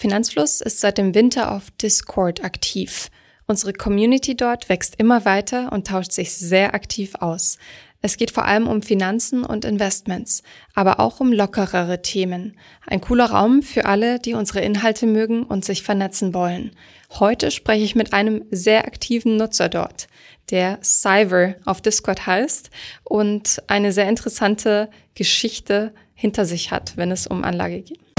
Finanzfluss 0.00 0.62
ist 0.62 0.80
seit 0.80 0.96
dem 0.96 1.14
Winter 1.14 1.52
auf 1.52 1.70
Discord 1.72 2.42
aktiv. 2.42 3.10
Unsere 3.46 3.74
Community 3.74 4.34
dort 4.34 4.70
wächst 4.70 4.94
immer 4.96 5.26
weiter 5.26 5.72
und 5.72 5.88
tauscht 5.88 6.12
sich 6.12 6.32
sehr 6.32 6.72
aktiv 6.72 7.16
aus. 7.16 7.58
Es 8.00 8.16
geht 8.16 8.30
vor 8.30 8.46
allem 8.46 8.66
um 8.66 8.80
Finanzen 8.80 9.44
und 9.44 9.66
Investments, 9.66 10.42
aber 10.74 11.00
auch 11.00 11.20
um 11.20 11.34
lockerere 11.34 12.00
Themen. 12.00 12.56
Ein 12.86 13.02
cooler 13.02 13.26
Raum 13.26 13.60
für 13.60 13.84
alle, 13.84 14.18
die 14.18 14.32
unsere 14.32 14.62
Inhalte 14.62 15.06
mögen 15.06 15.42
und 15.42 15.66
sich 15.66 15.82
vernetzen 15.82 16.32
wollen. 16.32 16.70
Heute 17.10 17.50
spreche 17.50 17.84
ich 17.84 17.94
mit 17.94 18.14
einem 18.14 18.46
sehr 18.50 18.86
aktiven 18.86 19.36
Nutzer 19.36 19.68
dort, 19.68 20.06
der 20.48 20.78
Cyber 20.82 21.56
auf 21.66 21.82
Discord 21.82 22.26
heißt 22.26 22.70
und 23.04 23.62
eine 23.66 23.92
sehr 23.92 24.08
interessante 24.08 24.88
Geschichte 25.14 25.92
hinter 26.14 26.46
sich 26.46 26.70
hat, 26.70 26.96
wenn 26.96 27.10
es 27.10 27.26
um 27.26 27.44
Anlage 27.44 27.82
geht. 27.82 28.09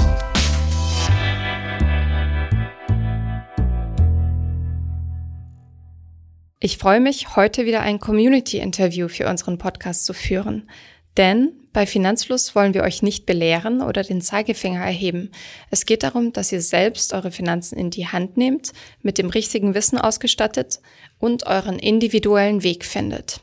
Ich 6.64 6.78
freue 6.78 7.00
mich, 7.00 7.34
heute 7.34 7.66
wieder 7.66 7.80
ein 7.80 7.98
Community-Interview 7.98 9.08
für 9.08 9.28
unseren 9.28 9.58
Podcast 9.58 10.04
zu 10.04 10.14
führen. 10.14 10.70
Denn 11.16 11.50
bei 11.72 11.86
Finanzfluss 11.86 12.54
wollen 12.54 12.72
wir 12.72 12.84
euch 12.84 13.02
nicht 13.02 13.26
belehren 13.26 13.82
oder 13.82 14.04
den 14.04 14.20
Zeigefinger 14.20 14.78
erheben. 14.78 15.32
Es 15.72 15.86
geht 15.86 16.04
darum, 16.04 16.32
dass 16.32 16.52
ihr 16.52 16.62
selbst 16.62 17.14
eure 17.14 17.32
Finanzen 17.32 17.76
in 17.76 17.90
die 17.90 18.06
Hand 18.06 18.36
nehmt, 18.36 18.70
mit 19.00 19.18
dem 19.18 19.28
richtigen 19.28 19.74
Wissen 19.74 19.98
ausgestattet 19.98 20.78
und 21.18 21.48
euren 21.48 21.80
individuellen 21.80 22.62
Weg 22.62 22.84
findet. 22.84 23.40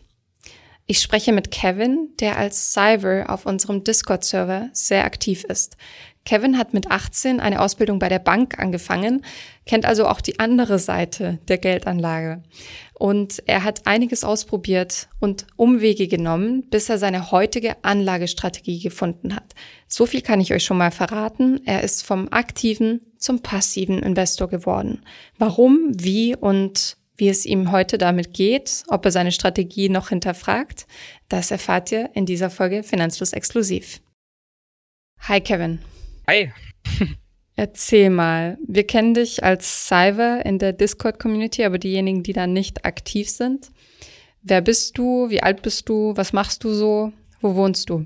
Ich 0.86 1.02
spreche 1.02 1.34
mit 1.34 1.52
Kevin, 1.52 2.14
der 2.22 2.38
als 2.38 2.72
Cyber 2.72 3.26
auf 3.28 3.46
unserem 3.46 3.84
Discord-Server 3.84 4.70
sehr 4.72 5.04
aktiv 5.04 5.44
ist. 5.44 5.76
Kevin 6.30 6.60
hat 6.60 6.76
mit 6.76 6.92
18 6.92 7.40
eine 7.40 7.60
Ausbildung 7.60 7.98
bei 7.98 8.08
der 8.08 8.20
Bank 8.20 8.60
angefangen, 8.60 9.26
kennt 9.66 9.88
also 9.88 10.06
auch 10.06 10.22
die 10.22 10.40
andere 10.40 10.78
Seite 10.78 11.40
der 11.48 11.58
Geldanlage. 11.58 12.44
Und 12.94 13.42
er 13.48 13.64
hat 13.64 13.88
einiges 13.88 14.24
ausprobiert 14.24 15.10
und 15.20 15.48
Umwege 15.56 16.08
genommen, 16.08 16.70
bis 16.70 16.88
er 16.88 17.00
seine 17.00 17.32
heutige 17.32 17.84
Anlagestrategie 17.84 18.80
gefunden 18.80 19.36
hat. 19.36 19.56
So 19.88 20.06
viel 20.06 20.22
kann 20.22 20.40
ich 20.40 20.54
euch 20.54 20.64
schon 20.64 20.78
mal 20.78 20.92
verraten. 20.92 21.62
Er 21.66 21.82
ist 21.82 22.06
vom 22.06 22.28
aktiven 22.32 23.02
zum 23.18 23.42
passiven 23.42 23.98
Investor 24.04 24.50
geworden. 24.50 25.02
Warum, 25.40 25.94
wie 25.96 26.36
und 26.36 26.98
wie 27.16 27.30
es 27.30 27.48
ihm 27.48 27.72
heute 27.72 27.98
damit 27.98 28.36
geht, 28.36 28.84
ob 28.88 29.04
er 29.04 29.12
seine 29.12 29.32
Strategie 29.32 29.90
noch 29.90 30.10
hinterfragt, 30.10 30.86
das 31.28 31.50
erfahrt 31.50 31.92
ihr 31.92 32.12
in 32.14 32.28
dieser 32.28 32.52
Folge 32.52 32.84
Finanzfluss 32.84 33.34
exklusiv. 33.34 34.00
Hi 35.22 35.42
Kevin. 35.42 35.80
Hi. 36.30 36.54
Erzähl 37.56 38.12
mal, 38.12 38.60
wir 38.68 38.86
kennen 38.86 39.16
dich 39.16 39.44
als 39.44 39.88
Cyber 39.88 40.46
in 40.46 40.60
der 40.60 40.74
Discord-Community, 40.74 41.66
aber 41.66 41.80
diejenigen, 41.80 42.22
die 42.22 42.34
da 42.34 42.46
nicht 42.46 42.86
aktiv 42.86 43.32
sind. 43.32 43.72
Wer 44.44 44.62
bist 44.62 45.00
du? 45.00 45.32
Wie 45.32 45.42
alt 45.42 45.64
bist 45.64 45.90
du? 45.90 46.16
Was 46.16 46.32
machst 46.32 46.64
du 46.64 46.72
so? 46.72 47.12
Wo 47.42 47.56
wohnst 47.56 47.90
du? 47.90 48.06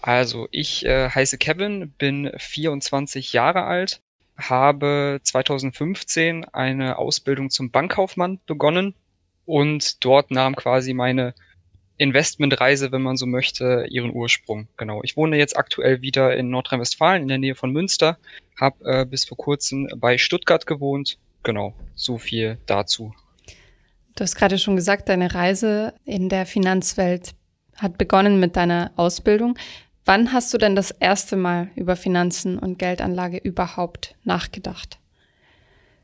Also, 0.00 0.46
ich 0.52 0.86
äh, 0.86 1.10
heiße 1.10 1.38
Kevin, 1.38 1.90
bin 1.98 2.30
24 2.36 3.32
Jahre 3.32 3.64
alt, 3.64 4.00
habe 4.36 5.18
2015 5.20 6.44
eine 6.44 6.98
Ausbildung 6.98 7.50
zum 7.50 7.72
Bankkaufmann 7.72 8.38
begonnen 8.46 8.94
und 9.44 10.04
dort 10.04 10.30
nahm 10.30 10.54
quasi 10.54 10.94
meine 10.94 11.34
Investmentreise, 11.98 12.92
wenn 12.92 13.02
man 13.02 13.16
so 13.16 13.26
möchte, 13.26 13.86
ihren 13.90 14.12
Ursprung. 14.12 14.68
Genau. 14.76 15.02
Ich 15.02 15.16
wohne 15.16 15.36
jetzt 15.36 15.56
aktuell 15.56 16.00
wieder 16.00 16.36
in 16.36 16.48
Nordrhein-Westfalen 16.50 17.22
in 17.22 17.28
der 17.28 17.38
Nähe 17.38 17.54
von 17.54 17.72
Münster, 17.72 18.18
habe 18.58 18.84
äh, 18.84 19.04
bis 19.04 19.24
vor 19.24 19.36
kurzem 19.36 19.88
bei 19.96 20.16
Stuttgart 20.16 20.66
gewohnt. 20.66 21.18
Genau, 21.42 21.74
so 21.94 22.18
viel 22.18 22.58
dazu. 22.66 23.12
Du 24.14 24.22
hast 24.22 24.36
gerade 24.36 24.58
schon 24.58 24.76
gesagt, 24.76 25.08
deine 25.08 25.34
Reise 25.34 25.94
in 26.04 26.28
der 26.28 26.46
Finanzwelt 26.46 27.34
hat 27.76 27.98
begonnen 27.98 28.40
mit 28.40 28.56
deiner 28.56 28.92
Ausbildung. 28.96 29.56
Wann 30.04 30.32
hast 30.32 30.52
du 30.54 30.58
denn 30.58 30.74
das 30.74 30.90
erste 30.90 31.36
Mal 31.36 31.70
über 31.76 31.94
Finanzen 31.94 32.58
und 32.58 32.78
Geldanlage 32.78 33.38
überhaupt 33.38 34.14
nachgedacht? 34.24 34.98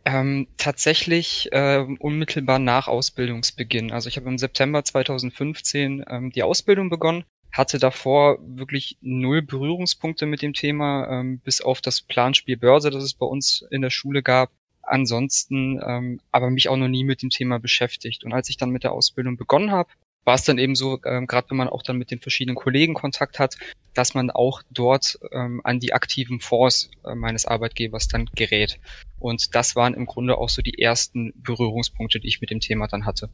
Ähm, 0.06 0.48
tatsächlich 0.58 1.48
äh, 1.52 1.78
unmittelbar 1.98 2.58
nach 2.58 2.88
Ausbildungsbeginn. 2.88 3.90
Also 3.90 4.08
ich 4.08 4.16
habe 4.16 4.28
im 4.28 4.36
September 4.36 4.84
2015 4.84 6.04
ähm, 6.06 6.30
die 6.30 6.42
Ausbildung 6.42 6.90
begonnen, 6.90 7.24
hatte 7.52 7.78
davor 7.78 8.38
wirklich 8.42 8.98
null 9.00 9.40
Berührungspunkte 9.40 10.26
mit 10.26 10.42
dem 10.42 10.52
Thema, 10.52 11.08
ähm, 11.08 11.38
bis 11.38 11.62
auf 11.62 11.80
das 11.80 12.02
Planspiel 12.02 12.58
Börse, 12.58 12.90
das 12.90 13.02
es 13.02 13.14
bei 13.14 13.24
uns 13.24 13.64
in 13.70 13.80
der 13.80 13.90
Schule 13.90 14.22
gab. 14.22 14.50
Ansonsten 14.82 15.80
ähm, 15.82 16.20
aber 16.30 16.50
mich 16.50 16.68
auch 16.68 16.76
noch 16.76 16.88
nie 16.88 17.04
mit 17.04 17.22
dem 17.22 17.30
Thema 17.30 17.58
beschäftigt. 17.58 18.24
Und 18.24 18.34
als 18.34 18.50
ich 18.50 18.58
dann 18.58 18.70
mit 18.70 18.84
der 18.84 18.92
Ausbildung 18.92 19.38
begonnen 19.38 19.70
habe, 19.70 19.88
war 20.24 20.34
es 20.34 20.44
dann 20.44 20.58
eben 20.58 20.74
so, 20.74 20.98
ähm, 21.04 21.26
gerade 21.26 21.50
wenn 21.50 21.56
man 21.56 21.68
auch 21.68 21.82
dann 21.82 21.96
mit 21.96 22.10
den 22.10 22.20
verschiedenen 22.20 22.56
Kollegen 22.56 22.94
Kontakt 22.94 23.38
hat, 23.38 23.56
dass 23.94 24.14
man 24.14 24.30
auch 24.30 24.62
dort 24.70 25.18
ähm, 25.32 25.60
an 25.64 25.80
die 25.80 25.92
aktiven 25.92 26.40
Fonds 26.40 26.90
äh, 27.04 27.14
meines 27.14 27.46
Arbeitgebers 27.46 28.08
dann 28.08 28.28
gerät. 28.34 28.78
Und 29.18 29.54
das 29.54 29.76
waren 29.76 29.94
im 29.94 30.06
Grunde 30.06 30.38
auch 30.38 30.48
so 30.48 30.62
die 30.62 30.78
ersten 30.78 31.32
Berührungspunkte, 31.36 32.20
die 32.20 32.28
ich 32.28 32.40
mit 32.40 32.50
dem 32.50 32.60
Thema 32.60 32.88
dann 32.88 33.06
hatte. 33.06 33.28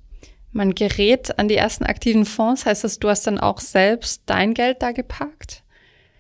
Man 0.53 0.75
gerät 0.75 1.39
an 1.39 1.49
die 1.49 1.57
ersten 1.57 1.85
aktiven 1.85 2.25
Fonds, 2.25 2.67
heißt 2.67 2.83
das, 2.83 2.99
du 2.99 3.09
hast 3.09 3.27
dann 3.27 3.39
auch 3.39 3.61
selbst 3.61 4.23
dein 4.27 4.53
Geld 4.53 4.83
da 4.83 4.91
geparkt? 4.91 5.63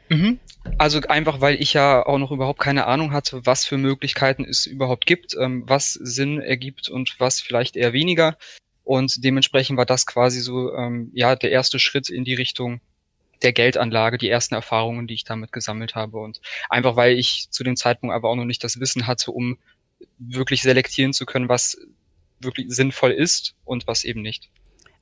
Mhm. 0.08 0.38
Also 0.78 1.00
einfach, 1.00 1.40
weil 1.40 1.60
ich 1.60 1.72
ja 1.72 2.04
auch 2.04 2.18
noch 2.18 2.30
überhaupt 2.30 2.60
keine 2.60 2.86
Ahnung 2.86 3.12
hatte, 3.12 3.44
was 3.44 3.64
für 3.64 3.78
Möglichkeiten 3.78 4.44
es 4.44 4.66
überhaupt 4.66 5.06
gibt, 5.06 5.34
ähm, 5.40 5.64
was 5.66 5.94
Sinn 5.94 6.40
ergibt 6.40 6.88
und 6.88 7.16
was 7.18 7.40
vielleicht 7.40 7.76
eher 7.76 7.92
weniger. 7.92 8.36
Und 8.84 9.24
dementsprechend 9.24 9.76
war 9.76 9.86
das 9.86 10.06
quasi 10.06 10.40
so 10.40 10.74
ähm, 10.74 11.10
ja 11.14 11.36
der 11.36 11.50
erste 11.50 11.78
Schritt 11.78 12.10
in 12.10 12.24
die 12.24 12.34
Richtung 12.34 12.80
der 13.42 13.52
Geldanlage, 13.52 14.18
die 14.18 14.28
ersten 14.28 14.54
Erfahrungen, 14.54 15.06
die 15.06 15.14
ich 15.14 15.24
damit 15.24 15.52
gesammelt 15.52 15.94
habe. 15.94 16.18
Und 16.18 16.40
einfach 16.68 16.96
weil 16.96 17.18
ich 17.18 17.48
zu 17.50 17.64
dem 17.64 17.76
Zeitpunkt 17.76 18.14
aber 18.14 18.28
auch 18.28 18.36
noch 18.36 18.44
nicht 18.44 18.62
das 18.64 18.80
Wissen 18.80 19.06
hatte, 19.06 19.32
um 19.32 19.58
wirklich 20.18 20.62
selektieren 20.62 21.12
zu 21.12 21.26
können, 21.26 21.48
was 21.48 21.78
wirklich 22.40 22.66
sinnvoll 22.68 23.12
ist 23.12 23.54
und 23.64 23.86
was 23.86 24.04
eben 24.04 24.22
nicht. 24.22 24.48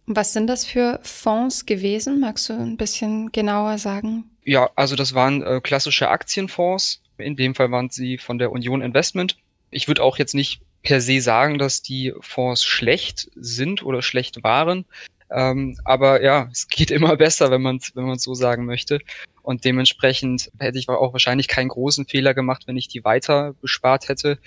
Was 0.06 0.32
sind 0.32 0.46
das 0.46 0.64
für 0.64 1.00
Fonds 1.02 1.66
gewesen? 1.66 2.20
Magst 2.20 2.48
du 2.48 2.54
ein 2.54 2.76
bisschen 2.76 3.30
genauer 3.30 3.78
sagen? 3.78 4.24
Ja, 4.42 4.70
also 4.74 4.96
das 4.96 5.14
waren 5.14 5.42
äh, 5.42 5.60
klassische 5.62 6.08
Aktienfonds. 6.08 7.02
In 7.18 7.36
dem 7.36 7.54
Fall 7.54 7.70
waren 7.70 7.90
sie 7.90 8.16
von 8.16 8.38
der 8.38 8.50
Union 8.50 8.80
Investment. 8.80 9.36
Ich 9.70 9.86
würde 9.86 10.02
auch 10.02 10.18
jetzt 10.18 10.34
nicht 10.34 10.62
per 10.88 11.02
se 11.02 11.20
sagen, 11.20 11.58
dass 11.58 11.82
die 11.82 12.14
Fonds 12.20 12.64
schlecht 12.64 13.30
sind 13.34 13.82
oder 13.82 14.00
schlecht 14.00 14.42
waren. 14.42 14.86
Ähm, 15.30 15.78
aber 15.84 16.22
ja, 16.22 16.48
es 16.50 16.66
geht 16.66 16.90
immer 16.90 17.14
besser, 17.18 17.50
wenn 17.50 17.60
man 17.60 17.78
wenn 17.92 18.06
man 18.06 18.18
so 18.18 18.32
sagen 18.32 18.64
möchte. 18.64 18.98
Und 19.42 19.66
dementsprechend 19.66 20.50
hätte 20.58 20.78
ich 20.78 20.88
auch 20.88 21.12
wahrscheinlich 21.12 21.46
keinen 21.46 21.68
großen 21.68 22.06
Fehler 22.06 22.32
gemacht, 22.32 22.62
wenn 22.66 22.78
ich 22.78 22.88
die 22.88 23.04
weiter 23.04 23.52
bespart 23.60 24.08
hätte. 24.08 24.38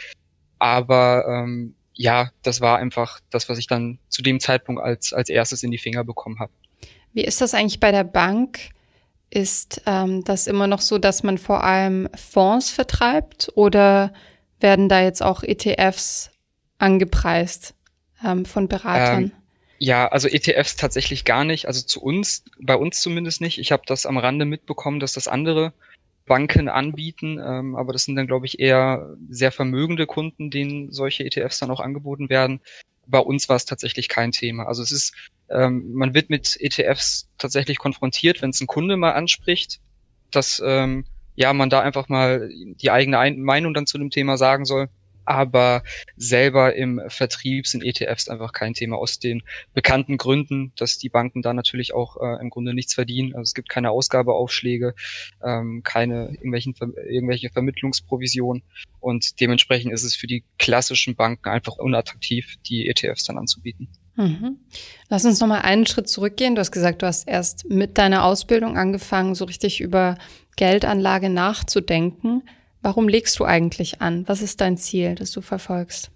Aber 0.58 1.26
ähm, 1.28 1.76
ja, 1.94 2.32
das 2.42 2.60
war 2.60 2.80
einfach 2.80 3.20
das, 3.30 3.48
was 3.48 3.60
ich 3.60 3.68
dann 3.68 4.00
zu 4.10 4.24
dem 4.24 4.40
Zeitpunkt 4.40 4.82
als 4.82 5.14
als 5.14 5.30
erstes 5.30 5.62
in 5.62 5.70
die 5.70 5.78
Finger 5.78 6.04
bekommen 6.04 6.40
habe. 6.40 6.52
Wie 7.14 7.24
ist 7.24 7.40
das 7.42 7.54
eigentlich 7.54 7.80
bei 7.80 7.92
der 7.92 8.04
Bank? 8.04 8.72
Ist 9.30 9.84
ähm, 9.86 10.24
das 10.24 10.48
immer 10.48 10.66
noch 10.66 10.82
so, 10.82 10.98
dass 10.98 11.22
man 11.22 11.38
vor 11.38 11.64
allem 11.64 12.10
Fonds 12.16 12.72
vertreibt 12.72 13.52
oder 13.54 14.12
werden 14.60 14.90
da 14.90 15.02
jetzt 15.02 15.22
auch 15.22 15.44
ETFs 15.44 16.31
angepreist 16.82 17.76
ähm, 18.26 18.46
von 18.46 18.68
Beratern? 18.68 19.24
Ähm, 19.24 19.32
ja, 19.78 20.08
also 20.08 20.28
ETFs 20.28 20.76
tatsächlich 20.76 21.26
gar 21.26 21.44
nicht. 21.44 21.66
Also 21.68 21.82
zu 21.82 22.02
uns, 22.02 22.44
bei 22.60 22.76
uns 22.76 23.02
zumindest 23.02 23.42
nicht. 23.42 23.58
Ich 23.58 23.72
habe 23.72 23.84
das 23.86 24.06
am 24.06 24.18
Rande 24.18 24.46
mitbekommen, 24.46 25.00
dass 25.00 25.14
das 25.14 25.28
andere 25.28 25.74
Banken 26.28 26.70
anbieten, 26.70 27.42
ähm, 27.44 27.76
aber 27.76 27.92
das 27.94 28.06
sind 28.06 28.16
dann, 28.16 28.28
glaube 28.28 28.46
ich, 28.46 28.60
eher 28.60 29.16
sehr 29.30 29.52
vermögende 29.52 30.06
Kunden, 30.06 30.52
denen 30.52 30.92
solche 30.92 31.26
ETFs 31.26 31.60
dann 31.60 31.72
auch 31.72 31.80
angeboten 31.80 32.30
werden. 32.30 32.62
Bei 33.08 33.20
uns 33.20 33.50
war 33.50 33.56
es 33.56 33.66
tatsächlich 33.66 34.08
kein 34.08 34.32
Thema. 34.32 34.68
Also 34.68 34.84
es 34.84 34.92
ist, 34.92 35.14
ähm, 35.50 35.92
man 35.94 36.14
wird 36.14 36.30
mit 36.30 36.58
ETFs 36.60 37.28
tatsächlich 37.40 37.80
konfrontiert, 37.80 38.42
wenn 38.42 38.52
es 38.52 38.62
ein 38.62 38.68
Kunde 38.68 38.98
mal 38.98 39.14
anspricht, 39.14 39.80
dass 40.30 40.62
ähm, 40.64 41.06
ja 41.36 41.54
man 41.54 41.72
da 41.72 41.82
einfach 41.82 42.08
mal 42.08 42.50
die 42.54 42.92
eigene 42.92 43.18
Ein 43.18 43.42
Meinung 43.42 43.74
dann 43.74 43.88
zu 43.88 43.98
dem 43.98 44.12
Thema 44.12 44.38
sagen 44.38 44.66
soll 44.66 44.90
aber 45.26 45.84
selber 46.16 46.76
im 46.76 47.02
Vertrieb 47.08 47.68
sind 47.68 47.84
ETFs 47.84 48.30
einfach 48.30 48.54
kein 48.54 48.74
Thema 48.74 48.98
aus 48.98 49.20
den 49.20 49.44
bekannten 49.74 50.18
Gründen, 50.18 50.72
dass 50.76 50.98
die 50.98 51.10
Banken 51.10 51.42
da 51.42 51.54
natürlich 51.54 51.94
auch 51.94 52.18
äh, 52.18 52.42
im 52.42 52.50
Grunde 52.50 52.74
nichts 52.74 52.94
verdienen. 52.94 53.34
Also 53.34 53.44
es 53.44 53.54
gibt 53.54 53.70
keine 53.70 53.92
Ausgabeaufschläge, 53.92 54.96
ähm, 55.44 55.82
keine 55.84 56.30
irgendwelchen 56.32 56.76
irgendwelche 57.08 57.50
Vermittlungsprovision 57.50 58.64
und 59.00 59.40
dementsprechend 59.40 59.94
ist 59.94 60.04
es 60.04 60.16
für 60.16 60.28
die 60.28 60.44
klassischen 60.58 61.16
Banken 61.16 61.50
einfach 61.50 61.78
unattraktiv, 61.78 62.56
die 62.68 62.88
ETFs 62.88 63.24
dann 63.24 63.38
anzubieten. 63.38 63.90
Mhm. 64.16 64.58
Lass 65.10 65.26
uns 65.26 65.40
nochmal 65.40 65.62
einen 65.62 65.86
Schritt 65.86 66.10
zurückgehen. 66.10 66.56
Du 66.56 66.60
hast 66.60 66.72
gesagt, 66.72 67.02
du 67.02 67.08
hast 67.08 67.28
erst 67.28 67.70
mit 67.70 67.98
deiner 67.98 68.26
Ausbildung 68.26 68.78
angefangen, 68.78 69.36
so 69.36 69.46
richtig 69.46 69.82
über 69.82 70.18
Geldanlage 70.56 71.30
nachzudenken. 71.30 72.44
Warum 72.82 73.08
legst 73.08 73.38
du 73.40 73.46
eigentlich 73.46 74.02
an? 74.02 74.28
Was 74.28 74.42
ist 74.42 74.60
dein 74.62 74.78
Ziel, 74.78 75.16
das 75.16 75.32
du 75.32 75.42
verfolgst? 75.42 76.12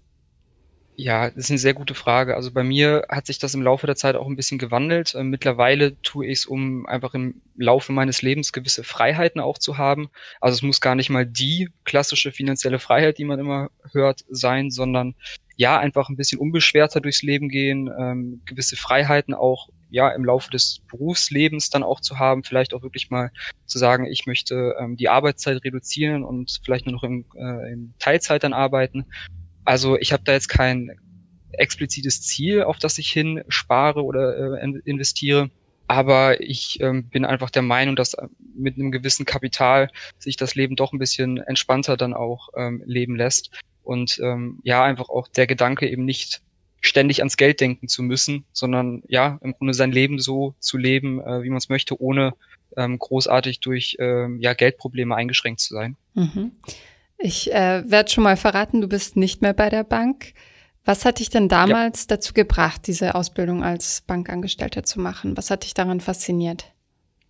Ja, 0.98 1.30
das 1.30 1.46
ist 1.46 1.50
eine 1.50 1.60
sehr 1.60 1.74
gute 1.74 1.94
Frage. 1.94 2.36
Also 2.36 2.52
bei 2.52 2.64
mir 2.64 3.06
hat 3.10 3.26
sich 3.26 3.38
das 3.38 3.54
im 3.54 3.62
Laufe 3.62 3.86
der 3.86 3.98
Zeit 3.98 4.16
auch 4.16 4.28
ein 4.28 4.38
bisschen 4.38 4.58
gewandelt. 4.58 5.14
Äh, 5.14 5.24
mittlerweile 5.24 6.02
tue 6.02 6.26
ich 6.28 6.40
es, 6.40 6.46
um 6.46 6.86
einfach 6.86 7.14
im 7.14 7.42
Laufe 7.58 7.92
meines 7.92 8.22
Lebens 8.22 8.54
gewisse 8.54 8.84
Freiheiten 8.84 9.42
auch 9.42 9.58
zu 9.58 9.78
haben. 9.78 10.10
Also 10.40 10.56
es 10.56 10.62
muss 10.62 10.80
gar 10.80 10.96
nicht 10.96 11.10
mal 11.10 11.26
die 11.26 11.70
klassische 11.84 12.32
finanzielle 12.32 12.80
Freiheit, 12.80 13.18
die 13.18 13.26
man 13.26 13.40
immer 13.40 13.70
hört, 13.92 14.24
sein, 14.30 14.72
sondern 14.72 15.16
ja, 15.58 15.78
einfach 15.78 16.10
ein 16.10 16.16
bisschen 16.16 16.40
unbeschwerter 16.40 17.02
durchs 17.02 17.24
Leben 17.24 17.50
gehen, 17.50 17.90
ähm, 18.00 18.42
gewisse 18.46 18.78
Freiheiten 18.78 19.34
auch 19.34 19.70
ja 19.96 20.10
im 20.10 20.26
Laufe 20.26 20.52
des 20.52 20.82
Berufslebens 20.90 21.70
dann 21.70 21.84
auch 21.84 22.02
zu 22.02 22.20
haben, 22.20 22.44
vielleicht 22.44 22.74
auch 22.74 22.84
wirklich 22.84 23.10
mal 23.10 23.32
zu 23.66 23.80
sagen, 23.80 24.06
ich 24.06 24.28
möchte 24.28 24.76
ähm, 24.80 24.96
die 24.98 25.10
Arbeitszeit 25.10 25.64
reduzieren 25.64 26.24
und 26.24 26.60
vielleicht 26.64 26.86
nur 26.86 26.94
noch 26.94 27.04
in, 27.04 27.26
äh, 27.36 27.72
in 27.72 27.94
Teilzeit 28.00 28.44
dann 28.44 28.54
arbeiten 28.54 29.06
also 29.66 29.98
ich 29.98 30.14
habe 30.14 30.24
da 30.24 30.32
jetzt 30.32 30.48
kein 30.48 30.92
explizites 31.52 32.22
Ziel, 32.22 32.64
auf 32.64 32.78
das 32.78 32.98
ich 32.98 33.12
hin 33.12 33.44
spare 33.48 34.04
oder 34.04 34.62
äh, 34.62 34.70
investiere. 34.86 35.50
Aber 35.88 36.42
ich 36.42 36.80
ähm, 36.82 37.10
bin 37.10 37.26
einfach 37.26 37.50
der 37.50 37.62
Meinung, 37.62 37.96
dass 37.96 38.14
äh, 38.14 38.28
mit 38.56 38.76
einem 38.76 38.92
gewissen 38.92 39.26
Kapital 39.26 39.90
sich 40.18 40.38
das 40.38 40.56
Leben 40.56 40.76
doch 40.76 40.94
ein 40.94 41.00
bisschen 41.00 41.38
entspannter 41.38 41.98
dann 41.98 42.14
auch 42.14 42.50
ähm, 42.56 42.82
leben 42.86 43.16
lässt. 43.16 43.52
Und 43.84 44.20
ähm, 44.24 44.60
ja, 44.64 44.84
einfach 44.84 45.10
auch 45.10 45.28
der 45.28 45.46
Gedanke 45.46 45.88
eben 45.88 46.06
nicht 46.06 46.42
ständig 46.88 47.20
ans 47.20 47.38
Geld 47.38 47.62
denken 47.62 47.88
zu 47.88 48.04
müssen, 48.04 48.46
sondern 48.52 49.04
ja, 49.08 49.40
im 49.42 49.54
Grunde 49.54 49.74
sein 49.74 49.92
Leben 49.92 50.20
so 50.20 50.56
zu 50.60 50.78
leben, 50.78 51.22
äh, 51.22 51.44
wie 51.44 51.50
man 51.50 51.58
es 51.58 51.70
möchte, 51.70 52.00
ohne 52.00 52.34
ähm, 52.78 53.00
großartig 53.00 53.60
durch 53.60 53.98
ähm, 54.00 54.40
ja, 54.40 54.54
Geldprobleme 54.54 55.16
eingeschränkt 55.16 55.60
zu 55.60 55.74
sein. 55.74 55.98
Mhm. 56.14 56.52
Ich 57.18 57.54
äh, 57.54 57.84
werde 57.90 58.12
schon 58.12 58.24
mal 58.24 58.38
verraten, 58.38 58.82
du 58.82 58.88
bist 58.88 59.16
nicht 59.16 59.42
mehr 59.42 59.54
bei 59.54 59.70
der 59.70 59.84
Bank. 59.84 60.34
Was 60.84 61.06
hat 61.06 61.20
dich 61.20 61.30
denn 61.30 61.50
damals 61.50 62.02
ja. 62.02 62.16
dazu 62.16 62.34
gebracht, 62.34 62.82
diese 62.86 63.16
Ausbildung 63.16 63.64
als 63.64 64.02
Bankangestellter 64.02 64.84
zu 64.84 65.00
machen? 65.00 65.36
Was 65.36 65.50
hat 65.50 65.64
dich 65.64 65.74
daran 65.74 66.00
fasziniert? 66.00 66.72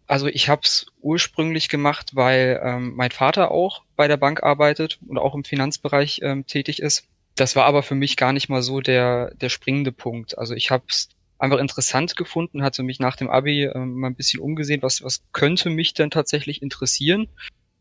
Also 0.08 0.28
ich 0.28 0.50
habe 0.50 0.62
es 0.64 0.88
ursprünglich 1.02 1.70
gemacht, 1.70 2.12
weil 2.16 2.60
ähm, 2.64 2.94
mein 2.96 3.12
Vater 3.12 3.52
auch 3.52 3.84
bei 3.96 4.08
der 4.08 4.18
Bank 4.18 4.44
arbeitet 4.44 5.00
und 5.08 5.18
auch 5.18 5.34
im 5.34 5.44
Finanzbereich 5.44 6.20
ähm, 6.22 6.46
tätig 6.46 6.82
ist. 6.82 7.08
Das 7.36 7.56
war 7.56 7.66
aber 7.66 7.84
für 7.84 7.96
mich 7.96 8.18
gar 8.18 8.34
nicht 8.34 8.50
mal 8.50 8.62
so 8.62 8.80
der, 8.80 9.34
der 9.36 9.50
springende 9.50 9.92
Punkt. 9.92 10.38
Also 10.38 10.54
ich 10.54 10.72
habe 10.72 10.86
es 10.90 11.10
einfach 11.38 11.60
interessant 11.60 12.16
gefunden, 12.16 12.64
hatte 12.64 12.84
mich 12.84 13.00
nach 13.00 13.16
dem 13.16 13.30
Abi 13.30 13.66
ähm, 13.66 13.96
mal 13.96 14.08
ein 14.08 14.16
bisschen 14.16 14.40
umgesehen, 14.40 14.82
was, 14.82 15.04
was 15.04 15.22
könnte 15.34 15.70
mich 15.70 15.94
denn 15.94 16.12
tatsächlich 16.12 16.62
interessieren. 16.62 17.28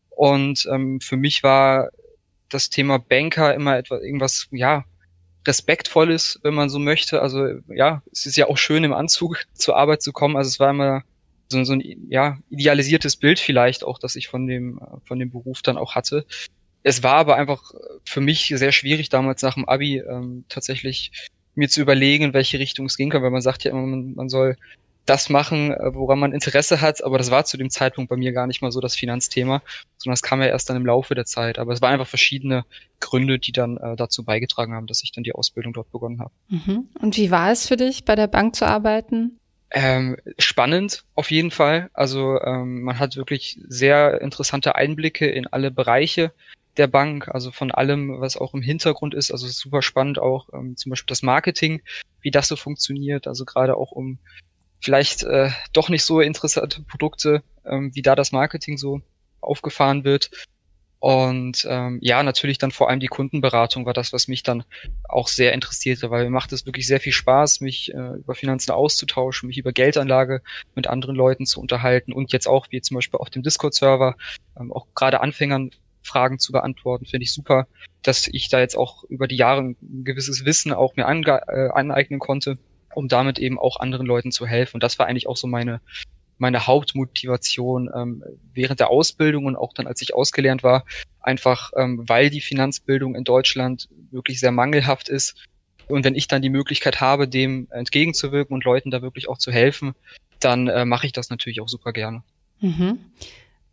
Und 0.09 0.67
ähm, 0.71 0.99
für 0.99 1.17
mich 1.17 1.43
war 1.43 1.89
das 2.49 2.69
Thema 2.69 2.99
Banker 2.99 3.53
immer 3.53 3.77
etwas, 3.77 4.01
irgendwas, 4.01 4.47
ja, 4.51 4.83
respektvolles, 5.47 6.39
wenn 6.43 6.53
man 6.53 6.69
so 6.69 6.79
möchte. 6.79 7.21
Also 7.21 7.47
ja, 7.67 8.01
es 8.11 8.25
ist 8.25 8.35
ja 8.35 8.47
auch 8.47 8.57
schön 8.57 8.83
im 8.83 8.93
Anzug 8.93 9.45
zur 9.53 9.77
Arbeit 9.77 10.01
zu 10.01 10.11
kommen. 10.11 10.35
Also 10.35 10.49
es 10.49 10.59
war 10.59 10.71
immer 10.71 11.03
so, 11.49 11.63
so 11.63 11.73
ein 11.73 11.81
ja, 12.09 12.37
idealisiertes 12.49 13.15
Bild 13.15 13.39
vielleicht 13.39 13.83
auch, 13.83 13.99
dass 13.99 14.15
ich 14.15 14.27
von 14.27 14.47
dem, 14.47 14.79
von 15.05 15.19
dem 15.19 15.31
Beruf 15.31 15.61
dann 15.61 15.77
auch 15.77 15.95
hatte. 15.95 16.25
Es 16.87 17.01
war 17.01 17.15
aber 17.15 17.35
einfach 17.35 17.73
für 18.03 18.21
mich 18.21 18.53
sehr 18.55 18.71
schwierig 18.71 19.09
damals 19.09 19.41
nach 19.41 19.55
dem 19.55 19.67
Abi 19.67 19.97
ähm, 19.97 20.45
tatsächlich 20.49 21.11
mir 21.55 21.67
zu 21.67 21.81
überlegen, 21.81 22.25
in 22.25 22.33
welche 22.35 22.59
Richtung 22.59 22.85
es 22.85 22.95
gehen 22.95 23.09
kann, 23.09 23.23
weil 23.23 23.31
man 23.31 23.41
sagt 23.41 23.63
ja 23.63 23.71
immer, 23.71 23.81
man, 23.81 24.13
man 24.13 24.29
soll 24.29 24.55
das 25.07 25.29
machen, 25.29 25.71
äh, 25.71 25.95
woran 25.95 26.19
man 26.19 26.31
Interesse 26.31 26.81
hat. 26.81 27.03
Aber 27.03 27.17
das 27.17 27.31
war 27.31 27.43
zu 27.43 27.57
dem 27.57 27.71
Zeitpunkt 27.71 28.07
bei 28.07 28.17
mir 28.17 28.33
gar 28.33 28.45
nicht 28.45 28.61
mal 28.61 28.71
so 28.71 28.81
das 28.81 28.95
Finanzthema, 28.95 29.63
sondern 29.97 30.13
das 30.13 30.21
kam 30.21 30.41
ja 30.41 30.47
erst 30.47 30.69
dann 30.69 30.77
im 30.77 30.85
Laufe 30.85 31.15
der 31.15 31.25
Zeit. 31.25 31.57
Aber 31.57 31.73
es 31.73 31.81
waren 31.81 31.93
einfach 31.93 32.07
verschiedene 32.07 32.65
Gründe, 32.99 33.39
die 33.39 33.51
dann 33.51 33.77
äh, 33.77 33.95
dazu 33.95 34.23
beigetragen 34.23 34.75
haben, 34.75 34.85
dass 34.85 35.01
ich 35.01 35.11
dann 35.11 35.23
die 35.23 35.33
Ausbildung 35.33 35.73
dort 35.73 35.91
begonnen 35.91 36.19
habe. 36.19 36.33
Mhm. 36.49 36.89
Und 37.01 37.17
wie 37.17 37.31
war 37.31 37.51
es 37.51 37.67
für 37.67 37.77
dich, 37.77 38.05
bei 38.05 38.15
der 38.15 38.27
Bank 38.27 38.55
zu 38.55 38.67
arbeiten? 38.67 39.39
Ähm, 39.71 40.17
spannend 40.37 41.03
auf 41.15 41.31
jeden 41.31 41.49
Fall. 41.49 41.89
Also 41.93 42.39
ähm, 42.41 42.83
man 42.83 42.99
hat 42.99 43.15
wirklich 43.15 43.59
sehr 43.67 44.21
interessante 44.21 44.75
Einblicke 44.75 45.27
in 45.27 45.47
alle 45.47 45.71
Bereiche 45.71 46.31
der 46.77 46.87
Bank, 46.87 47.27
also 47.29 47.51
von 47.51 47.71
allem, 47.71 48.19
was 48.19 48.37
auch 48.37 48.53
im 48.53 48.61
Hintergrund 48.61 49.13
ist. 49.13 49.31
Also 49.31 49.47
super 49.47 49.81
spannend 49.81 50.19
auch 50.19 50.49
ähm, 50.53 50.77
zum 50.77 50.91
Beispiel 50.91 51.11
das 51.11 51.23
Marketing, 51.23 51.81
wie 52.21 52.31
das 52.31 52.47
so 52.47 52.55
funktioniert. 52.55 53.27
Also 53.27 53.45
gerade 53.45 53.77
auch 53.77 53.91
um 53.91 54.19
vielleicht 54.81 55.23
äh, 55.23 55.49
doch 55.73 55.89
nicht 55.89 56.03
so 56.03 56.21
interessante 56.21 56.81
Produkte, 56.83 57.43
ähm, 57.65 57.91
wie 57.93 58.01
da 58.01 58.15
das 58.15 58.31
Marketing 58.31 58.77
so 58.77 59.01
aufgefahren 59.41 60.03
wird. 60.03 60.29
Und 60.99 61.67
ähm, 61.69 61.99
ja, 62.01 62.23
natürlich 62.23 62.57
dann 62.57 62.71
vor 62.71 62.89
allem 62.89 62.99
die 62.99 63.07
Kundenberatung 63.07 63.85
war 63.85 63.93
das, 63.93 64.11
was 64.11 64.27
mich 64.27 64.41
dann 64.41 64.63
auch 65.07 65.27
sehr 65.27 65.53
interessierte, 65.53 66.09
weil 66.09 66.23
mir 66.23 66.31
macht 66.31 66.51
es 66.51 66.65
wirklich 66.65 66.87
sehr 66.87 66.99
viel 66.99 67.11
Spaß, 67.11 67.61
mich 67.61 67.93
äh, 67.93 68.15
über 68.17 68.33
Finanzen 68.33 68.71
auszutauschen, 68.71 69.47
mich 69.47 69.59
über 69.59 69.71
Geldanlage 69.71 70.41
mit 70.73 70.87
anderen 70.87 71.15
Leuten 71.15 71.45
zu 71.45 71.59
unterhalten 71.59 72.11
und 72.11 72.31
jetzt 72.31 72.47
auch, 72.47 72.67
wie 72.71 72.81
zum 72.81 72.95
Beispiel 72.95 73.19
auf 73.19 73.29
dem 73.29 73.43
Discord-Server, 73.43 74.15
ähm, 74.59 74.73
auch 74.73 74.87
gerade 74.95 75.21
Anfängern 75.21 75.69
Fragen 76.05 76.39
zu 76.39 76.51
beantworten, 76.51 77.05
finde 77.05 77.23
ich 77.23 77.33
super, 77.33 77.67
dass 78.03 78.27
ich 78.27 78.49
da 78.49 78.59
jetzt 78.59 78.77
auch 78.77 79.03
über 79.05 79.27
die 79.27 79.37
Jahre 79.37 79.61
ein 79.61 80.03
gewisses 80.03 80.45
Wissen 80.45 80.71
auch 80.73 80.95
mir 80.95 81.05
äh, 81.05 81.69
aneignen 81.69 82.19
konnte 82.19 82.57
um 82.95 83.07
damit 83.07 83.39
eben 83.39 83.59
auch 83.59 83.79
anderen 83.79 84.07
Leuten 84.07 84.31
zu 84.31 84.47
helfen. 84.47 84.77
Und 84.77 84.83
das 84.83 84.97
war 84.97 85.07
eigentlich 85.07 85.27
auch 85.27 85.37
so 85.37 85.47
meine, 85.47 85.81
meine 86.37 86.65
Hauptmotivation 86.67 87.89
ähm, 87.93 88.23
während 88.53 88.79
der 88.79 88.89
Ausbildung 88.89 89.45
und 89.45 89.55
auch 89.55 89.73
dann, 89.73 89.87
als 89.87 90.01
ich 90.01 90.13
ausgelernt 90.13 90.63
war, 90.63 90.85
einfach 91.19 91.71
ähm, 91.75 92.03
weil 92.07 92.29
die 92.29 92.41
Finanzbildung 92.41 93.15
in 93.15 93.23
Deutschland 93.23 93.89
wirklich 94.11 94.39
sehr 94.39 94.51
mangelhaft 94.51 95.09
ist. 95.09 95.35
Und 95.87 96.03
wenn 96.03 96.15
ich 96.15 96.27
dann 96.27 96.41
die 96.41 96.49
Möglichkeit 96.49 96.99
habe, 96.99 97.27
dem 97.27 97.67
entgegenzuwirken 97.69 98.55
und 98.55 98.63
Leuten 98.63 98.89
da 98.89 99.01
wirklich 99.01 99.29
auch 99.29 99.37
zu 99.37 99.51
helfen, 99.51 99.93
dann 100.39 100.67
äh, 100.67 100.85
mache 100.85 101.05
ich 101.05 101.13
das 101.13 101.29
natürlich 101.29 101.61
auch 101.61 101.69
super 101.69 101.93
gerne. 101.93 102.23
Mhm. 102.59 102.99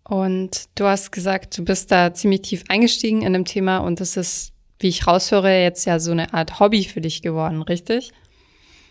Und 0.05 0.69
du 0.75 0.85
hast 0.85 1.13
gesagt, 1.13 1.57
du 1.57 1.65
bist 1.65 1.93
da 1.93 2.13
ziemlich 2.13 2.43
tief 2.43 2.65
eingestiegen 2.69 3.23
in 3.23 3.33
dem 3.33 3.45
Thema 3.45 3.79
und 3.79 4.01
das 4.01 4.17
ist, 4.17 4.53
wie 4.79 4.89
ich 4.89 5.07
raushöre, 5.07 5.63
jetzt 5.63 5.85
ja 5.85 6.01
so 6.01 6.11
eine 6.11 6.35
Art 6.35 6.59
Hobby 6.59 6.85
für 6.85 7.01
dich 7.01 7.23
geworden, 7.23 7.63
richtig? 7.63 8.13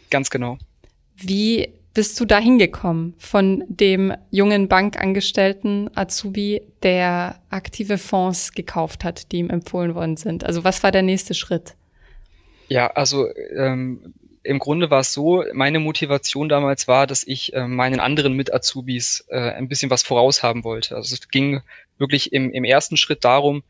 Ganz 0.09 0.29
genau. 0.29 0.57
Wie 1.17 1.73
bist 1.93 2.19
du 2.19 2.25
da 2.25 2.39
hingekommen 2.39 3.15
von 3.17 3.63
dem 3.67 4.13
jungen 4.29 4.69
Bankangestellten 4.69 5.89
Azubi, 5.95 6.61
der 6.83 7.41
aktive 7.49 7.97
Fonds 7.97 8.53
gekauft 8.53 9.03
hat, 9.03 9.31
die 9.31 9.39
ihm 9.39 9.49
empfohlen 9.49 9.93
worden 9.93 10.15
sind? 10.15 10.45
Also 10.45 10.63
was 10.63 10.81
war 10.83 10.91
der 10.91 11.01
nächste 11.01 11.33
Schritt? 11.33 11.75
Ja, 12.69 12.87
also 12.87 13.27
ähm, 13.53 14.13
im 14.43 14.59
Grunde 14.59 14.89
war 14.89 15.01
es 15.01 15.13
so, 15.13 15.43
meine 15.53 15.79
Motivation 15.79 16.49
damals 16.49 16.87
war, 16.87 17.07
dass 17.07 17.25
ich 17.25 17.53
äh, 17.53 17.67
meinen 17.67 17.99
anderen 17.99 18.33
Mit-Azubis 18.33 19.25
äh, 19.29 19.51
ein 19.51 19.67
bisschen 19.67 19.89
was 19.89 20.03
voraus 20.03 20.41
haben 20.43 20.63
wollte. 20.63 20.95
Also 20.95 21.13
es 21.13 21.27
ging 21.29 21.61
wirklich 21.97 22.33
im, 22.33 22.51
im 22.51 22.63
ersten 22.63 22.97
Schritt 22.97 23.23
darum, 23.23 23.63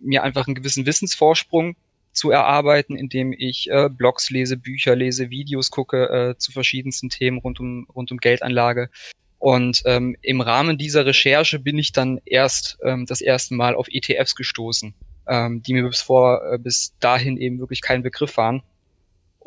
mir 0.00 0.22
einfach 0.22 0.46
einen 0.46 0.54
gewissen 0.54 0.86
Wissensvorsprung 0.86 1.76
zu 2.12 2.30
erarbeiten, 2.30 2.96
indem 2.96 3.32
ich 3.32 3.70
äh, 3.70 3.88
Blogs 3.88 4.30
lese, 4.30 4.56
Bücher 4.56 4.96
lese, 4.96 5.30
Videos 5.30 5.70
gucke 5.70 6.08
äh, 6.08 6.38
zu 6.38 6.52
verschiedensten 6.52 7.08
Themen 7.08 7.38
rund 7.38 7.60
um, 7.60 7.86
rund 7.94 8.10
um 8.12 8.18
Geldanlage. 8.18 8.90
Und 9.38 9.82
ähm, 9.86 10.16
im 10.20 10.40
Rahmen 10.40 10.78
dieser 10.78 11.06
Recherche 11.06 11.58
bin 11.60 11.78
ich 11.78 11.92
dann 11.92 12.20
erst 12.24 12.78
ähm, 12.82 13.06
das 13.06 13.20
erste 13.20 13.54
Mal 13.54 13.76
auf 13.76 13.86
ETFs 13.88 14.34
gestoßen, 14.34 14.94
ähm, 15.28 15.62
die 15.62 15.74
mir 15.74 15.84
bis 15.84 16.02
vor 16.02 16.42
äh, 16.52 16.58
bis 16.58 16.94
dahin 16.98 17.36
eben 17.36 17.60
wirklich 17.60 17.80
kein 17.80 18.02
Begriff 18.02 18.36
waren. 18.36 18.62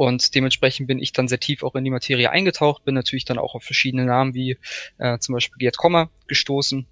Und 0.02 0.34
dementsprechend 0.34 0.88
bin 0.88 0.98
ich 0.98 1.14
dann 1.14 1.28
sehr 1.28 1.40
tief 1.40 1.62
auch 1.62 1.76
in 1.76 1.84
die 1.84 1.92
Materie 1.92 2.32
eingetaucht, 2.32 2.84
bin 2.86 2.96
natürlich 2.96 3.24
dann 3.24 3.38
auch 3.38 3.54
auf 3.54 3.64
verschiedene 3.64 4.04
Namen 4.04 4.34
wie 4.34 4.58
äh, 4.98 5.20
zum 5.20 5.34
Beispiel 5.34 5.60
Gerd 5.60 5.78
Kommer 5.78 6.10
gestoßen 6.26 6.88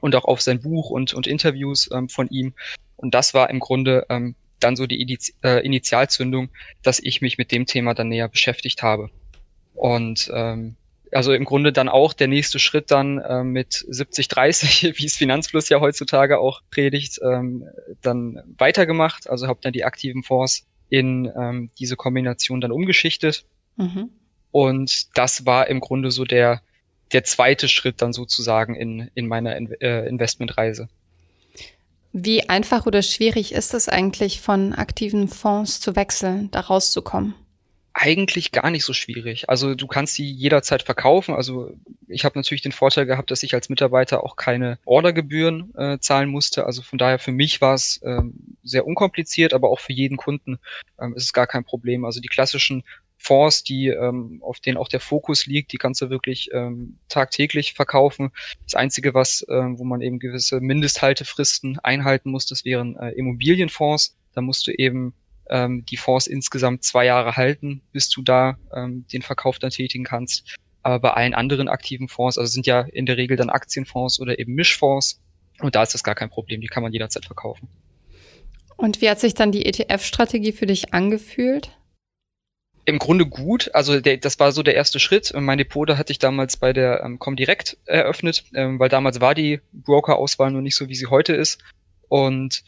und 0.00 0.14
auch 0.14 0.26
auf 0.26 0.40
sein 0.40 0.60
Buch 0.60 0.90
und, 0.90 1.12
und 1.12 1.26
Interviews 1.26 1.90
ähm, 1.92 2.08
von 2.08 2.28
ihm. 2.28 2.54
Und 2.94 3.16
das 3.16 3.34
war 3.34 3.50
im 3.50 3.58
Grunde 3.58 4.06
ähm, 4.10 4.36
dann 4.60 4.76
so 4.76 4.86
die 4.86 5.00
Iniz 5.00 5.32
äh, 5.42 5.66
Initialzündung, 5.66 6.50
dass 6.84 7.00
ich 7.00 7.20
mich 7.20 7.36
mit 7.36 7.50
dem 7.50 7.66
Thema 7.66 7.94
dann 7.94 8.10
näher 8.10 8.28
beschäftigt 8.28 8.80
habe. 8.80 9.10
Und 9.74 10.30
ähm, 10.32 10.76
also 11.10 11.32
im 11.32 11.46
Grunde 11.46 11.72
dann 11.72 11.88
auch 11.88 12.12
der 12.12 12.28
nächste 12.28 12.60
Schritt 12.60 12.92
dann 12.92 13.18
äh, 13.18 13.42
mit 13.42 13.72
70-30, 13.90 14.96
wie 15.00 15.06
es 15.06 15.16
Finanzfluss 15.16 15.68
ja 15.68 15.80
heutzutage 15.80 16.38
auch 16.38 16.60
predigt, 16.70 17.18
ähm, 17.24 17.64
dann 18.02 18.40
weitergemacht. 18.56 19.28
Also 19.28 19.48
habe 19.48 19.58
dann 19.62 19.72
die 19.72 19.84
aktiven 19.84 20.22
Fonds 20.22 20.64
in 20.88 21.30
ähm, 21.36 21.70
diese 21.78 21.96
Kombination 21.96 22.60
dann 22.60 22.72
umgeschichtet. 22.72 23.44
Mhm. 23.76 24.10
Und 24.50 25.16
das 25.16 25.44
war 25.44 25.68
im 25.68 25.80
Grunde 25.80 26.10
so 26.10 26.24
der, 26.24 26.62
der 27.12 27.24
zweite 27.24 27.68
Schritt 27.68 28.00
dann 28.02 28.12
sozusagen 28.12 28.74
in, 28.74 29.10
in 29.14 29.26
meiner 29.26 29.56
in 29.56 29.72
äh, 29.80 30.06
Investmentreise. 30.06 30.88
Wie 32.12 32.48
einfach 32.48 32.86
oder 32.86 33.02
schwierig 33.02 33.52
ist 33.52 33.74
es 33.74 33.88
eigentlich, 33.88 34.40
von 34.40 34.72
aktiven 34.72 35.28
Fonds 35.28 35.80
zu 35.80 35.96
wechseln, 35.96 36.50
da 36.50 36.60
rauszukommen? 36.60 37.34
Eigentlich 37.98 38.52
gar 38.52 38.70
nicht 38.70 38.84
so 38.84 38.92
schwierig. 38.92 39.48
Also 39.48 39.74
du 39.74 39.86
kannst 39.86 40.16
sie 40.16 40.30
jederzeit 40.30 40.82
verkaufen. 40.82 41.34
Also 41.34 41.72
ich 42.08 42.26
habe 42.26 42.38
natürlich 42.38 42.60
den 42.60 42.72
Vorteil 42.72 43.06
gehabt, 43.06 43.30
dass 43.30 43.42
ich 43.42 43.54
als 43.54 43.70
Mitarbeiter 43.70 44.22
auch 44.22 44.36
keine 44.36 44.78
Ordergebühren 44.84 45.74
äh, 45.76 45.98
zahlen 45.98 46.28
musste. 46.28 46.66
Also 46.66 46.82
von 46.82 46.98
daher 46.98 47.18
für 47.18 47.32
mich 47.32 47.62
war 47.62 47.72
es 47.72 47.98
ähm, 48.04 48.34
sehr 48.62 48.86
unkompliziert, 48.86 49.54
aber 49.54 49.70
auch 49.70 49.80
für 49.80 49.94
jeden 49.94 50.18
Kunden 50.18 50.58
ähm, 51.00 51.14
ist 51.16 51.24
es 51.24 51.32
gar 51.32 51.46
kein 51.46 51.64
Problem. 51.64 52.04
Also 52.04 52.20
die 52.20 52.28
klassischen 52.28 52.84
Fonds, 53.16 53.64
die 53.64 53.86
ähm, 53.86 54.42
auf 54.42 54.60
denen 54.60 54.76
auch 54.76 54.88
der 54.88 55.00
Fokus 55.00 55.46
liegt, 55.46 55.72
die 55.72 55.78
kannst 55.78 56.02
du 56.02 56.10
wirklich 56.10 56.50
ähm, 56.52 56.98
tagtäglich 57.08 57.72
verkaufen. 57.72 58.30
Das 58.64 58.74
Einzige, 58.74 59.14
was, 59.14 59.42
ähm, 59.48 59.78
wo 59.78 59.84
man 59.84 60.02
eben 60.02 60.18
gewisse 60.18 60.60
Mindesthaltefristen 60.60 61.78
einhalten 61.78 62.30
muss, 62.30 62.44
das 62.44 62.66
wären 62.66 62.94
äh, 62.98 63.12
Immobilienfonds. 63.12 64.18
Da 64.34 64.42
musst 64.42 64.66
du 64.66 64.72
eben 64.72 65.14
ähm, 65.50 65.84
die 65.86 65.96
Fonds 65.96 66.26
insgesamt 66.26 66.84
zwei 66.84 67.04
Jahre 67.04 67.36
halten, 67.36 67.82
bis 67.92 68.08
du 68.08 68.22
da 68.22 68.58
ähm, 68.74 69.06
den 69.12 69.22
Verkauf 69.22 69.58
dann 69.58 69.70
tätigen 69.70 70.04
kannst. 70.04 70.56
Aber 70.82 71.00
bei 71.00 71.10
allen 71.10 71.34
anderen 71.34 71.68
aktiven 71.68 72.08
Fonds, 72.08 72.38
also 72.38 72.50
sind 72.50 72.66
ja 72.66 72.80
in 72.80 73.06
der 73.06 73.16
Regel 73.16 73.36
dann 73.36 73.50
Aktienfonds 73.50 74.20
oder 74.20 74.38
eben 74.38 74.54
Mischfonds, 74.54 75.20
und 75.60 75.74
da 75.74 75.82
ist 75.82 75.94
das 75.94 76.04
gar 76.04 76.14
kein 76.14 76.30
Problem, 76.30 76.60
die 76.60 76.66
kann 76.66 76.82
man 76.82 76.92
jederzeit 76.92 77.24
verkaufen. 77.24 77.68
Und 78.76 79.00
wie 79.00 79.08
hat 79.08 79.20
sich 79.20 79.34
dann 79.34 79.52
die 79.52 79.64
ETF-Strategie 79.64 80.52
für 80.52 80.66
dich 80.66 80.92
angefühlt? 80.92 81.70
Im 82.84 82.98
Grunde 82.98 83.26
gut. 83.26 83.74
Also 83.74 84.00
der, 84.00 84.18
das 84.18 84.38
war 84.38 84.52
so 84.52 84.62
der 84.62 84.74
erste 84.74 85.00
Schritt. 85.00 85.32
Mein 85.34 85.58
Depot 85.58 85.88
da 85.88 85.96
hatte 85.96 86.12
ich 86.12 86.18
damals 86.18 86.56
bei 86.56 86.72
der 86.72 87.02
ähm, 87.02 87.18
Comdirect 87.18 87.78
eröffnet, 87.86 88.44
ähm, 88.54 88.78
weil 88.78 88.88
damals 88.88 89.20
war 89.20 89.34
die 89.34 89.60
Broker-Auswahl 89.72 90.50
noch 90.50 90.60
nicht 90.60 90.76
so, 90.76 90.88
wie 90.88 90.94
sie 90.94 91.06
heute 91.06 91.34
ist. 91.34 91.58
Und 92.08 92.62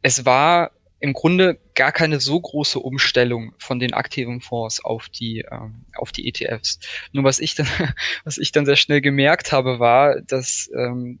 es 0.00 0.24
war 0.24 0.70
im 1.00 1.12
Grunde 1.12 1.58
gar 1.74 1.92
keine 1.92 2.20
so 2.20 2.40
große 2.40 2.78
Umstellung 2.78 3.52
von 3.58 3.78
den 3.78 3.92
aktiven 3.92 4.40
Fonds 4.40 4.84
auf 4.84 5.08
die 5.08 5.44
ähm, 5.50 5.84
auf 5.96 6.12
die 6.12 6.28
ETFs. 6.28 6.80
Nur 7.12 7.24
was 7.24 7.38
ich 7.38 7.54
dann 7.54 7.66
was 8.24 8.38
ich 8.38 8.52
dann 8.52 8.66
sehr 8.66 8.76
schnell 8.76 9.00
gemerkt 9.00 9.52
habe, 9.52 9.78
war, 9.78 10.20
dass 10.20 10.70
ähm, 10.76 11.18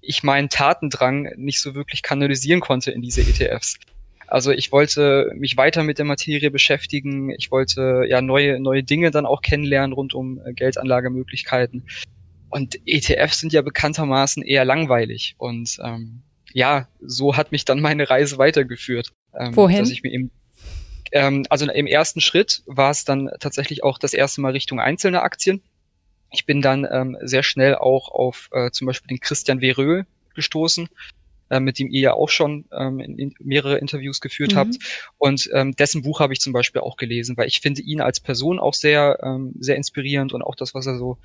ich 0.00 0.22
meinen 0.22 0.48
Tatendrang 0.48 1.30
nicht 1.36 1.60
so 1.60 1.74
wirklich 1.74 2.02
kanalisieren 2.02 2.60
konnte 2.60 2.90
in 2.90 3.02
diese 3.02 3.22
ETFs. 3.22 3.78
Also 4.28 4.50
ich 4.50 4.72
wollte 4.72 5.32
mich 5.34 5.56
weiter 5.56 5.82
mit 5.82 5.98
der 5.98 6.04
Materie 6.04 6.50
beschäftigen. 6.50 7.30
Ich 7.30 7.50
wollte 7.50 8.04
ja 8.08 8.20
neue 8.20 8.60
neue 8.60 8.82
Dinge 8.82 9.10
dann 9.10 9.24
auch 9.24 9.40
kennenlernen 9.40 9.92
rund 9.92 10.14
um 10.14 10.40
äh, 10.44 10.52
Geldanlagemöglichkeiten. 10.52 11.84
Und 12.50 12.78
ETFs 12.86 13.40
sind 13.40 13.52
ja 13.52 13.62
bekanntermaßen 13.62 14.42
eher 14.42 14.64
langweilig 14.64 15.34
und 15.38 15.78
ähm, 15.82 16.22
ja, 16.56 16.88
so 17.02 17.36
hat 17.36 17.52
mich 17.52 17.66
dann 17.66 17.80
meine 17.80 18.08
Reise 18.08 18.38
weitergeführt. 18.38 19.12
Ähm, 19.38 19.54
Wohin? 19.54 19.80
Dass 19.80 19.90
ich 19.90 20.02
mir 20.02 20.10
eben, 20.10 20.30
ähm, 21.12 21.44
also 21.50 21.70
im 21.70 21.86
ersten 21.86 22.22
Schritt 22.22 22.62
war 22.64 22.90
es 22.90 23.04
dann 23.04 23.28
tatsächlich 23.40 23.84
auch 23.84 23.98
das 23.98 24.14
erste 24.14 24.40
Mal 24.40 24.52
Richtung 24.52 24.80
einzelne 24.80 25.20
Aktien. 25.20 25.60
Ich 26.32 26.46
bin 26.46 26.62
dann 26.62 26.88
ähm, 26.90 27.18
sehr 27.20 27.42
schnell 27.42 27.74
auch 27.74 28.08
auf 28.08 28.48
äh, 28.52 28.70
zum 28.70 28.86
Beispiel 28.86 29.08
den 29.08 29.20
Christian 29.20 29.60
Verö 29.60 30.04
gestoßen, 30.34 30.88
äh, 31.50 31.60
mit 31.60 31.78
dem 31.78 31.90
ihr 31.90 32.00
ja 32.00 32.14
auch 32.14 32.30
schon 32.30 32.64
ähm, 32.72 33.00
in, 33.00 33.18
in 33.18 33.34
mehrere 33.38 33.76
Interviews 33.76 34.22
geführt 34.22 34.54
mhm. 34.54 34.56
habt. 34.56 34.76
Und 35.18 35.50
ähm, 35.52 35.76
dessen 35.76 36.00
Buch 36.00 36.20
habe 36.20 36.32
ich 36.32 36.40
zum 36.40 36.54
Beispiel 36.54 36.80
auch 36.80 36.96
gelesen, 36.96 37.36
weil 37.36 37.48
ich 37.48 37.60
finde 37.60 37.82
ihn 37.82 38.00
als 38.00 38.18
Person 38.18 38.58
auch 38.58 38.72
sehr, 38.72 39.18
ähm, 39.22 39.52
sehr 39.60 39.76
inspirierend 39.76 40.32
und 40.32 40.40
auch 40.40 40.54
das, 40.54 40.72
was 40.72 40.86
er 40.86 40.96
so 40.96 41.18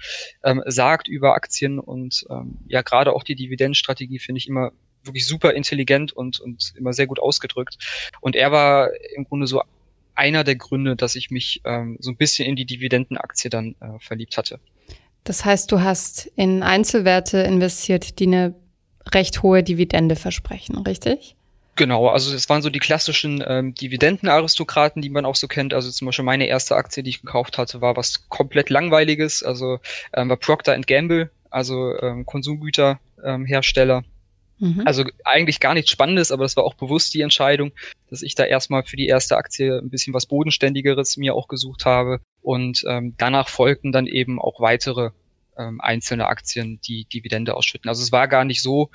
ähm, 0.43 0.61
sagt 0.65 1.07
über 1.07 1.35
Aktien 1.35 1.79
und 1.79 2.25
ähm, 2.29 2.57
ja 2.67 2.81
gerade 2.81 3.13
auch 3.13 3.23
die 3.23 3.35
Dividendenstrategie 3.35 4.19
finde 4.19 4.39
ich 4.39 4.49
immer 4.49 4.73
wirklich 5.03 5.27
super 5.27 5.53
intelligent 5.53 6.13
und, 6.13 6.39
und 6.39 6.73
immer 6.77 6.93
sehr 6.93 7.07
gut 7.07 7.19
ausgedrückt. 7.19 7.77
Und 8.21 8.35
er 8.35 8.51
war 8.51 8.89
im 9.15 9.25
Grunde 9.25 9.47
so 9.47 9.61
einer 10.15 10.43
der 10.43 10.55
Gründe, 10.55 10.95
dass 10.95 11.15
ich 11.15 11.31
mich 11.31 11.61
ähm, 11.63 11.97
so 11.99 12.11
ein 12.11 12.17
bisschen 12.17 12.47
in 12.47 12.55
die 12.55 12.65
Dividendenaktie 12.65 13.49
dann 13.49 13.75
äh, 13.79 13.99
verliebt 13.99 14.37
hatte. 14.37 14.59
Das 15.23 15.45
heißt, 15.45 15.71
du 15.71 15.81
hast 15.81 16.27
in 16.35 16.63
Einzelwerte 16.63 17.39
investiert, 17.39 18.19
die 18.19 18.27
eine 18.27 18.55
recht 19.13 19.43
hohe 19.43 19.63
Dividende 19.63 20.15
versprechen, 20.15 20.77
richtig? 20.79 21.35
Genau, 21.75 22.07
also 22.07 22.35
es 22.35 22.49
waren 22.49 22.61
so 22.61 22.69
die 22.69 22.79
klassischen 22.79 23.43
ähm, 23.47 23.73
Dividendenaristokraten, 23.73 25.01
die 25.01 25.09
man 25.09 25.25
auch 25.25 25.35
so 25.35 25.47
kennt. 25.47 25.73
Also 25.73 25.89
zum 25.89 26.07
Beispiel 26.07 26.25
meine 26.25 26.45
erste 26.45 26.75
Aktie, 26.75 27.01
die 27.01 27.11
ich 27.11 27.21
gekauft 27.21 27.57
hatte, 27.57 27.81
war 27.81 27.95
was 27.95 28.27
komplett 28.29 28.69
langweiliges. 28.69 29.41
Also 29.41 29.79
ähm, 30.13 30.29
war 30.29 30.37
Procter 30.37 30.77
Gamble, 30.79 31.31
also 31.49 31.97
ähm, 32.01 32.25
Konsumgüterhersteller. 32.25 33.97
Ähm, 33.97 34.05
Mhm. 34.61 34.83
Also 34.85 35.03
eigentlich 35.25 35.59
gar 35.59 35.73
nichts 35.73 35.89
Spannendes, 35.89 36.31
aber 36.31 36.43
das 36.43 36.55
war 36.55 36.63
auch 36.63 36.75
bewusst 36.75 37.13
die 37.15 37.21
Entscheidung, 37.21 37.71
dass 38.09 38.21
ich 38.21 38.35
da 38.35 38.45
erstmal 38.45 38.83
für 38.83 38.95
die 38.95 39.07
erste 39.07 39.35
Aktie 39.35 39.79
ein 39.79 39.89
bisschen 39.89 40.13
was 40.13 40.27
Bodenständigeres 40.27 41.17
mir 41.17 41.33
auch 41.33 41.47
gesucht 41.47 41.85
habe. 41.85 42.21
Und 42.41 42.83
ähm, 42.87 43.15
danach 43.17 43.49
folgten 43.49 43.91
dann 43.91 44.05
eben 44.05 44.39
auch 44.39 44.61
weitere 44.61 45.09
ähm, 45.57 45.81
einzelne 45.81 46.27
Aktien, 46.27 46.79
die 46.81 47.05
Dividende 47.05 47.55
ausschütten. 47.55 47.89
Also 47.89 48.03
es 48.03 48.11
war 48.11 48.27
gar 48.27 48.45
nicht 48.45 48.61
so, 48.61 48.91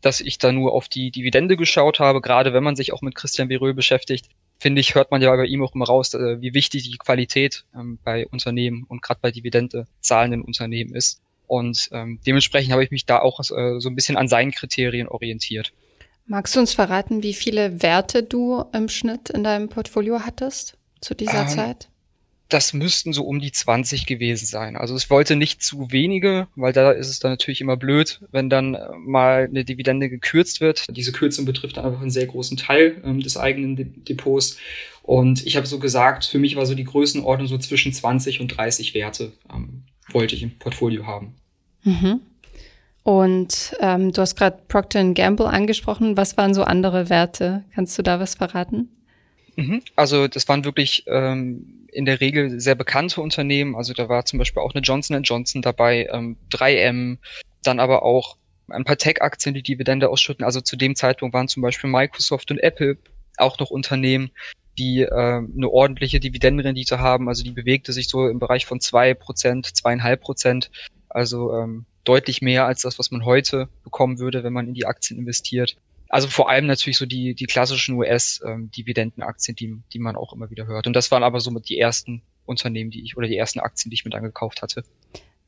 dass 0.00 0.20
ich 0.20 0.38
da 0.38 0.50
nur 0.50 0.72
auf 0.72 0.88
die 0.88 1.12
Dividende 1.12 1.56
geschaut 1.56 2.00
habe, 2.00 2.20
gerade 2.20 2.52
wenn 2.52 2.64
man 2.64 2.76
sich 2.76 2.92
auch 2.92 3.00
mit 3.00 3.14
Christian 3.14 3.48
Verö 3.48 3.72
beschäftigt, 3.72 4.26
finde 4.58 4.80
ich, 4.80 4.96
hört 4.96 5.12
man 5.12 5.22
ja 5.22 5.34
bei 5.34 5.46
ihm 5.46 5.62
auch 5.62 5.74
immer 5.76 5.86
raus, 5.86 6.12
äh, 6.14 6.40
wie 6.40 6.54
wichtig 6.54 6.90
die 6.90 6.98
Qualität 6.98 7.64
ähm, 7.74 7.98
bei 8.02 8.26
Unternehmen 8.26 8.84
und 8.88 9.00
gerade 9.00 9.20
bei 9.22 9.30
Dividende 9.30 9.86
zahlenden 10.00 10.42
Unternehmen 10.42 10.94
ist. 10.94 11.22
Und 11.46 11.88
ähm, 11.92 12.20
dementsprechend 12.26 12.72
habe 12.72 12.84
ich 12.84 12.90
mich 12.90 13.06
da 13.06 13.20
auch 13.20 13.40
äh, 13.40 13.80
so 13.80 13.88
ein 13.88 13.94
bisschen 13.94 14.16
an 14.16 14.28
seinen 14.28 14.52
Kriterien 14.52 15.08
orientiert. 15.08 15.72
Magst 16.26 16.56
du 16.56 16.60
uns 16.60 16.72
verraten, 16.72 17.22
wie 17.22 17.34
viele 17.34 17.82
Werte 17.82 18.22
du 18.22 18.64
im 18.72 18.88
Schnitt 18.88 19.28
in 19.30 19.44
deinem 19.44 19.68
Portfolio 19.68 20.20
hattest 20.20 20.78
zu 21.00 21.14
dieser 21.14 21.42
ähm, 21.42 21.48
Zeit? 21.48 21.88
Das 22.48 22.72
müssten 22.72 23.12
so 23.12 23.24
um 23.24 23.40
die 23.40 23.52
20 23.52 24.06
gewesen 24.06 24.46
sein. 24.46 24.76
Also 24.76 24.96
ich 24.96 25.10
wollte 25.10 25.36
nicht 25.36 25.62
zu 25.62 25.90
wenige, 25.90 26.46
weil 26.56 26.72
da 26.72 26.92
ist 26.92 27.08
es 27.08 27.18
dann 27.18 27.32
natürlich 27.32 27.60
immer 27.60 27.76
blöd, 27.76 28.20
wenn 28.30 28.48
dann 28.48 28.74
äh, 28.74 28.88
mal 28.96 29.44
eine 29.44 29.64
Dividende 29.64 30.08
gekürzt 30.08 30.62
wird. 30.62 30.86
Diese 30.96 31.12
Kürzung 31.12 31.44
betrifft 31.44 31.76
einfach 31.76 32.00
einen 32.00 32.10
sehr 32.10 32.26
großen 32.26 32.56
Teil 32.56 33.02
ähm, 33.04 33.20
des 33.20 33.36
eigenen 33.36 33.76
De 33.76 33.86
Depots. 33.86 34.56
Und 35.02 35.44
ich 35.44 35.58
habe 35.58 35.66
so 35.66 35.78
gesagt, 35.78 36.24
für 36.24 36.38
mich 36.38 36.56
war 36.56 36.64
so 36.64 36.74
die 36.74 36.84
Größenordnung 36.84 37.48
so 37.48 37.58
zwischen 37.58 37.92
20 37.92 38.40
und 38.40 38.48
30 38.48 38.94
Werte. 38.94 39.32
Ähm, 39.52 39.82
wollte 40.10 40.34
ich 40.34 40.42
im 40.42 40.58
Portfolio 40.58 41.06
haben. 41.06 41.34
Mhm. 41.82 42.20
Und 43.02 43.76
ähm, 43.80 44.12
du 44.12 44.22
hast 44.22 44.34
gerade 44.34 44.58
Procter 44.66 45.04
Gamble 45.12 45.46
angesprochen. 45.46 46.16
Was 46.16 46.36
waren 46.38 46.54
so 46.54 46.64
andere 46.64 47.10
Werte? 47.10 47.64
Kannst 47.74 47.98
du 47.98 48.02
da 48.02 48.18
was 48.18 48.34
verraten? 48.34 48.88
Mhm. 49.56 49.82
Also 49.94 50.26
das 50.26 50.48
waren 50.48 50.64
wirklich 50.64 51.04
ähm, 51.06 51.86
in 51.92 52.06
der 52.06 52.20
Regel 52.20 52.60
sehr 52.60 52.74
bekannte 52.74 53.20
Unternehmen. 53.20 53.76
Also 53.76 53.92
da 53.92 54.08
war 54.08 54.24
zum 54.24 54.38
Beispiel 54.38 54.62
auch 54.62 54.74
eine 54.74 54.82
Johnson 54.82 55.22
Johnson 55.22 55.62
dabei, 55.62 56.08
ähm, 56.10 56.36
3M, 56.50 57.18
dann 57.62 57.78
aber 57.78 58.02
auch 58.02 58.36
ein 58.68 58.84
paar 58.84 58.96
Tech-Aktien, 58.96 59.54
die 59.54 59.62
Dividende 59.62 60.08
ausschütten. 60.08 60.44
Also 60.44 60.60
zu 60.60 60.76
dem 60.76 60.96
Zeitpunkt 60.96 61.34
waren 61.34 61.48
zum 61.48 61.62
Beispiel 61.62 61.90
Microsoft 61.90 62.50
und 62.50 62.58
Apple 62.58 62.96
auch 63.36 63.58
noch 63.58 63.70
Unternehmen, 63.70 64.30
die 64.78 65.02
äh, 65.02 65.10
eine 65.10 65.70
ordentliche 65.70 66.20
Dividendenrendite 66.20 66.98
haben. 66.98 67.28
Also 67.28 67.42
die 67.42 67.52
bewegte 67.52 67.92
sich 67.92 68.08
so 68.08 68.28
im 68.28 68.38
Bereich 68.38 68.66
von 68.66 68.80
zwei 68.80 69.14
Prozent, 69.14 69.66
zweieinhalb 69.76 70.20
Prozent. 70.20 70.70
Also 71.08 71.54
ähm, 71.54 71.86
deutlich 72.04 72.42
mehr 72.42 72.66
als 72.66 72.82
das, 72.82 72.98
was 72.98 73.10
man 73.10 73.24
heute 73.24 73.68
bekommen 73.82 74.18
würde, 74.18 74.44
wenn 74.44 74.52
man 74.52 74.68
in 74.68 74.74
die 74.74 74.86
Aktien 74.86 75.18
investiert. 75.18 75.76
Also 76.08 76.28
vor 76.28 76.48
allem 76.48 76.66
natürlich 76.66 76.98
so 76.98 77.06
die, 77.06 77.34
die 77.34 77.46
klassischen 77.46 77.96
US-Dividendenaktien, 77.96 79.56
ähm, 79.58 79.82
die, 79.82 79.92
die 79.92 79.98
man 79.98 80.16
auch 80.16 80.32
immer 80.32 80.50
wieder 80.50 80.66
hört. 80.66 80.86
Und 80.86 80.92
das 80.94 81.10
waren 81.10 81.22
aber 81.22 81.40
so 81.40 81.50
die 81.58 81.78
ersten 81.78 82.22
Unternehmen, 82.44 82.90
die 82.90 83.02
ich 83.02 83.16
oder 83.16 83.26
die 83.26 83.36
ersten 83.36 83.60
Aktien, 83.60 83.90
die 83.90 83.94
ich 83.94 84.04
mit 84.04 84.14
angekauft 84.14 84.62
hatte. 84.62 84.84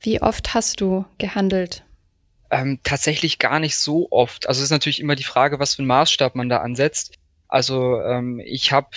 Wie 0.00 0.21
oft 0.23 0.54
hast 0.54 0.80
du 0.80 1.04
gehandelt? 1.18 1.85
Ähm, 2.50 2.80
tatsächlich 2.83 3.38
gar 3.38 3.59
nicht 3.59 3.76
so 3.76 4.09
oft. 4.11 4.49
Also 4.49 4.59
es 4.59 4.64
ist 4.64 4.71
natürlich 4.71 5.00
immer 5.00 5.16
die 5.16 5.25
Frage, 5.25 5.59
was 5.59 5.75
für 5.75 5.80
einen 5.80 5.88
Maßstab 5.88 6.35
man 6.35 6.49
da 6.49 6.59
ansetzt. 6.59 7.14
Also 7.49 8.00
ähm, 8.00 8.40
ich 8.45 8.73
habe 8.73 8.88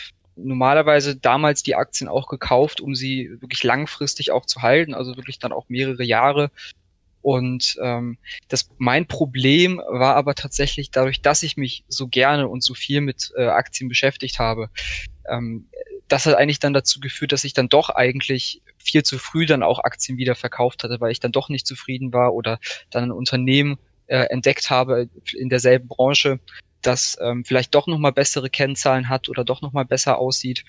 normalerweise 0.44 1.16
damals 1.16 1.64
die 1.64 1.76
Aktien 1.76 2.08
auch 2.08 2.28
gekauft, 2.28 2.82
um 2.82 2.96
sie 2.96 3.30
wirklich 3.40 3.64
langfristig 3.64 4.32
auch 4.32 4.46
zu 4.46 4.62
halten, 4.62 4.94
also 4.94 5.16
wirklich 5.16 5.40
dann 5.40 5.52
auch 5.52 5.70
mehrere 5.70 6.04
Jahre. 6.04 6.52
Und 7.22 7.78
ähm, 7.82 8.18
das 8.48 8.70
mein 8.78 9.06
Problem 9.06 9.82
war 9.90 10.16
aber 10.16 10.36
tatsächlich 10.36 10.90
dadurch, 10.90 11.22
dass 11.22 11.44
ich 11.44 11.58
mich 11.58 11.84
so 11.88 12.08
gerne 12.08 12.48
und 12.48 12.64
so 12.64 12.74
viel 12.74 13.02
mit 13.02 13.32
äh, 13.36 13.48
Aktien 13.48 13.90
beschäftigt 13.90 14.40
habe, 14.40 14.70
ähm, 15.28 15.68
das 16.08 16.26
hat 16.26 16.36
eigentlich 16.36 16.60
dann 16.60 16.74
dazu 16.74 17.00
geführt, 17.00 17.32
dass 17.32 17.44
ich 17.44 17.54
dann 17.54 17.70
doch 17.70 17.90
eigentlich 17.90 18.62
viel 18.78 19.04
zu 19.04 19.20
früh 19.20 19.46
dann 19.46 19.64
auch 19.64 19.80
Aktien 19.80 20.18
wieder 20.18 20.36
verkauft 20.36 20.84
hatte, 20.84 21.00
weil 21.00 21.12
ich 21.12 21.20
dann 21.20 21.32
doch 21.32 21.50
nicht 21.50 21.68
zufrieden 21.68 22.14
war 22.14 22.34
oder 22.34 22.60
dann 22.90 23.06
ein 23.06 23.12
Unternehmen 23.12 23.78
äh, 24.08 24.24
entdeckt 24.30 24.70
habe 24.70 25.08
in 25.34 25.50
derselben 25.50 25.88
Branche, 25.88 26.40
das 26.82 27.18
ähm, 27.22 27.44
vielleicht 27.46 27.76
doch 27.76 27.88
nochmal 27.88 28.12
bessere 28.14 28.50
Kennzahlen 28.50 29.10
hat 29.10 29.30
oder 29.30 29.44
doch 29.44 29.62
nochmal 29.62 29.86
besser 29.86 30.18
aussieht. 30.18 30.64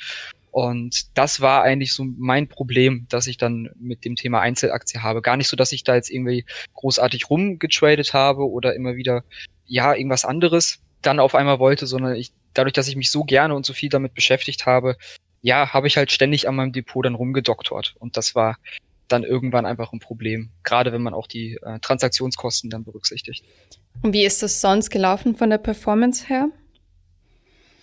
Und 0.50 1.16
das 1.16 1.40
war 1.40 1.62
eigentlich 1.62 1.92
so 1.92 2.04
mein 2.18 2.48
Problem, 2.48 3.06
dass 3.08 3.26
ich 3.26 3.36
dann 3.36 3.70
mit 3.78 4.04
dem 4.04 4.16
Thema 4.16 4.40
Einzelaktie 4.40 5.02
habe. 5.02 5.22
Gar 5.22 5.36
nicht 5.36 5.48
so, 5.48 5.56
dass 5.56 5.72
ich 5.72 5.84
da 5.84 5.94
jetzt 5.94 6.10
irgendwie 6.10 6.44
großartig 6.74 7.30
rumgetradet 7.30 8.14
habe 8.14 8.48
oder 8.48 8.74
immer 8.74 8.96
wieder, 8.96 9.22
ja, 9.66 9.94
irgendwas 9.94 10.24
anderes 10.24 10.80
dann 11.02 11.20
auf 11.20 11.34
einmal 11.34 11.60
wollte, 11.60 11.86
sondern 11.86 12.16
ich, 12.16 12.32
dadurch, 12.52 12.72
dass 12.72 12.88
ich 12.88 12.96
mich 12.96 13.10
so 13.10 13.22
gerne 13.22 13.54
und 13.54 13.64
so 13.64 13.72
viel 13.72 13.88
damit 13.88 14.14
beschäftigt 14.14 14.66
habe, 14.66 14.96
ja, 15.40 15.72
habe 15.72 15.86
ich 15.86 15.96
halt 15.96 16.10
ständig 16.10 16.48
an 16.48 16.56
meinem 16.56 16.72
Depot 16.72 17.04
dann 17.04 17.14
rumgedoktort. 17.14 17.94
Und 17.98 18.16
das 18.16 18.34
war 18.34 18.56
dann 19.12 19.24
irgendwann 19.24 19.66
einfach 19.66 19.92
ein 19.92 20.00
Problem. 20.00 20.50
Gerade 20.62 20.92
wenn 20.92 21.02
man 21.02 21.14
auch 21.14 21.26
die 21.26 21.58
äh, 21.62 21.78
Transaktionskosten 21.80 22.70
dann 22.70 22.84
berücksichtigt. 22.84 23.44
Und 24.02 24.12
wie 24.12 24.24
ist 24.24 24.42
das 24.42 24.60
sonst 24.60 24.90
gelaufen 24.90 25.36
von 25.36 25.50
der 25.50 25.58
Performance 25.58 26.26
her? 26.26 26.48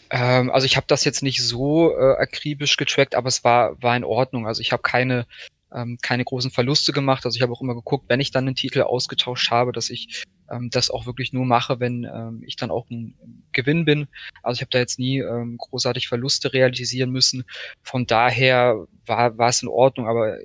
Ähm, 0.10 0.52
also 0.52 0.66
ich 0.66 0.78
habe 0.78 0.88
das 0.88 1.04
jetzt 1.04 1.24
nicht 1.24 1.42
so 1.42 1.92
äh, 1.98 2.16
akribisch 2.18 2.78
getrackt, 2.78 3.16
aber 3.16 3.28
es 3.28 3.44
war, 3.44 3.82
war 3.82 3.96
in 3.96 4.04
Ordnung. 4.04 4.48
Also 4.48 4.62
ich 4.62 4.72
habe 4.72 4.82
keine, 4.82 5.26
ähm, 5.74 5.98
keine 6.02 6.24
großen 6.24 6.52
Verluste 6.52 6.94
gemacht. 6.94 7.26
Also 7.26 7.36
ich 7.36 7.42
habe 7.42 7.52
auch 7.52 7.62
immer 7.62 7.76
geguckt, 7.76 8.06
wenn 8.08 8.20
ich 8.20 8.32
dann 8.32 8.48
einen 8.48 8.56
Titel 8.56 8.82
ausgetauscht 8.82 9.52
habe, 9.52 9.72
dass 9.72 9.90
ich 9.90 10.24
ähm, 10.50 10.70
das 10.72 10.90
auch 10.90 11.06
wirklich 11.06 11.34
nur 11.34 11.46
mache, 11.46 11.80
wenn 11.80 12.06
ähm, 12.06 12.44
ich 12.46 12.56
dann 12.56 12.72
auch 12.72 12.90
ein 12.90 13.16
Gewinn 13.52 13.86
bin. 13.86 14.08
Also 14.44 14.60
ich 14.60 14.62
habe 14.62 14.72
da 14.72 14.80
jetzt 14.80 15.00
nie 15.00 15.20
ähm, 15.20 15.58
großartig 15.58 16.08
Verluste 16.08 16.54
realisieren 16.54 17.12
müssen. 17.12 17.44
Von 17.84 18.06
daher 18.06 18.86
war, 19.06 19.38
war 19.38 19.50
es 19.50 19.62
in 19.62 19.68
Ordnung, 19.68 20.08
aber 20.08 20.38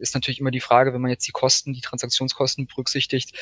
ist 0.00 0.14
natürlich 0.14 0.40
immer 0.40 0.50
die 0.50 0.60
Frage, 0.60 0.92
wenn 0.92 1.00
man 1.00 1.10
jetzt 1.10 1.26
die 1.26 1.32
Kosten, 1.32 1.72
die 1.72 1.80
Transaktionskosten 1.80 2.66
berücksichtigt, 2.66 3.32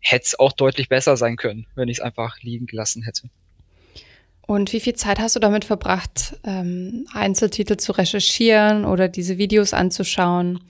hätte 0.00 0.24
es 0.24 0.38
auch 0.38 0.52
deutlich 0.52 0.88
besser 0.88 1.16
sein 1.16 1.36
können, 1.36 1.66
wenn 1.74 1.88
ich 1.88 1.98
es 1.98 2.02
einfach 2.02 2.40
liegen 2.40 2.66
gelassen 2.66 3.02
hätte. 3.02 3.30
Und 4.46 4.72
wie 4.72 4.80
viel 4.80 4.94
Zeit 4.94 5.18
hast 5.18 5.36
du 5.36 5.40
damit 5.40 5.64
verbracht, 5.64 6.36
ähm, 6.44 7.06
Einzeltitel 7.14 7.78
zu 7.78 7.92
recherchieren 7.92 8.84
oder 8.84 9.08
diese 9.08 9.38
Videos 9.38 9.72
anzuschauen? 9.72 10.60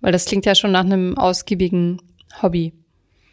Weil 0.00 0.12
das 0.12 0.24
klingt 0.24 0.46
ja 0.46 0.54
schon 0.54 0.72
nach 0.72 0.84
einem 0.84 1.16
ausgiebigen 1.16 2.02
Hobby. 2.42 2.72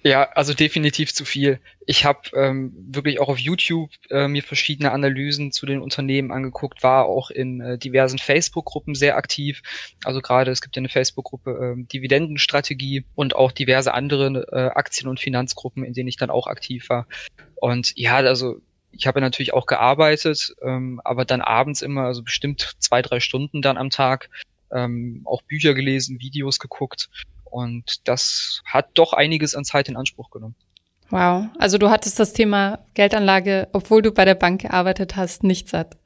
Ja, 0.08 0.30
also 0.36 0.54
definitiv 0.54 1.14
zu 1.14 1.26
viel. 1.26 1.60
Ich 1.86 2.06
habe 2.06 2.22
ähm, 2.34 2.72
wirklich 2.78 3.20
auch 3.20 3.28
auf 3.28 3.40
YouTube 3.40 3.90
äh, 4.10 4.30
mir 4.30 4.42
verschiedene 4.42 4.94
Analysen 4.94 5.52
zu 5.52 5.66
den 5.66 5.82
Unternehmen 5.82 6.32
angeguckt, 6.32 6.82
war 6.82 7.08
auch 7.08 7.30
in 7.30 7.60
äh, 7.60 7.78
diversen 7.78 8.18
Facebook-Gruppen 8.18 8.96
sehr 8.96 9.18
aktiv. 9.18 9.62
Also 10.06 10.22
gerade 10.22 10.50
es 10.50 10.62
gibt 10.62 10.78
ja 10.78 10.80
eine 10.80 10.88
Facebook-Gruppe 10.88 11.76
äh, 11.78 11.84
Dividendenstrategie 11.84 13.04
und 13.16 13.36
auch 13.36 13.52
diverse 13.52 13.94
andere 13.94 14.48
äh, 14.50 14.70
Aktien- 14.78 15.10
und 15.10 15.20
Finanzgruppen, 15.20 15.84
in 15.84 15.92
denen 15.92 16.08
ich 16.08 16.16
dann 16.16 16.30
auch 16.30 16.48
aktiv 16.48 16.90
war. 16.90 17.06
Und 17.58 17.92
ja, 17.98 18.16
also 18.16 18.62
ich 18.94 19.08
habe 19.08 19.20
natürlich 19.20 19.52
auch 19.52 19.66
gearbeitet, 19.66 20.56
ähm, 20.62 21.02
aber 21.04 21.26
dann 21.26 21.42
abends 21.42 21.82
immer, 21.82 22.04
also 22.04 22.24
bestimmt 22.24 22.76
zwei, 22.80 23.02
drei 23.02 23.20
Stunden 23.20 23.62
dann 23.62 23.76
am 23.76 23.90
Tag, 23.90 24.30
ähm, 24.72 25.24
auch 25.26 25.42
Bücher 25.42 25.74
gelesen, 25.74 26.22
Videos 26.22 26.60
geguckt 26.60 27.10
und 27.52 28.08
das 28.08 28.62
hat 28.66 28.90
doch 28.94 29.14
einiges 29.14 29.56
an 29.56 29.66
Zeit 29.66 29.90
in 29.90 29.98
Anspruch 29.98 30.30
genommen. 30.32 30.56
Wow, 31.10 31.46
also 31.58 31.78
du 31.78 31.90
hattest 31.90 32.20
das 32.20 32.34
Thema 32.34 32.80
Geldanlage, 32.94 33.70
obwohl 33.72 34.02
du 34.02 34.12
bei 34.12 34.26
der 34.26 34.36
Bank 34.36 34.62
gearbeitet 34.62 35.16
hast, 35.16 35.44
nicht 35.44 35.70
satt. 35.70 35.98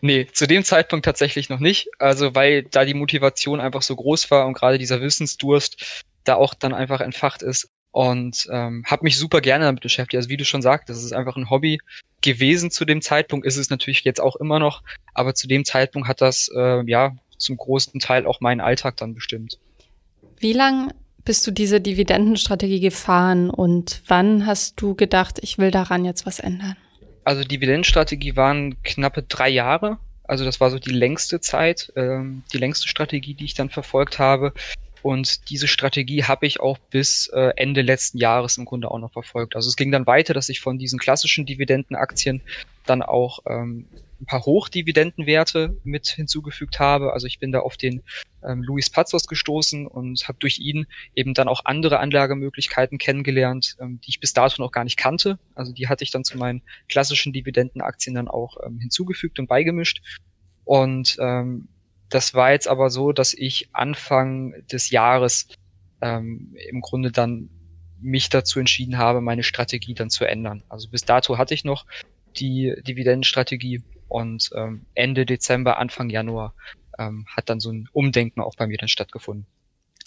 Nee, 0.00 0.26
zu 0.32 0.48
dem 0.48 0.64
Zeitpunkt 0.64 1.04
tatsächlich 1.04 1.48
noch 1.48 1.60
nicht. 1.60 1.88
Also 1.98 2.34
weil 2.34 2.64
da 2.64 2.84
die 2.84 2.94
Motivation 2.94 3.60
einfach 3.60 3.82
so 3.82 3.94
groß 3.94 4.30
war 4.32 4.46
und 4.46 4.54
gerade 4.54 4.78
dieser 4.78 5.00
Wissensdurst 5.00 6.04
da 6.24 6.34
auch 6.34 6.54
dann 6.54 6.74
einfach 6.74 7.00
entfacht 7.00 7.42
ist. 7.42 7.68
Und 7.92 8.48
ähm, 8.50 8.84
habe 8.86 9.04
mich 9.04 9.18
super 9.18 9.42
gerne 9.42 9.66
damit 9.66 9.82
beschäftigt. 9.82 10.16
Also 10.16 10.30
wie 10.30 10.38
du 10.38 10.46
schon 10.46 10.62
sagst, 10.62 10.88
das 10.88 11.04
ist 11.04 11.12
einfach 11.12 11.36
ein 11.36 11.50
Hobby 11.50 11.78
gewesen 12.22 12.70
zu 12.70 12.84
dem 12.84 13.02
Zeitpunkt, 13.02 13.46
ist 13.46 13.58
es 13.58 13.68
natürlich 13.68 14.02
jetzt 14.02 14.20
auch 14.20 14.36
immer 14.36 14.58
noch, 14.58 14.82
aber 15.12 15.34
zu 15.34 15.46
dem 15.46 15.64
Zeitpunkt 15.64 16.08
hat 16.08 16.20
das 16.20 16.48
äh, 16.56 16.82
ja 16.86 17.14
zum 17.36 17.56
großen 17.56 18.00
Teil 18.00 18.26
auch 18.26 18.40
meinen 18.40 18.60
Alltag 18.60 18.96
dann 18.96 19.14
bestimmt. 19.14 19.58
Wie 20.42 20.52
lang 20.52 20.92
bist 21.24 21.46
du 21.46 21.52
diese 21.52 21.80
Dividendenstrategie 21.80 22.80
gefahren 22.80 23.48
und 23.48 24.02
wann 24.08 24.44
hast 24.44 24.80
du 24.80 24.96
gedacht, 24.96 25.38
ich 25.40 25.56
will 25.56 25.70
daran 25.70 26.04
jetzt 26.04 26.26
was 26.26 26.40
ändern? 26.40 26.76
Also 27.22 27.44
Dividendenstrategie 27.44 28.34
waren 28.34 28.82
knappe 28.82 29.22
drei 29.22 29.48
Jahre. 29.48 29.98
Also 30.24 30.44
das 30.44 30.60
war 30.60 30.72
so 30.72 30.80
die 30.80 30.90
längste 30.90 31.40
Zeit, 31.40 31.92
ähm, 31.94 32.42
die 32.52 32.58
längste 32.58 32.88
Strategie, 32.88 33.34
die 33.34 33.44
ich 33.44 33.54
dann 33.54 33.70
verfolgt 33.70 34.18
habe. 34.18 34.52
Und 35.02 35.48
diese 35.48 35.68
Strategie 35.68 36.24
habe 36.24 36.44
ich 36.46 36.58
auch 36.58 36.78
bis 36.90 37.28
äh, 37.28 37.52
Ende 37.54 37.82
letzten 37.82 38.18
Jahres 38.18 38.58
im 38.58 38.64
Grunde 38.64 38.90
auch 38.90 38.98
noch 38.98 39.12
verfolgt. 39.12 39.54
Also 39.54 39.68
es 39.68 39.76
ging 39.76 39.92
dann 39.92 40.08
weiter, 40.08 40.34
dass 40.34 40.48
ich 40.48 40.58
von 40.58 40.76
diesen 40.76 40.98
klassischen 40.98 41.46
Dividendenaktien 41.46 42.42
dann 42.84 43.02
auch 43.02 43.38
ähm, 43.46 43.86
ein 44.22 44.26
paar 44.26 44.44
Hochdividendenwerte 44.46 45.76
mit 45.82 46.06
hinzugefügt 46.06 46.78
habe. 46.78 47.12
Also 47.12 47.26
ich 47.26 47.40
bin 47.40 47.50
da 47.50 47.60
auf 47.60 47.76
den 47.76 48.02
ähm, 48.44 48.62
Luis 48.62 48.88
Pazos 48.88 49.26
gestoßen 49.26 49.86
und 49.86 50.28
habe 50.28 50.38
durch 50.38 50.58
ihn 50.58 50.86
eben 51.14 51.34
dann 51.34 51.48
auch 51.48 51.64
andere 51.64 51.98
Anlagemöglichkeiten 51.98 52.98
kennengelernt, 52.98 53.76
ähm, 53.80 54.00
die 54.00 54.10
ich 54.10 54.20
bis 54.20 54.32
dato 54.32 54.62
noch 54.62 54.70
gar 54.70 54.84
nicht 54.84 54.96
kannte. 54.96 55.40
Also 55.56 55.72
die 55.72 55.88
hatte 55.88 56.04
ich 56.04 56.12
dann 56.12 56.22
zu 56.22 56.38
meinen 56.38 56.62
klassischen 56.88 57.32
Dividendenaktien 57.32 58.14
dann 58.14 58.28
auch 58.28 58.58
ähm, 58.64 58.78
hinzugefügt 58.78 59.40
und 59.40 59.48
beigemischt. 59.48 60.02
Und 60.64 61.16
ähm, 61.18 61.68
das 62.08 62.32
war 62.32 62.52
jetzt 62.52 62.68
aber 62.68 62.90
so, 62.90 63.12
dass 63.12 63.34
ich 63.34 63.70
Anfang 63.72 64.54
des 64.70 64.90
Jahres 64.90 65.48
ähm, 66.00 66.54
im 66.68 66.80
Grunde 66.80 67.10
dann 67.10 67.50
mich 68.00 68.28
dazu 68.28 68.60
entschieden 68.60 68.98
habe, 68.98 69.20
meine 69.20 69.42
Strategie 69.42 69.94
dann 69.94 70.10
zu 70.10 70.24
ändern. 70.24 70.62
Also 70.68 70.88
bis 70.88 71.04
dato 71.04 71.38
hatte 71.38 71.54
ich 71.54 71.64
noch 71.64 71.86
die 72.36 72.74
Dividendenstrategie 72.86 73.82
und 74.12 74.50
ähm, 74.54 74.84
Ende 74.94 75.24
Dezember, 75.24 75.78
Anfang 75.78 76.10
Januar 76.10 76.54
ähm, 76.98 77.26
hat 77.26 77.48
dann 77.48 77.60
so 77.60 77.70
ein 77.70 77.88
Umdenken 77.92 78.40
auch 78.40 78.54
bei 78.56 78.66
mir 78.66 78.76
dann 78.76 78.88
stattgefunden. 78.88 79.46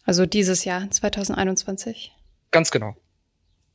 Also 0.06 0.26
dieses 0.26 0.66
Jahr, 0.66 0.90
2021? 0.90 2.14
Ganz 2.52 2.70
genau. 2.70 2.96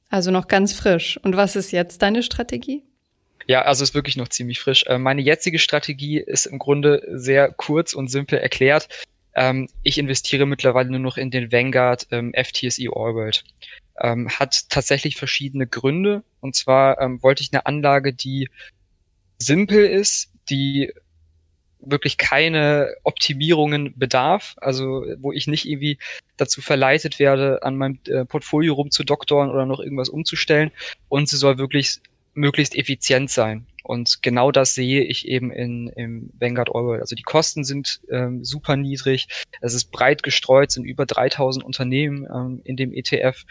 Also 0.08 0.30
noch 0.30 0.46
ganz 0.46 0.72
frisch. 0.72 1.18
Und 1.22 1.36
was 1.36 1.56
ist 1.56 1.72
jetzt 1.72 2.02
deine 2.02 2.22
Strategie? 2.22 2.84
Ja, 3.46 3.62
also 3.62 3.82
ist 3.82 3.94
wirklich 3.94 4.16
noch 4.16 4.28
ziemlich 4.28 4.60
frisch. 4.60 4.84
Äh, 4.86 4.98
meine 4.98 5.22
jetzige 5.22 5.58
Strategie 5.58 6.18
ist 6.20 6.46
im 6.46 6.58
Grunde 6.58 7.02
sehr 7.10 7.50
kurz 7.52 7.92
und 7.92 8.08
simpel 8.08 8.38
erklärt. 8.38 8.88
Ähm, 9.34 9.68
ich 9.82 9.98
investiere 9.98 10.46
mittlerweile 10.46 10.90
nur 10.90 11.00
noch 11.00 11.16
in 11.16 11.32
den 11.32 11.50
Vanguard 11.50 12.06
ähm, 12.12 12.32
FTSE 12.36 12.88
All 12.94 13.14
World. 13.14 13.42
Ähm, 14.00 14.28
hat 14.28 14.68
tatsächlich 14.68 15.16
verschiedene 15.16 15.66
Gründe. 15.66 16.22
Und 16.40 16.54
zwar 16.54 16.96
wollte 17.22 17.42
ich 17.42 17.52
eine 17.52 17.66
Anlage, 17.66 18.14
die 18.14 18.48
simpel 19.40 19.84
ist, 19.84 20.30
die 20.48 20.92
wirklich 21.80 22.18
keine 22.18 22.94
Optimierungen 23.04 23.94
bedarf, 23.96 24.54
also 24.58 25.04
wo 25.18 25.32
ich 25.32 25.46
nicht 25.46 25.66
irgendwie 25.66 25.98
dazu 26.36 26.60
verleitet 26.60 27.18
werde, 27.18 27.62
an 27.62 27.76
meinem 27.76 27.98
äh, 28.06 28.24
Portfolio 28.24 28.74
rumzudoktoren 28.74 29.50
oder 29.50 29.66
noch 29.66 29.80
irgendwas 29.80 30.08
umzustellen. 30.08 30.70
Und 31.08 31.28
sie 31.28 31.36
soll 31.36 31.58
wirklich 31.58 32.00
möglichst 32.34 32.76
effizient 32.76 33.30
sein. 33.30 33.66
Und 33.82 34.22
genau 34.22 34.52
das 34.52 34.74
sehe 34.74 35.02
ich 35.02 35.26
eben 35.26 35.50
in, 35.50 35.88
im 35.88 36.30
Vanguard 36.38 36.70
All 36.74 37.00
Also 37.00 37.16
die 37.16 37.22
Kosten 37.22 37.64
sind 37.64 38.00
ähm, 38.10 38.44
super 38.44 38.76
niedrig. 38.76 39.26
Es 39.60 39.74
ist 39.74 39.90
breit 39.90 40.22
gestreut, 40.22 40.70
sind 40.70 40.84
über 40.84 41.06
3000 41.06 41.64
Unternehmen 41.64 42.26
ähm, 42.32 42.60
in 42.64 42.76
dem 42.76 42.92
ETF. 42.92 43.44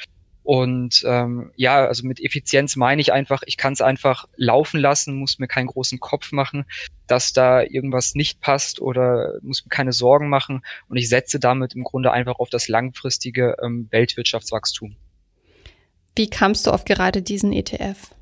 Und 0.49 1.03
ähm, 1.05 1.51
ja, 1.57 1.85
also 1.85 2.07
mit 2.07 2.19
Effizienz 2.19 2.75
meine 2.75 3.01
ich 3.01 3.13
einfach, 3.13 3.43
ich 3.45 3.55
kann 3.55 3.73
es 3.73 3.81
einfach 3.81 4.27
laufen 4.35 4.79
lassen, 4.79 5.13
muss 5.13 5.38
mir 5.38 5.47
keinen 5.47 5.67
großen 5.67 5.99
Kopf 5.99 6.31
machen, 6.31 6.65
dass 7.05 7.33
da 7.33 7.62
irgendwas 7.62 8.15
nicht 8.15 8.41
passt 8.41 8.81
oder 8.81 9.38
muss 9.43 9.63
mir 9.63 9.69
keine 9.69 9.93
Sorgen 9.93 10.27
machen. 10.27 10.63
Und 10.88 10.97
ich 10.97 11.07
setze 11.07 11.39
damit 11.39 11.75
im 11.75 11.83
Grunde 11.83 12.12
einfach 12.12 12.39
auf 12.39 12.49
das 12.49 12.67
langfristige 12.67 13.57
ähm, 13.63 13.89
Weltwirtschaftswachstum. 13.91 14.95
Wie 16.15 16.31
kamst 16.31 16.65
du 16.65 16.71
auf 16.71 16.83
gerade 16.83 17.21
diesen 17.21 17.53
ETF? 17.53 18.15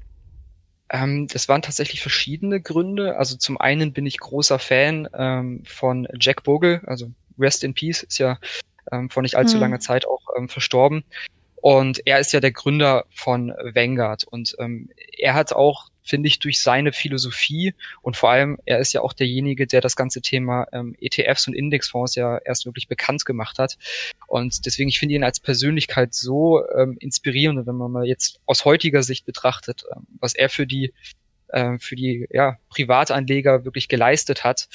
Ähm, 0.89 1.27
das 1.31 1.47
waren 1.47 1.61
tatsächlich 1.61 2.01
verschiedene 2.01 2.59
Gründe. 2.59 3.15
Also 3.15 3.37
zum 3.37 3.57
einen 3.57 3.93
bin 3.93 4.05
ich 4.05 4.19
großer 4.19 4.59
Fan 4.59 5.07
ähm, 5.17 5.63
von 5.65 6.09
Jack 6.19 6.43
Bogle, 6.43 6.81
also 6.87 7.09
Rest 7.39 7.63
in 7.63 7.73
Peace, 7.73 8.03
ist 8.03 8.17
ja 8.17 8.37
ähm, 8.91 9.09
vor 9.09 9.23
nicht 9.23 9.35
allzu 9.35 9.53
hm. 9.53 9.61
langer 9.61 9.79
Zeit 9.79 10.05
auch 10.05 10.27
ähm, 10.37 10.49
verstorben. 10.49 11.05
Und 11.61 12.05
er 12.05 12.19
ist 12.19 12.33
ja 12.33 12.39
der 12.39 12.51
Gründer 12.51 13.05
von 13.09 13.49
Vanguard 13.49 14.23
und 14.25 14.55
ähm, 14.59 14.89
er 15.17 15.33
hat 15.33 15.53
auch, 15.53 15.89
finde 16.03 16.27
ich, 16.27 16.39
durch 16.39 16.61
seine 16.61 16.93
Philosophie 16.93 17.73
und 18.01 18.15
vor 18.15 18.29
allem, 18.29 18.59
er 18.65 18.79
ist 18.79 18.93
ja 18.93 19.01
auch 19.01 19.11
derjenige, 19.11 19.65
der 19.65 19.81
das 19.81 19.95
ganze 19.95 20.21
Thema 20.21 20.67
ähm, 20.71 20.95
ETFs 21.01 21.47
und 21.47 21.53
Indexfonds 21.53 22.15
ja 22.15 22.37
erst 22.37 22.65
wirklich 22.65 22.87
bekannt 22.87 23.25
gemacht 23.25 23.57
hat. 23.57 23.77
Und 24.27 24.65
deswegen, 24.65 24.89
ich 24.89 24.99
finde 24.99 25.15
ihn 25.15 25.23
als 25.23 25.39
Persönlichkeit 25.39 26.13
so 26.13 26.63
ähm, 26.75 26.95
inspirierend, 26.99 27.65
wenn 27.65 27.75
man 27.75 27.91
mal 27.91 28.05
jetzt 28.05 28.39
aus 28.45 28.63
heutiger 28.63 29.01
Sicht 29.01 29.25
betrachtet, 29.25 29.83
ähm, 29.95 30.05
was 30.19 30.35
er 30.35 30.49
für 30.49 30.67
die 30.67 30.93
äh, 31.49 31.79
für 31.79 31.95
die 31.95 32.27
ja, 32.29 32.57
Privatanleger 32.69 33.65
wirklich 33.65 33.87
geleistet 33.87 34.43
hat 34.43 34.67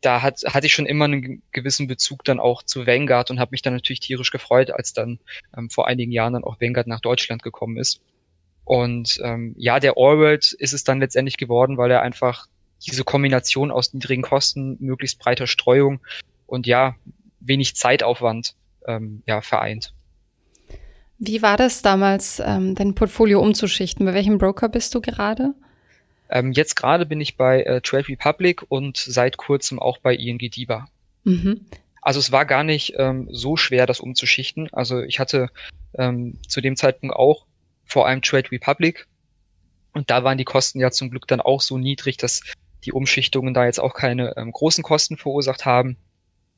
da 0.00 0.22
hat, 0.22 0.42
hatte 0.46 0.66
ich 0.66 0.74
schon 0.74 0.86
immer 0.86 1.04
einen 1.04 1.42
gewissen 1.52 1.86
Bezug 1.86 2.24
dann 2.24 2.40
auch 2.40 2.62
zu 2.62 2.86
Vanguard 2.86 3.30
und 3.30 3.38
habe 3.38 3.50
mich 3.52 3.62
dann 3.62 3.74
natürlich 3.74 4.00
tierisch 4.00 4.30
gefreut, 4.30 4.70
als 4.70 4.92
dann 4.92 5.18
ähm, 5.56 5.70
vor 5.70 5.86
einigen 5.86 6.12
Jahren 6.12 6.32
dann 6.32 6.44
auch 6.44 6.60
Vanguard 6.60 6.86
nach 6.86 7.00
Deutschland 7.00 7.42
gekommen 7.42 7.76
ist. 7.76 8.00
Und 8.64 9.20
ähm, 9.22 9.54
ja, 9.58 9.80
der 9.80 9.94
Allworld 9.96 10.52
ist 10.52 10.72
es 10.72 10.84
dann 10.84 11.00
letztendlich 11.00 11.36
geworden, 11.36 11.76
weil 11.76 11.90
er 11.90 12.02
einfach 12.02 12.46
diese 12.86 13.04
Kombination 13.04 13.70
aus 13.70 13.92
niedrigen 13.92 14.22
Kosten, 14.22 14.76
möglichst 14.80 15.18
breiter 15.18 15.46
Streuung 15.46 16.00
und 16.46 16.66
ja, 16.66 16.94
wenig 17.40 17.76
Zeitaufwand 17.76 18.54
ähm, 18.86 19.22
ja, 19.26 19.40
vereint. 19.40 19.94
Wie 21.18 21.42
war 21.42 21.58
das 21.58 21.82
damals, 21.82 22.40
ähm, 22.44 22.74
dein 22.74 22.94
Portfolio 22.94 23.42
umzuschichten? 23.42 24.06
Bei 24.06 24.14
welchem 24.14 24.38
Broker 24.38 24.70
bist 24.70 24.94
du 24.94 25.02
gerade? 25.02 25.54
Ähm, 26.30 26.52
jetzt 26.52 26.76
gerade 26.76 27.06
bin 27.06 27.20
ich 27.20 27.36
bei 27.36 27.62
äh, 27.62 27.80
Trade 27.80 28.08
Republic 28.08 28.64
und 28.68 28.96
seit 28.96 29.36
kurzem 29.36 29.78
auch 29.78 29.98
bei 29.98 30.14
ING 30.14 30.38
DIBA. 30.38 30.88
Mhm. 31.24 31.66
Also 32.02 32.18
es 32.18 32.32
war 32.32 32.46
gar 32.46 32.64
nicht 32.64 32.94
ähm, 32.96 33.28
so 33.30 33.56
schwer, 33.56 33.86
das 33.86 34.00
umzuschichten. 34.00 34.68
Also 34.72 35.00
ich 35.02 35.18
hatte 35.18 35.50
ähm, 35.98 36.38
zu 36.48 36.60
dem 36.60 36.76
Zeitpunkt 36.76 37.14
auch 37.14 37.46
vor 37.84 38.06
allem 38.06 38.22
Trade 38.22 38.50
Republic 38.52 39.06
und 39.92 40.10
da 40.10 40.24
waren 40.24 40.38
die 40.38 40.44
Kosten 40.44 40.80
ja 40.80 40.90
zum 40.90 41.10
Glück 41.10 41.26
dann 41.26 41.40
auch 41.40 41.60
so 41.60 41.76
niedrig, 41.78 42.16
dass 42.16 42.42
die 42.84 42.92
Umschichtungen 42.92 43.52
da 43.52 43.66
jetzt 43.66 43.80
auch 43.80 43.94
keine 43.94 44.36
ähm, 44.36 44.52
großen 44.52 44.82
Kosten 44.82 45.16
verursacht 45.16 45.66
haben. 45.66 45.96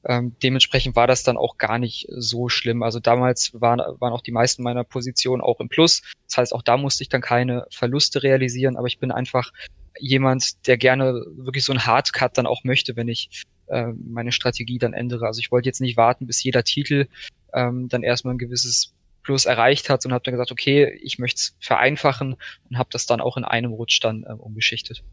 Ähm, 0.04 0.34
dementsprechend 0.42 0.96
war 0.96 1.06
das 1.06 1.22
dann 1.22 1.36
auch 1.36 1.58
gar 1.58 1.78
nicht 1.78 2.06
so 2.10 2.48
schlimm. 2.48 2.82
Also 2.82 2.98
damals 2.98 3.52
waren, 3.54 3.78
waren 3.78 4.12
auch 4.12 4.20
die 4.20 4.32
meisten 4.32 4.62
meiner 4.62 4.84
Positionen 4.84 5.42
auch 5.42 5.60
im 5.60 5.68
Plus. 5.68 6.02
Das 6.26 6.38
heißt, 6.38 6.54
auch 6.54 6.62
da 6.62 6.76
musste 6.76 7.02
ich 7.02 7.08
dann 7.08 7.20
keine 7.20 7.66
Verluste 7.70 8.22
realisieren, 8.22 8.76
aber 8.76 8.88
ich 8.88 8.98
bin 8.98 9.12
einfach 9.12 9.52
jemand, 9.98 10.66
der 10.66 10.76
gerne 10.76 11.24
wirklich 11.36 11.64
so 11.64 11.72
einen 11.72 11.86
Hardcut 11.86 12.36
dann 12.36 12.46
auch 12.46 12.64
möchte, 12.64 12.96
wenn 12.96 13.08
ich 13.08 13.44
äh, 13.66 13.92
meine 14.04 14.32
Strategie 14.32 14.78
dann 14.78 14.92
ändere. 14.92 15.26
Also 15.26 15.38
ich 15.38 15.52
wollte 15.52 15.68
jetzt 15.68 15.80
nicht 15.80 15.96
warten, 15.96 16.26
bis 16.26 16.42
jeder 16.42 16.64
Titel 16.64 17.06
ähm, 17.54 17.88
dann 17.88 18.02
erstmal 18.02 18.34
ein 18.34 18.38
gewisses 18.38 18.94
Plus 19.22 19.44
erreicht 19.44 19.88
hat 19.88 20.04
und 20.04 20.12
habe 20.12 20.24
dann 20.24 20.32
gesagt, 20.32 20.50
okay, 20.50 20.98
ich 21.00 21.18
möchte 21.18 21.38
es 21.38 21.56
vereinfachen 21.60 22.36
und 22.68 22.78
habe 22.78 22.88
das 22.92 23.06
dann 23.06 23.20
auch 23.20 23.36
in 23.36 23.44
einem 23.44 23.72
Rutsch 23.72 24.00
dann 24.02 24.24
äh, 24.24 24.32
umgeschichtet. 24.32 25.04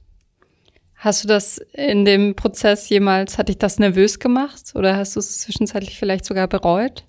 Hast 1.00 1.24
du 1.24 1.30
das 1.30 1.60
in 1.72 2.04
dem 2.04 2.36
Prozess 2.36 2.90
jemals, 2.90 3.38
hat 3.38 3.48
dich 3.48 3.58
das 3.58 3.80
nervös 3.80 4.20
gemacht 4.20 4.74
oder 4.76 4.98
hast 4.98 5.16
du 5.16 5.22
es 5.22 5.40
zwischenzeitlich 5.40 5.98
vielleicht 5.98 6.26
sogar 6.26 6.50
bereut? 6.50 7.06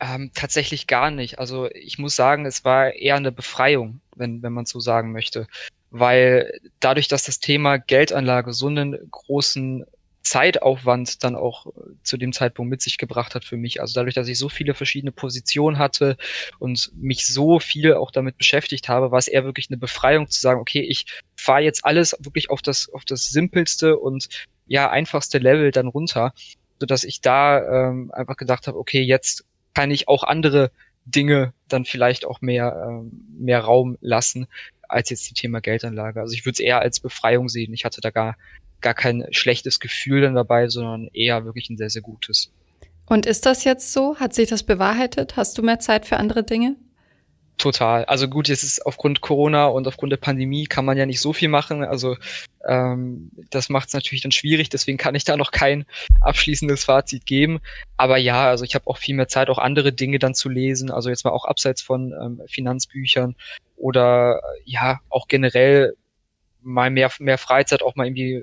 Ähm, 0.00 0.30
tatsächlich 0.34 0.86
gar 0.86 1.10
nicht. 1.10 1.38
Also 1.38 1.68
ich 1.70 1.98
muss 1.98 2.16
sagen, 2.16 2.46
es 2.46 2.64
war 2.64 2.94
eher 2.94 3.16
eine 3.16 3.32
Befreiung, 3.32 4.00
wenn, 4.16 4.42
wenn 4.42 4.54
man 4.54 4.64
so 4.64 4.80
sagen 4.80 5.12
möchte. 5.12 5.46
Weil 5.90 6.58
dadurch, 6.80 7.06
dass 7.06 7.24
das 7.24 7.38
Thema 7.38 7.76
Geldanlage 7.76 8.54
so 8.54 8.66
einen 8.68 8.96
großen 9.10 9.84
Zeitaufwand 10.24 11.22
dann 11.22 11.36
auch 11.36 11.66
äh, 11.66 11.70
zu 12.02 12.16
dem 12.16 12.32
Zeitpunkt 12.32 12.70
mit 12.70 12.82
sich 12.82 12.98
gebracht 12.98 13.34
hat 13.34 13.44
für 13.44 13.58
mich. 13.58 13.80
Also 13.80 13.94
dadurch, 13.94 14.14
dass 14.14 14.26
ich 14.26 14.38
so 14.38 14.48
viele 14.48 14.74
verschiedene 14.74 15.12
Positionen 15.12 15.78
hatte 15.78 16.16
und 16.58 16.90
mich 16.96 17.26
so 17.26 17.60
viel 17.60 17.94
auch 17.94 18.10
damit 18.10 18.38
beschäftigt 18.38 18.88
habe, 18.88 19.10
war 19.10 19.18
es 19.18 19.28
eher 19.28 19.44
wirklich 19.44 19.68
eine 19.70 19.76
Befreiung 19.76 20.28
zu 20.28 20.40
sagen, 20.40 20.60
okay, 20.60 20.80
ich 20.80 21.06
fahre 21.36 21.60
jetzt 21.62 21.84
alles 21.84 22.16
wirklich 22.20 22.50
auf 22.50 22.62
das, 22.62 22.88
auf 22.92 23.04
das 23.04 23.24
simpelste 23.24 23.98
und 23.98 24.28
ja, 24.66 24.90
einfachste 24.90 25.38
Level 25.38 25.70
dann 25.70 25.88
runter, 25.88 26.32
so 26.80 26.86
dass 26.86 27.04
ich 27.04 27.20
da 27.20 27.88
ähm, 27.88 28.10
einfach 28.12 28.38
gedacht 28.38 28.66
habe, 28.66 28.78
okay, 28.78 29.02
jetzt 29.02 29.44
kann 29.74 29.90
ich 29.90 30.08
auch 30.08 30.24
andere 30.24 30.70
Dinge 31.04 31.52
dann 31.68 31.84
vielleicht 31.84 32.24
auch 32.24 32.40
mehr, 32.40 32.86
ähm, 32.88 33.26
mehr 33.38 33.60
Raum 33.60 33.98
lassen 34.00 34.46
als 34.88 35.10
jetzt 35.10 35.28
die 35.28 35.34
Thema 35.34 35.60
Geldanlage. 35.60 36.20
Also 36.20 36.34
ich 36.34 36.46
würde 36.46 36.54
es 36.54 36.60
eher 36.60 36.80
als 36.80 37.00
Befreiung 37.00 37.48
sehen. 37.48 37.74
Ich 37.74 37.84
hatte 37.84 38.00
da 38.00 38.10
gar 38.10 38.36
gar 38.84 38.94
kein 38.94 39.26
schlechtes 39.30 39.80
Gefühl 39.80 40.20
dann 40.20 40.34
dabei, 40.34 40.68
sondern 40.68 41.08
eher 41.12 41.44
wirklich 41.44 41.68
ein 41.70 41.76
sehr, 41.76 41.90
sehr 41.90 42.02
gutes. 42.02 42.52
Und 43.06 43.26
ist 43.26 43.46
das 43.46 43.64
jetzt 43.64 43.92
so? 43.92 44.16
Hat 44.16 44.34
sich 44.34 44.48
das 44.48 44.62
bewahrheitet? 44.62 45.36
Hast 45.36 45.58
du 45.58 45.62
mehr 45.62 45.80
Zeit 45.80 46.06
für 46.06 46.18
andere 46.18 46.44
Dinge? 46.44 46.76
Total. 47.56 48.04
Also 48.06 48.28
gut, 48.28 48.48
jetzt 48.48 48.64
ist 48.64 48.84
aufgrund 48.84 49.20
Corona 49.20 49.66
und 49.66 49.86
aufgrund 49.86 50.10
der 50.10 50.16
Pandemie 50.16 50.64
kann 50.64 50.84
man 50.84 50.96
ja 50.96 51.06
nicht 51.06 51.20
so 51.20 51.32
viel 51.32 51.48
machen. 51.48 51.84
Also 51.84 52.16
ähm, 52.66 53.30
das 53.50 53.68
macht 53.68 53.88
es 53.88 53.94
natürlich 53.94 54.22
dann 54.22 54.32
schwierig. 54.32 54.70
Deswegen 54.70 54.98
kann 54.98 55.14
ich 55.14 55.24
da 55.24 55.36
noch 55.36 55.52
kein 55.52 55.84
abschließendes 56.20 56.84
Fazit 56.84 57.26
geben. 57.26 57.60
Aber 57.96 58.16
ja, 58.16 58.48
also 58.48 58.64
ich 58.64 58.74
habe 58.74 58.88
auch 58.88 58.98
viel 58.98 59.14
mehr 59.14 59.28
Zeit, 59.28 59.50
auch 59.50 59.58
andere 59.58 59.92
Dinge 59.92 60.18
dann 60.18 60.34
zu 60.34 60.48
lesen. 60.48 60.90
Also 60.90 61.10
jetzt 61.10 61.24
mal 61.24 61.30
auch 61.30 61.44
abseits 61.44 61.80
von 61.80 62.12
ähm, 62.12 62.42
Finanzbüchern 62.48 63.36
oder 63.76 64.40
ja 64.64 65.00
auch 65.08 65.28
generell 65.28 65.94
mal 66.60 66.90
mehr 66.90 67.12
mehr 67.20 67.38
Freizeit, 67.38 67.82
auch 67.82 67.94
mal 67.94 68.06
irgendwie 68.06 68.42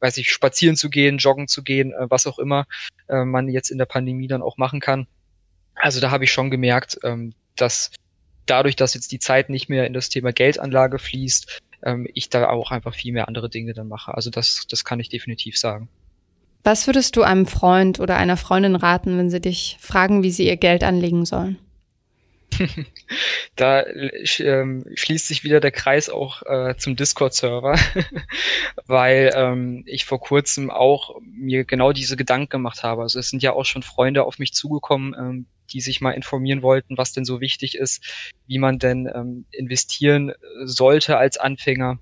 weiß 0.00 0.16
ich, 0.16 0.30
spazieren 0.30 0.76
zu 0.76 0.90
gehen, 0.90 1.18
joggen 1.18 1.48
zu 1.48 1.62
gehen, 1.62 1.92
äh, 1.92 2.10
was 2.10 2.26
auch 2.26 2.38
immer 2.38 2.66
äh, 3.08 3.24
man 3.24 3.48
jetzt 3.48 3.70
in 3.70 3.78
der 3.78 3.86
Pandemie 3.86 4.28
dann 4.28 4.42
auch 4.42 4.56
machen 4.56 4.80
kann. 4.80 5.06
Also 5.74 6.00
da 6.00 6.10
habe 6.10 6.24
ich 6.24 6.32
schon 6.32 6.50
gemerkt, 6.50 6.98
ähm, 7.04 7.34
dass 7.56 7.90
dadurch, 8.46 8.76
dass 8.76 8.94
jetzt 8.94 9.12
die 9.12 9.18
Zeit 9.18 9.48
nicht 9.48 9.68
mehr 9.68 9.86
in 9.86 9.92
das 9.92 10.08
Thema 10.08 10.32
Geldanlage 10.32 10.98
fließt, 10.98 11.60
ähm, 11.84 12.06
ich 12.14 12.28
da 12.30 12.48
auch 12.48 12.70
einfach 12.70 12.94
viel 12.94 13.12
mehr 13.12 13.28
andere 13.28 13.48
Dinge 13.48 13.72
dann 13.72 13.88
mache. 13.88 14.14
Also 14.14 14.30
das, 14.30 14.66
das 14.68 14.84
kann 14.84 15.00
ich 15.00 15.08
definitiv 15.08 15.58
sagen. 15.58 15.88
Was 16.62 16.86
würdest 16.86 17.16
du 17.16 17.22
einem 17.22 17.46
Freund 17.46 18.00
oder 18.00 18.16
einer 18.16 18.36
Freundin 18.36 18.76
raten, 18.76 19.16
wenn 19.16 19.30
sie 19.30 19.40
dich 19.40 19.78
fragen, 19.80 20.22
wie 20.22 20.30
sie 20.30 20.46
ihr 20.46 20.58
Geld 20.58 20.84
anlegen 20.84 21.24
sollen? 21.24 21.58
da 23.56 23.84
ähm, 23.86 24.84
schließt 24.94 25.26
sich 25.26 25.44
wieder 25.44 25.60
der 25.60 25.70
Kreis 25.70 26.08
auch 26.08 26.42
äh, 26.42 26.76
zum 26.76 26.96
Discord-Server, 26.96 27.78
weil 28.86 29.32
ähm, 29.34 29.82
ich 29.86 30.04
vor 30.04 30.20
kurzem 30.20 30.70
auch 30.70 31.20
mir 31.22 31.64
genau 31.64 31.92
diese 31.92 32.16
Gedanken 32.16 32.50
gemacht 32.50 32.82
habe. 32.82 33.02
Also 33.02 33.18
es 33.18 33.30
sind 33.30 33.42
ja 33.42 33.52
auch 33.52 33.64
schon 33.64 33.82
Freunde 33.82 34.24
auf 34.24 34.38
mich 34.38 34.52
zugekommen, 34.52 35.14
ähm, 35.18 35.46
die 35.70 35.80
sich 35.80 36.00
mal 36.00 36.12
informieren 36.12 36.62
wollten, 36.62 36.98
was 36.98 37.12
denn 37.12 37.24
so 37.24 37.40
wichtig 37.40 37.76
ist, 37.76 38.32
wie 38.46 38.58
man 38.58 38.78
denn 38.78 39.10
ähm, 39.12 39.46
investieren 39.50 40.32
sollte 40.64 41.16
als 41.16 41.36
Anfänger. 41.36 41.98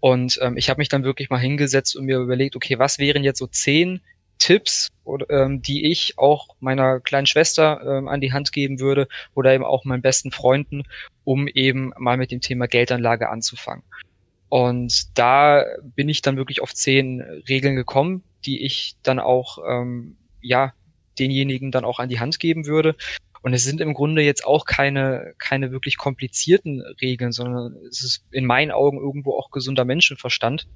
Und 0.00 0.38
ähm, 0.42 0.56
ich 0.56 0.70
habe 0.70 0.78
mich 0.78 0.88
dann 0.88 1.04
wirklich 1.04 1.30
mal 1.30 1.38
hingesetzt 1.38 1.96
und 1.96 2.04
mir 2.04 2.18
überlegt, 2.18 2.56
okay, 2.56 2.78
was 2.78 2.98
wären 2.98 3.24
jetzt 3.24 3.38
so 3.38 3.46
zehn 3.46 4.00
Tipps, 4.38 4.88
ähm, 5.28 5.62
die 5.62 5.90
ich 5.90 6.18
auch 6.18 6.56
meiner 6.60 7.00
kleinen 7.00 7.26
Schwester 7.26 7.80
ähm, 7.84 8.08
an 8.08 8.20
die 8.20 8.32
Hand 8.32 8.52
geben 8.52 8.80
würde 8.80 9.08
oder 9.34 9.52
eben 9.52 9.64
auch 9.64 9.84
meinen 9.84 10.02
besten 10.02 10.30
Freunden, 10.30 10.84
um 11.24 11.48
eben 11.48 11.92
mal 11.98 12.16
mit 12.16 12.30
dem 12.30 12.40
Thema 12.40 12.66
Geldanlage 12.66 13.28
anzufangen. 13.28 13.84
Und 14.48 15.18
da 15.18 15.64
bin 15.82 16.08
ich 16.08 16.22
dann 16.22 16.36
wirklich 16.36 16.62
auf 16.62 16.74
zehn 16.74 17.20
Regeln 17.48 17.76
gekommen, 17.76 18.22
die 18.46 18.64
ich 18.64 18.96
dann 19.02 19.18
auch 19.18 19.58
ähm, 19.68 20.16
ja 20.40 20.72
denjenigen 21.18 21.70
dann 21.70 21.84
auch 21.84 21.98
an 21.98 22.08
die 22.08 22.20
Hand 22.20 22.40
geben 22.40 22.66
würde. 22.66 22.96
Und 23.42 23.52
es 23.52 23.64
sind 23.64 23.80
im 23.80 23.94
Grunde 23.94 24.22
jetzt 24.22 24.44
auch 24.44 24.64
keine, 24.64 25.34
keine 25.38 25.70
wirklich 25.70 25.96
komplizierten 25.96 26.82
Regeln, 27.00 27.32
sondern 27.32 27.76
es 27.88 28.02
ist 28.02 28.24
in 28.30 28.46
meinen 28.46 28.70
Augen 28.70 28.98
irgendwo 28.98 29.38
auch 29.38 29.50
gesunder 29.50 29.84
Menschenverstand 29.84 30.66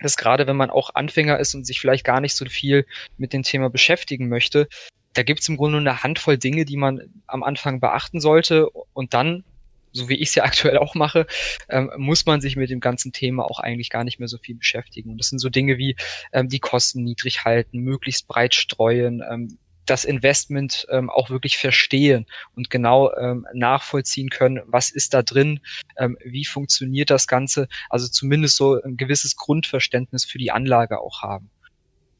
dass 0.00 0.16
gerade 0.16 0.46
wenn 0.46 0.56
man 0.56 0.70
auch 0.70 0.94
Anfänger 0.94 1.38
ist 1.38 1.54
und 1.54 1.66
sich 1.66 1.80
vielleicht 1.80 2.04
gar 2.04 2.20
nicht 2.20 2.34
so 2.34 2.44
viel 2.46 2.86
mit 3.16 3.32
dem 3.32 3.42
Thema 3.42 3.70
beschäftigen 3.70 4.28
möchte, 4.28 4.68
da 5.14 5.22
gibt 5.22 5.40
es 5.40 5.48
im 5.48 5.56
Grunde 5.56 5.78
eine 5.78 6.02
Handvoll 6.02 6.36
Dinge, 6.36 6.64
die 6.64 6.76
man 6.76 7.00
am 7.26 7.42
Anfang 7.42 7.80
beachten 7.80 8.20
sollte 8.20 8.68
und 8.68 9.14
dann, 9.14 9.44
so 9.92 10.08
wie 10.08 10.16
ich 10.16 10.28
es 10.30 10.34
ja 10.34 10.44
aktuell 10.44 10.78
auch 10.78 10.94
mache, 10.94 11.26
ähm, 11.68 11.90
muss 11.96 12.26
man 12.26 12.40
sich 12.40 12.56
mit 12.56 12.70
dem 12.70 12.80
ganzen 12.80 13.12
Thema 13.12 13.44
auch 13.44 13.60
eigentlich 13.60 13.90
gar 13.90 14.04
nicht 14.04 14.18
mehr 14.18 14.28
so 14.28 14.38
viel 14.38 14.56
beschäftigen. 14.56 15.10
Und 15.10 15.18
das 15.18 15.28
sind 15.28 15.38
so 15.38 15.48
Dinge 15.48 15.78
wie 15.78 15.96
ähm, 16.32 16.48
die 16.48 16.60
Kosten 16.60 17.02
niedrig 17.02 17.44
halten, 17.44 17.78
möglichst 17.78 18.26
breit 18.26 18.54
streuen, 18.54 19.22
ähm, 19.30 19.58
das 19.86 20.04
Investment 20.04 20.86
ähm, 20.90 21.10
auch 21.10 21.30
wirklich 21.30 21.58
verstehen 21.58 22.26
und 22.54 22.70
genau 22.70 23.12
ähm, 23.14 23.46
nachvollziehen 23.52 24.30
können, 24.30 24.60
was 24.66 24.90
ist 24.90 25.14
da 25.14 25.22
drin, 25.22 25.60
ähm, 25.98 26.16
wie 26.24 26.44
funktioniert 26.44 27.10
das 27.10 27.26
Ganze, 27.26 27.68
also 27.90 28.08
zumindest 28.08 28.56
so 28.56 28.80
ein 28.82 28.96
gewisses 28.96 29.36
Grundverständnis 29.36 30.24
für 30.24 30.38
die 30.38 30.50
Anlage 30.50 31.00
auch 31.00 31.22
haben. 31.22 31.50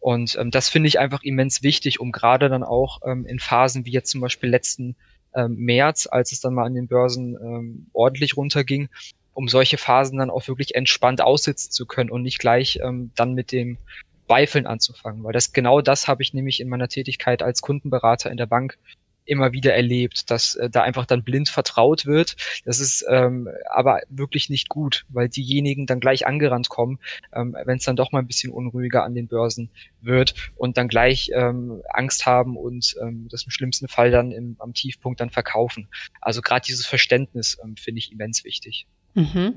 Und 0.01 0.37
ähm, 0.39 0.51
das 0.51 0.69
finde 0.69 0.89
ich 0.89 0.99
einfach 0.99 1.23
immens 1.23 1.63
wichtig, 1.63 1.99
um 1.99 2.13
gerade 2.13 2.51
dann 2.51 2.63
auch 2.63 3.01
ähm, 3.07 3.25
in 3.25 3.39
Phasen 3.39 3.87
wie 3.87 3.93
jetzt 3.93 4.11
zum 4.11 4.21
Beispiel 4.21 4.51
letzten 4.51 4.97
ähm, 5.35 5.57
März, 5.57 6.07
als 6.07 6.33
es 6.33 6.41
dann 6.41 6.55
mal 6.55 6.67
an 6.67 6.75
den 6.75 6.89
Börsen 6.89 7.37
ähm, 7.41 7.87
ordentlich 7.95 8.37
runterging, 8.37 8.91
um 9.33 9.49
solche 9.49 9.79
Phasen 9.79 10.19
dann 10.19 10.31
auch 10.31 10.47
wirklich 10.47 10.75
entspannt 10.75 11.23
aussitzen 11.23 11.73
zu 11.73 11.87
können 11.87 12.11
und 12.11 12.23
nicht 12.23 12.39
gleich 12.39 12.81
ähm, 12.83 13.13
dann 13.17 13.33
mit 13.33 13.51
dem 13.51 13.79
Zweifeln 14.27 14.67
anzufangen, 14.67 15.23
weil 15.25 15.33
das 15.33 15.53
genau 15.53 15.81
das 15.81 16.09
habe 16.09 16.23
ich 16.23 16.35
nämlich 16.35 16.61
in 16.61 16.69
meiner 16.69 16.89
Tätigkeit 16.89 17.43
als 17.43 17.61
Kundenberater 17.63 18.31
in 18.31 18.37
der 18.37 18.47
Bank 18.47 18.79
immer 19.27 19.53
wieder 19.53 19.75
erlebt, 19.75 20.31
dass 20.31 20.55
äh, 20.57 20.69
da 20.71 20.83
einfach 20.83 21.07
dann 21.07 21.23
blind 21.23 21.49
vertraut 21.49 22.07
wird. 22.07 22.37
Das 22.65 22.81
ist 22.81 23.05
ähm, 23.09 23.49
aber 23.71 24.01
wirklich 24.09 24.51
nicht 24.51 24.69
gut, 24.69 25.05
weil 25.09 25.29
diejenigen 25.29 25.87
dann 25.87 26.01
gleich 26.01 26.27
angerannt 26.27 26.69
kommen, 26.69 26.99
ähm, 27.33 27.57
wenn 27.65 27.79
es 27.79 27.85
dann 27.85 27.97
doch 27.97 28.13
mal 28.13 28.21
ein 28.21 28.27
bisschen 28.27 28.53
unruhiger 28.53 29.05
an 29.05 29.15
den 29.15 29.29
Börsen 29.29 29.71
wird 30.01 30.35
und 30.57 30.77
dann 30.77 30.89
gleich 30.89 31.31
ähm, 31.35 31.83
Angst 31.89 32.27
haben 32.27 32.57
und 32.57 32.97
ähm, 33.01 33.29
das 33.31 33.45
im 33.45 33.51
schlimmsten 33.51 33.89
Fall 33.89 34.11
dann 34.11 34.31
im, 34.31 34.57
am 34.59 34.75
Tiefpunkt 34.75 35.21
dann 35.21 35.31
verkaufen. 35.31 35.89
Also 36.21 36.43
gerade 36.43 36.67
dieses 36.67 36.87
Verständnis 36.87 37.59
ähm, 37.63 37.77
finde 37.77 38.01
ich 38.01 38.13
immens 38.13 38.45
wichtig. 38.45 38.87
Mhm. 39.15 39.55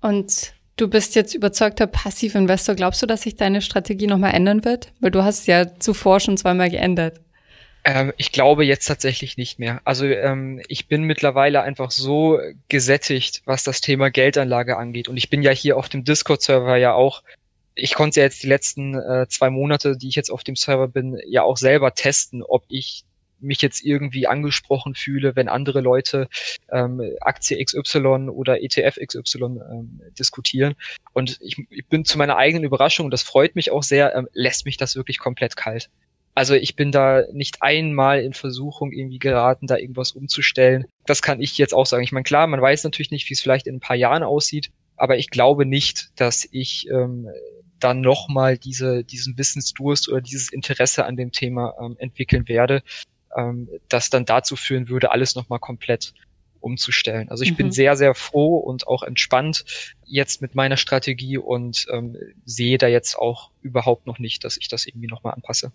Und 0.00 0.54
Du 0.80 0.88
bist 0.88 1.14
jetzt 1.14 1.34
überzeugter 1.34 1.86
Passivinvestor. 1.86 2.74
Glaubst 2.74 3.02
du, 3.02 3.06
dass 3.06 3.20
sich 3.20 3.36
deine 3.36 3.60
Strategie 3.60 4.06
nochmal 4.06 4.32
ändern 4.32 4.64
wird? 4.64 4.94
Weil 5.00 5.10
du 5.10 5.22
hast 5.22 5.46
ja 5.46 5.78
zuvor 5.78 6.20
schon 6.20 6.38
zweimal 6.38 6.70
geändert. 6.70 7.20
Ähm, 7.84 8.14
ich 8.16 8.32
glaube 8.32 8.64
jetzt 8.64 8.86
tatsächlich 8.86 9.36
nicht 9.36 9.58
mehr. 9.58 9.82
Also 9.84 10.06
ähm, 10.06 10.62
ich 10.68 10.88
bin 10.88 11.02
mittlerweile 11.02 11.60
einfach 11.60 11.90
so 11.90 12.38
gesättigt, 12.70 13.42
was 13.44 13.62
das 13.62 13.82
Thema 13.82 14.10
Geldanlage 14.10 14.78
angeht. 14.78 15.08
Und 15.08 15.18
ich 15.18 15.28
bin 15.28 15.42
ja 15.42 15.50
hier 15.50 15.76
auf 15.76 15.90
dem 15.90 16.02
Discord-Server 16.02 16.78
ja 16.78 16.94
auch. 16.94 17.24
Ich 17.74 17.92
konnte 17.92 18.20
ja 18.20 18.24
jetzt 18.24 18.42
die 18.42 18.48
letzten 18.48 18.94
äh, 18.94 19.26
zwei 19.28 19.50
Monate, 19.50 19.98
die 19.98 20.08
ich 20.08 20.16
jetzt 20.16 20.30
auf 20.30 20.44
dem 20.44 20.56
Server 20.56 20.88
bin, 20.88 21.20
ja 21.26 21.42
auch 21.42 21.58
selber 21.58 21.92
testen, 21.92 22.42
ob 22.42 22.64
ich 22.68 23.04
mich 23.40 23.62
jetzt 23.62 23.84
irgendwie 23.84 24.26
angesprochen 24.26 24.94
fühle, 24.94 25.36
wenn 25.36 25.48
andere 25.48 25.80
Leute 25.80 26.28
ähm, 26.70 27.02
Aktie 27.20 27.62
XY 27.64 28.28
oder 28.30 28.62
ETF 28.62 28.98
XY 29.04 29.44
ähm, 29.44 30.00
diskutieren. 30.18 30.74
Und 31.12 31.38
ich, 31.40 31.56
ich 31.70 31.86
bin 31.86 32.04
zu 32.04 32.18
meiner 32.18 32.36
eigenen 32.36 32.64
Überraschung, 32.64 33.10
das 33.10 33.22
freut 33.22 33.54
mich 33.54 33.70
auch 33.70 33.82
sehr, 33.82 34.14
ähm, 34.14 34.28
lässt 34.32 34.64
mich 34.64 34.76
das 34.76 34.96
wirklich 34.96 35.18
komplett 35.18 35.56
kalt. 35.56 35.90
Also 36.34 36.54
ich 36.54 36.76
bin 36.76 36.92
da 36.92 37.24
nicht 37.32 37.60
einmal 37.60 38.22
in 38.22 38.32
Versuchung 38.32 38.92
irgendwie 38.92 39.18
geraten, 39.18 39.66
da 39.66 39.76
irgendwas 39.76 40.12
umzustellen. 40.12 40.86
Das 41.04 41.22
kann 41.22 41.40
ich 41.40 41.58
jetzt 41.58 41.74
auch 41.74 41.86
sagen. 41.86 42.04
Ich 42.04 42.12
meine, 42.12 42.24
klar, 42.24 42.46
man 42.46 42.62
weiß 42.62 42.84
natürlich 42.84 43.10
nicht, 43.10 43.28
wie 43.28 43.34
es 43.34 43.40
vielleicht 43.40 43.66
in 43.66 43.76
ein 43.76 43.80
paar 43.80 43.96
Jahren 43.96 44.22
aussieht, 44.22 44.70
aber 44.96 45.18
ich 45.18 45.30
glaube 45.30 45.66
nicht, 45.66 46.10
dass 46.16 46.48
ich 46.50 46.88
ähm, 46.90 47.28
dann 47.80 48.00
nochmal 48.00 48.58
diese, 48.58 49.02
diesen 49.02 49.36
Wissensdurst 49.38 50.08
oder 50.08 50.20
dieses 50.20 50.52
Interesse 50.52 51.04
an 51.04 51.16
dem 51.16 51.32
Thema 51.32 51.74
ähm, 51.80 51.96
entwickeln 51.98 52.46
werde, 52.48 52.82
ähm, 53.36 53.68
das 53.88 54.10
dann 54.10 54.24
dazu 54.24 54.56
führen 54.56 54.88
würde, 54.88 55.10
alles 55.10 55.34
nochmal 55.34 55.58
komplett 55.58 56.12
umzustellen. 56.60 57.30
Also 57.30 57.42
ich 57.42 57.52
mhm. 57.52 57.56
bin 57.56 57.72
sehr, 57.72 57.96
sehr 57.96 58.14
froh 58.14 58.58
und 58.58 58.86
auch 58.86 59.02
entspannt 59.02 59.64
jetzt 60.04 60.42
mit 60.42 60.54
meiner 60.54 60.76
Strategie 60.76 61.38
und 61.38 61.86
ähm, 61.90 62.16
sehe 62.44 62.78
da 62.78 62.86
jetzt 62.86 63.16
auch 63.16 63.50
überhaupt 63.62 64.06
noch 64.06 64.18
nicht, 64.18 64.44
dass 64.44 64.56
ich 64.56 64.68
das 64.68 64.86
irgendwie 64.86 65.06
nochmal 65.06 65.34
anpasse. 65.34 65.72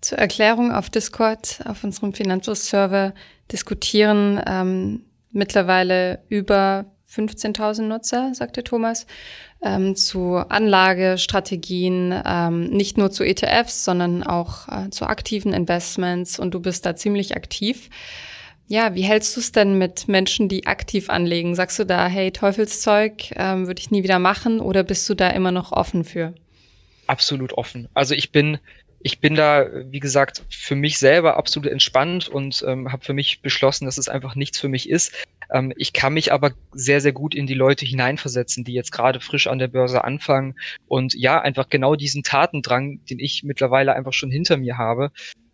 Zur 0.00 0.18
Erklärung 0.18 0.72
auf 0.72 0.90
Discord, 0.90 1.60
auf 1.64 1.84
unserem 1.84 2.12
Finanzserver 2.12 3.14
diskutieren 3.52 4.40
ähm, 4.46 5.04
mittlerweile 5.30 6.20
über 6.28 6.86
15.000 7.12 7.82
Nutzer, 7.82 8.32
sagte 8.34 8.62
Thomas, 8.62 9.06
ähm, 9.62 9.96
zu 9.96 10.36
Anlagestrategien, 10.36 12.14
ähm, 12.24 12.70
nicht 12.70 12.98
nur 12.98 13.10
zu 13.10 13.24
ETFs, 13.24 13.84
sondern 13.84 14.22
auch 14.22 14.68
äh, 14.68 14.90
zu 14.90 15.06
aktiven 15.06 15.52
Investments 15.52 16.38
und 16.38 16.54
du 16.54 16.60
bist 16.60 16.86
da 16.86 16.94
ziemlich 16.94 17.36
aktiv. 17.36 17.90
Ja, 18.68 18.94
wie 18.94 19.02
hältst 19.02 19.34
du 19.34 19.40
es 19.40 19.50
denn 19.50 19.78
mit 19.78 20.06
Menschen, 20.06 20.48
die 20.48 20.68
aktiv 20.68 21.10
anlegen? 21.10 21.56
Sagst 21.56 21.80
du 21.80 21.84
da, 21.84 22.06
hey, 22.06 22.30
Teufelszeug, 22.30 23.32
ähm, 23.34 23.66
würde 23.66 23.80
ich 23.80 23.90
nie 23.90 24.04
wieder 24.04 24.20
machen 24.20 24.60
oder 24.60 24.84
bist 24.84 25.08
du 25.08 25.14
da 25.14 25.30
immer 25.30 25.50
noch 25.50 25.72
offen 25.72 26.04
für? 26.04 26.34
Absolut 27.08 27.52
offen. 27.54 27.88
Also 27.94 28.14
ich 28.14 28.30
bin 28.30 28.58
ich 29.02 29.20
bin 29.20 29.34
da, 29.34 29.66
wie 29.86 30.00
gesagt, 30.00 30.42
für 30.50 30.76
mich 30.76 30.98
selber 30.98 31.36
absolut 31.36 31.70
entspannt 31.70 32.28
und 32.28 32.62
ähm, 32.66 32.92
habe 32.92 33.04
für 33.04 33.14
mich 33.14 33.40
beschlossen, 33.40 33.86
dass 33.86 33.98
es 33.98 34.08
einfach 34.08 34.34
nichts 34.34 34.60
für 34.60 34.68
mich 34.68 34.88
ist. 34.88 35.14
Ähm, 35.50 35.72
ich 35.76 35.92
kann 35.92 36.14
mich 36.14 36.32
aber 36.32 36.52
sehr, 36.72 37.00
sehr 37.00 37.12
gut 37.12 37.34
in 37.34 37.46
die 37.46 37.54
Leute 37.54 37.86
hineinversetzen, 37.86 38.62
die 38.62 38.74
jetzt 38.74 38.92
gerade 38.92 39.20
frisch 39.20 39.46
an 39.46 39.58
der 39.58 39.68
Börse 39.68 40.04
anfangen 40.04 40.54
und 40.86 41.14
ja, 41.14 41.40
einfach 41.40 41.68
genau 41.70 41.96
diesen 41.96 42.22
Tatendrang, 42.22 43.00
den 43.06 43.18
ich 43.18 43.42
mittlerweile 43.42 43.94
einfach 43.94 44.12
schon 44.12 44.30
hinter 44.30 44.58
mir 44.58 44.76
habe, 44.76 45.10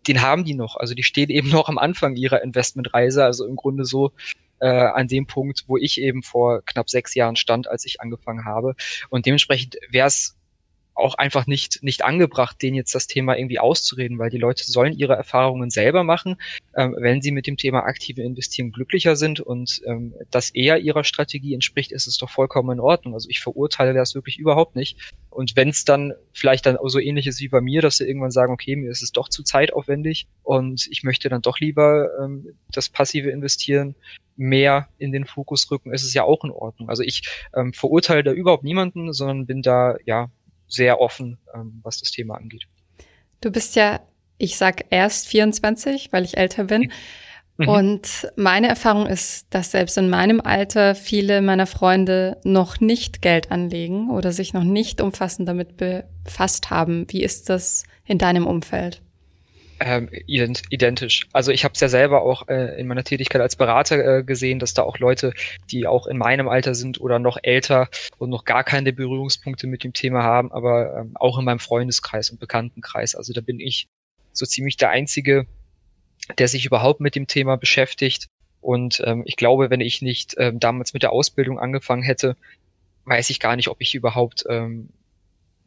den 0.07 0.21
haben 0.21 0.43
die 0.43 0.55
noch. 0.55 0.75
Also 0.75 0.93
die 0.93 1.03
stehen 1.03 1.29
eben 1.29 1.49
noch 1.51 1.69
am 1.69 1.77
Anfang 1.77 2.15
ihrer 2.15 2.41
Investmentreise, 2.41 3.23
also 3.23 3.45
im 3.45 3.55
Grunde 3.55 3.85
so 3.85 4.11
äh, 4.59 4.67
an 4.67 5.07
dem 5.07 5.25
Punkt, 5.25 5.63
wo 5.67 5.77
ich 5.77 6.01
eben 6.01 6.21
vor 6.21 6.63
knapp 6.65 6.89
sechs 6.89 7.15
Jahren 7.15 7.35
stand, 7.37 7.69
als 7.69 7.85
ich 7.85 8.01
angefangen 8.01 8.43
habe. 8.43 8.75
Und 9.09 9.25
dementsprechend 9.25 9.77
wäre 9.89 10.07
es 10.07 10.35
auch 10.97 11.15
einfach 11.15 11.47
nicht, 11.47 11.83
nicht 11.83 12.03
angebracht, 12.03 12.61
denen 12.61 12.75
jetzt 12.75 12.95
das 12.95 13.07
Thema 13.07 13.37
irgendwie 13.37 13.59
auszureden, 13.59 14.19
weil 14.19 14.29
die 14.29 14.37
Leute 14.37 14.63
sollen 14.65 14.93
ihre 14.93 15.13
Erfahrungen 15.13 15.69
selber 15.69 16.03
machen. 16.03 16.37
Ähm, 16.75 16.95
wenn 16.99 17.21
sie 17.21 17.31
mit 17.31 17.47
dem 17.47 17.57
Thema 17.57 17.83
aktive 17.83 18.23
Investieren 18.23 18.71
glücklicher 18.71 19.15
sind 19.15 19.39
und 19.39 19.81
ähm, 19.85 20.13
das 20.31 20.49
eher 20.49 20.79
ihrer 20.79 21.03
Strategie 21.03 21.53
entspricht, 21.53 21.91
ist 21.91 22.07
es 22.07 22.17
doch 22.17 22.29
vollkommen 22.29 22.71
in 22.71 22.79
Ordnung. 22.79 23.13
Also 23.13 23.29
ich 23.29 23.39
verurteile 23.39 23.93
das 23.93 24.15
wirklich 24.15 24.39
überhaupt 24.39 24.75
nicht. 24.75 24.97
Und 25.29 25.55
wenn 25.55 25.69
es 25.69 25.85
dann 25.85 26.13
vielleicht 26.33 26.65
dann 26.65 26.77
so 26.83 26.99
ähnlich 26.99 27.27
ist 27.27 27.39
wie 27.41 27.49
bei 27.49 27.61
mir, 27.61 27.81
dass 27.81 27.97
sie 27.97 28.07
irgendwann 28.07 28.31
sagen, 28.31 28.51
okay, 28.51 28.75
mir 28.75 28.89
ist 28.89 29.03
es 29.03 29.11
doch 29.11 29.29
zu 29.29 29.43
zeitaufwendig 29.43 30.27
und 30.43 30.87
ich 30.89 31.03
möchte 31.03 31.29
dann 31.29 31.41
doch 31.41 31.59
lieber 31.59 32.09
ähm, 32.23 32.55
das 32.71 32.89
passive 32.89 33.29
Investieren 33.29 33.95
mehr 34.35 34.87
in 34.97 35.11
den 35.11 35.25
Fokus 35.25 35.69
rücken, 35.71 35.93
ist 35.93 36.03
es 36.03 36.13
ja 36.13 36.23
auch 36.23 36.43
in 36.43 36.51
Ordnung. 36.51 36.89
Also 36.89 37.03
ich 37.03 37.23
ähm, 37.55 37.73
verurteile 37.73 38.23
da 38.23 38.31
überhaupt 38.31 38.63
niemanden, 38.63 39.11
sondern 39.13 39.45
bin 39.45 39.61
da 39.61 39.97
ja 40.05 40.29
sehr 40.67 40.99
offen, 40.99 41.37
ähm, 41.53 41.79
was 41.83 41.99
das 41.99 42.11
Thema 42.11 42.35
angeht. 42.35 42.67
Du 43.41 43.51
bist 43.51 43.75
ja, 43.75 44.01
ich 44.37 44.57
sag 44.57 44.85
erst 44.89 45.27
24, 45.27 46.11
weil 46.11 46.25
ich 46.25 46.37
älter 46.37 46.65
bin. 46.65 46.91
Mhm. 47.57 47.67
Und 47.67 48.31
meine 48.35 48.67
Erfahrung 48.67 49.07
ist, 49.07 49.47
dass 49.49 49.71
selbst 49.71 49.97
in 49.97 50.09
meinem 50.09 50.41
Alter 50.41 50.93
viele 50.95 51.41
meiner 51.41 51.65
Freunde 51.65 52.37
noch 52.43 52.79
nicht 52.79 53.21
Geld 53.21 53.51
anlegen 53.51 54.11
oder 54.11 54.31
sich 54.31 54.53
noch 54.53 54.63
nicht 54.63 55.01
umfassend 55.01 55.49
damit 55.49 55.75
befasst 55.77 56.69
haben. 56.69 57.05
Wie 57.09 57.23
ist 57.23 57.49
das 57.49 57.83
in 58.05 58.19
deinem 58.19 58.45
Umfeld? 58.45 59.01
Ähm, 59.79 60.09
identisch. 60.29 61.27
Also 61.33 61.51
ich 61.51 61.63
habe 61.63 61.73
es 61.73 61.79
ja 61.81 61.87
selber 61.87 62.23
auch 62.23 62.47
äh, 62.47 62.79
in 62.79 62.87
meiner 62.87 63.03
Tätigkeit 63.03 63.41
als 63.41 63.55
Berater 63.55 64.19
äh, 64.19 64.23
gesehen, 64.23 64.57
dass 64.57 64.73
da 64.73 64.81
auch 64.81 64.97
Leute, 64.97 65.33
die 65.69 65.85
auch 65.85 66.07
in 66.07 66.17
meinem 66.17 66.49
Alter 66.49 66.73
sind 66.73 66.99
oder 66.99 67.19
noch 67.19 67.37
älter 67.43 67.87
und 68.17 68.31
noch 68.31 68.43
gar 68.43 68.63
keine 68.63 68.91
Berührungspunkte 68.91 69.67
mit 69.67 69.83
dem 69.83 69.93
Thema 69.93 70.23
haben, 70.23 70.51
aber 70.51 70.97
ähm, 70.97 71.11
auch 71.15 71.37
in 71.37 71.45
meinem 71.45 71.59
Freundeskreis 71.59 72.31
und 72.31 72.39
Bekanntenkreis. 72.39 73.13
Also 73.13 73.33
da 73.33 73.41
bin 73.41 73.59
ich 73.59 73.87
so 74.33 74.45
ziemlich 74.45 74.77
der 74.77 74.89
Einzige, 74.89 75.45
der 76.37 76.47
sich 76.47 76.65
überhaupt 76.65 76.99
mit 76.99 77.15
dem 77.15 77.27
Thema 77.27 77.55
beschäftigt. 77.57 78.27
Und 78.61 79.01
ähm, 79.05 79.23
ich 79.25 79.35
glaube, 79.35 79.69
wenn 79.69 79.81
ich 79.81 80.01
nicht 80.01 80.35
ähm, 80.37 80.59
damals 80.59 80.93
mit 80.93 81.03
der 81.03 81.13
Ausbildung 81.13 81.59
angefangen 81.59 82.03
hätte, 82.03 82.35
weiß 83.05 83.29
ich 83.29 83.39
gar 83.39 83.55
nicht, 83.55 83.69
ob 83.69 83.79
ich 83.79 83.95
überhaupt 83.95 84.43
ähm, 84.49 84.89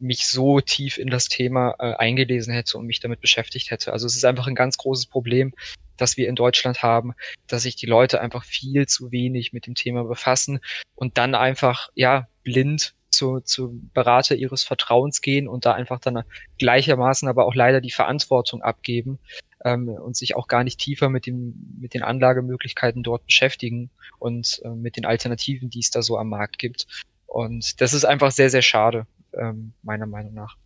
mich 0.01 0.27
so 0.27 0.59
tief 0.59 0.97
in 0.97 1.09
das 1.09 1.27
Thema 1.27 1.75
äh, 1.79 1.93
eingelesen 1.93 2.53
hätte 2.53 2.77
und 2.77 2.87
mich 2.87 2.99
damit 2.99 3.21
beschäftigt 3.21 3.71
hätte. 3.71 3.93
Also 3.93 4.07
es 4.07 4.15
ist 4.15 4.25
einfach 4.25 4.47
ein 4.47 4.55
ganz 4.55 4.77
großes 4.77 5.05
Problem, 5.05 5.53
das 5.97 6.17
wir 6.17 6.27
in 6.27 6.35
Deutschland 6.35 6.81
haben, 6.81 7.13
dass 7.47 7.63
sich 7.63 7.75
die 7.75 7.85
Leute 7.85 8.21
einfach 8.21 8.43
viel 8.43 8.87
zu 8.87 9.11
wenig 9.11 9.53
mit 9.53 9.67
dem 9.67 9.75
Thema 9.75 10.03
befassen 10.03 10.59
und 10.95 11.17
dann 11.17 11.35
einfach, 11.35 11.89
ja, 11.95 12.27
blind 12.43 12.95
zu, 13.11 13.41
zu 13.41 13.79
Berater 13.93 14.35
ihres 14.35 14.63
Vertrauens 14.63 15.21
gehen 15.21 15.47
und 15.47 15.65
da 15.65 15.73
einfach 15.73 15.99
dann 15.99 16.23
gleichermaßen 16.57 17.27
aber 17.27 17.45
auch 17.45 17.53
leider 17.53 17.81
die 17.81 17.91
Verantwortung 17.91 18.61
abgeben 18.61 19.19
ähm, 19.63 19.89
und 19.89 20.15
sich 20.15 20.35
auch 20.35 20.47
gar 20.47 20.63
nicht 20.63 20.79
tiefer 20.79 21.09
mit 21.09 21.25
dem 21.25 21.77
mit 21.79 21.93
den 21.93 22.03
Anlagemöglichkeiten 22.03 23.03
dort 23.03 23.25
beschäftigen 23.25 23.91
und 24.17 24.61
äh, 24.63 24.69
mit 24.69 24.95
den 24.95 25.05
Alternativen, 25.05 25.69
die 25.69 25.79
es 25.79 25.91
da 25.91 26.01
so 26.01 26.17
am 26.17 26.29
Markt 26.29 26.57
gibt. 26.57 26.87
Und 27.27 27.79
das 27.81 27.93
ist 27.93 28.05
einfach 28.05 28.31
sehr, 28.31 28.49
sehr 28.49 28.61
schade 28.61 29.05
ähm, 29.37 29.73
meiner 29.83 30.05
Meinung 30.05 30.33
nach. 30.33 30.57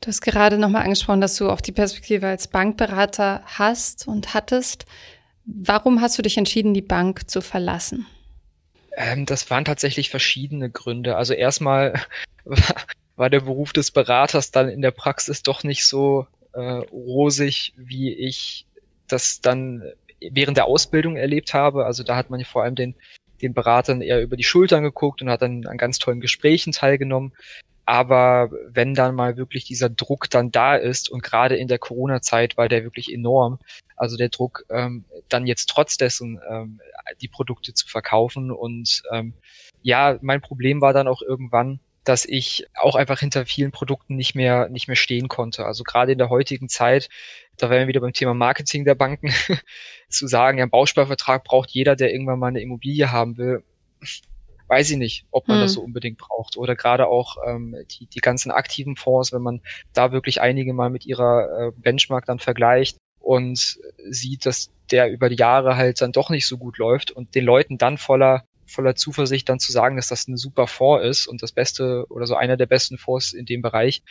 Du 0.00 0.08
hast 0.08 0.20
gerade 0.20 0.58
nochmal 0.58 0.82
angesprochen, 0.82 1.20
dass 1.20 1.36
du 1.36 1.48
auch 1.48 1.60
die 1.60 1.72
Perspektive 1.72 2.26
als 2.26 2.48
Bankberater 2.48 3.42
hast 3.46 4.08
und 4.08 4.34
hattest. 4.34 4.84
Warum 5.44 6.00
hast 6.00 6.18
du 6.18 6.22
dich 6.22 6.36
entschieden, 6.38 6.74
die 6.74 6.82
Bank 6.82 7.30
zu 7.30 7.40
verlassen? 7.40 8.06
Ähm, 8.96 9.26
das 9.26 9.48
waren 9.50 9.64
tatsächlich 9.64 10.10
verschiedene 10.10 10.70
Gründe. 10.70 11.16
Also 11.16 11.34
erstmal 11.34 11.94
war 13.16 13.30
der 13.30 13.40
Beruf 13.40 13.72
des 13.72 13.90
Beraters 13.90 14.50
dann 14.50 14.68
in 14.68 14.82
der 14.82 14.90
Praxis 14.90 15.42
doch 15.42 15.62
nicht 15.62 15.86
so 15.86 16.26
äh, 16.52 16.60
rosig, 16.60 17.72
wie 17.76 18.12
ich 18.12 18.66
das 19.06 19.40
dann 19.40 19.84
während 20.20 20.56
der 20.56 20.66
Ausbildung 20.66 21.16
erlebt 21.16 21.54
habe. 21.54 21.86
Also 21.86 22.02
da 22.02 22.16
hat 22.16 22.30
man 22.30 22.40
ja 22.40 22.46
vor 22.46 22.62
allem 22.62 22.74
den, 22.74 22.94
den 23.40 23.54
Beratern 23.54 24.02
eher 24.02 24.22
über 24.22 24.36
die 24.36 24.44
Schultern 24.44 24.82
geguckt 24.82 25.22
und 25.22 25.30
hat 25.30 25.42
dann 25.42 25.66
an 25.66 25.78
ganz 25.78 25.98
tollen 25.98 26.20
Gesprächen 26.20 26.72
teilgenommen. 26.72 27.32
Aber 27.84 28.50
wenn 28.68 28.94
dann 28.94 29.14
mal 29.14 29.36
wirklich 29.36 29.64
dieser 29.64 29.88
Druck 29.88 30.30
dann 30.30 30.50
da 30.52 30.76
ist 30.76 31.10
und 31.10 31.22
gerade 31.22 31.56
in 31.56 31.68
der 31.68 31.78
Corona-Zeit 31.78 32.56
war 32.56 32.68
der 32.68 32.84
wirklich 32.84 33.12
enorm, 33.12 33.58
also 33.96 34.16
der 34.16 34.28
Druck, 34.28 34.64
ähm, 34.70 35.04
dann 35.28 35.46
jetzt 35.46 35.68
trotz 35.68 35.96
dessen 35.96 36.40
ähm, 36.48 36.80
die 37.20 37.28
Produkte 37.28 37.74
zu 37.74 37.88
verkaufen. 37.88 38.50
Und 38.50 39.02
ähm, 39.10 39.34
ja, 39.82 40.18
mein 40.22 40.40
Problem 40.40 40.80
war 40.80 40.92
dann 40.92 41.08
auch 41.08 41.22
irgendwann, 41.22 41.80
dass 42.04 42.24
ich 42.24 42.66
auch 42.74 42.96
einfach 42.96 43.20
hinter 43.20 43.46
vielen 43.46 43.70
Produkten 43.70 44.16
nicht 44.16 44.34
mehr 44.34 44.68
nicht 44.68 44.88
mehr 44.88 44.96
stehen 44.96 45.28
konnte. 45.28 45.66
Also 45.66 45.84
gerade 45.84 46.12
in 46.12 46.18
der 46.18 46.30
heutigen 46.30 46.68
Zeit, 46.68 47.08
da 47.56 47.70
wären 47.70 47.82
wir 47.82 47.88
wieder 47.88 48.00
beim 48.00 48.12
Thema 48.12 48.34
Marketing 48.34 48.84
der 48.84 48.94
Banken, 48.96 49.32
zu 50.08 50.26
sagen, 50.26 50.58
ja, 50.58 50.64
ein 50.64 50.70
Bausparvertrag 50.70 51.44
braucht 51.44 51.70
jeder, 51.70 51.96
der 51.96 52.12
irgendwann 52.12 52.38
mal 52.38 52.48
eine 52.48 52.60
Immobilie 52.60 53.10
haben 53.10 53.36
will 53.38 53.62
weiß 54.72 54.90
ich 54.90 54.96
nicht, 54.96 55.26
ob 55.30 55.48
man 55.48 55.58
hm. 55.58 55.64
das 55.64 55.74
so 55.74 55.82
unbedingt 55.82 56.16
braucht. 56.16 56.56
Oder 56.56 56.74
gerade 56.74 57.06
auch 57.06 57.36
ähm, 57.46 57.76
die, 57.90 58.06
die 58.06 58.20
ganzen 58.20 58.50
aktiven 58.50 58.96
Fonds, 58.96 59.30
wenn 59.30 59.42
man 59.42 59.60
da 59.92 60.12
wirklich 60.12 60.40
einige 60.40 60.72
mal 60.72 60.88
mit 60.88 61.04
ihrer 61.04 61.68
äh, 61.68 61.72
Benchmark 61.76 62.24
dann 62.24 62.38
vergleicht 62.38 62.96
und 63.20 63.78
sieht, 64.08 64.46
dass 64.46 64.70
der 64.90 65.10
über 65.10 65.28
die 65.28 65.36
Jahre 65.36 65.76
halt 65.76 66.00
dann 66.00 66.12
doch 66.12 66.30
nicht 66.30 66.46
so 66.46 66.56
gut 66.56 66.78
läuft 66.78 67.10
und 67.10 67.34
den 67.34 67.44
Leuten 67.44 67.76
dann 67.76 67.98
voller 67.98 68.44
voller 68.64 68.94
Zuversicht 68.94 69.46
dann 69.50 69.58
zu 69.58 69.70
sagen, 69.70 69.96
dass 69.96 70.08
das 70.08 70.26
ein 70.26 70.38
super 70.38 70.66
Fonds 70.66 71.06
ist 71.06 71.26
und 71.26 71.42
das 71.42 71.52
beste 71.52 72.06
oder 72.08 72.26
so 72.26 72.34
einer 72.34 72.56
der 72.56 72.64
besten 72.64 72.96
Fonds 72.96 73.34
in 73.34 73.44
dem 73.44 73.60
Bereich, 73.60 74.02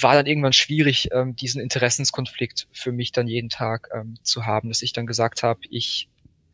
war 0.00 0.14
dann 0.14 0.26
irgendwann 0.26 0.52
schwierig, 0.52 1.08
ähm, 1.12 1.34
diesen 1.34 1.60
Interessenskonflikt 1.60 2.68
für 2.70 2.92
mich 2.92 3.10
dann 3.10 3.26
jeden 3.26 3.48
Tag 3.48 3.88
ähm, 3.92 4.16
zu 4.22 4.46
haben, 4.46 4.68
dass 4.68 4.82
ich 4.82 4.92
dann 4.92 5.06
gesagt 5.06 5.42
habe, 5.42 5.60
ich 5.68 6.08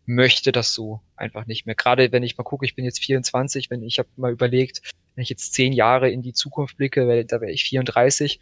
möchte 0.06 0.52
das 0.52 0.74
so 0.74 1.00
einfach 1.16 1.46
nicht 1.46 1.66
mehr. 1.66 1.74
Gerade 1.74 2.12
wenn 2.12 2.22
ich 2.22 2.36
mal 2.36 2.44
gucke, 2.44 2.64
ich 2.64 2.74
bin 2.74 2.84
jetzt 2.84 3.02
24, 3.04 3.70
wenn 3.70 3.82
ich 3.82 3.98
habe 3.98 4.08
mal 4.16 4.32
überlegt, 4.32 4.82
wenn 5.14 5.22
ich 5.22 5.28
jetzt 5.28 5.54
zehn 5.54 5.72
Jahre 5.72 6.10
in 6.10 6.22
die 6.22 6.32
Zukunft 6.32 6.76
blicke, 6.76 7.24
da 7.24 7.40
wäre 7.40 7.52
ich 7.52 7.64
34. 7.64 8.40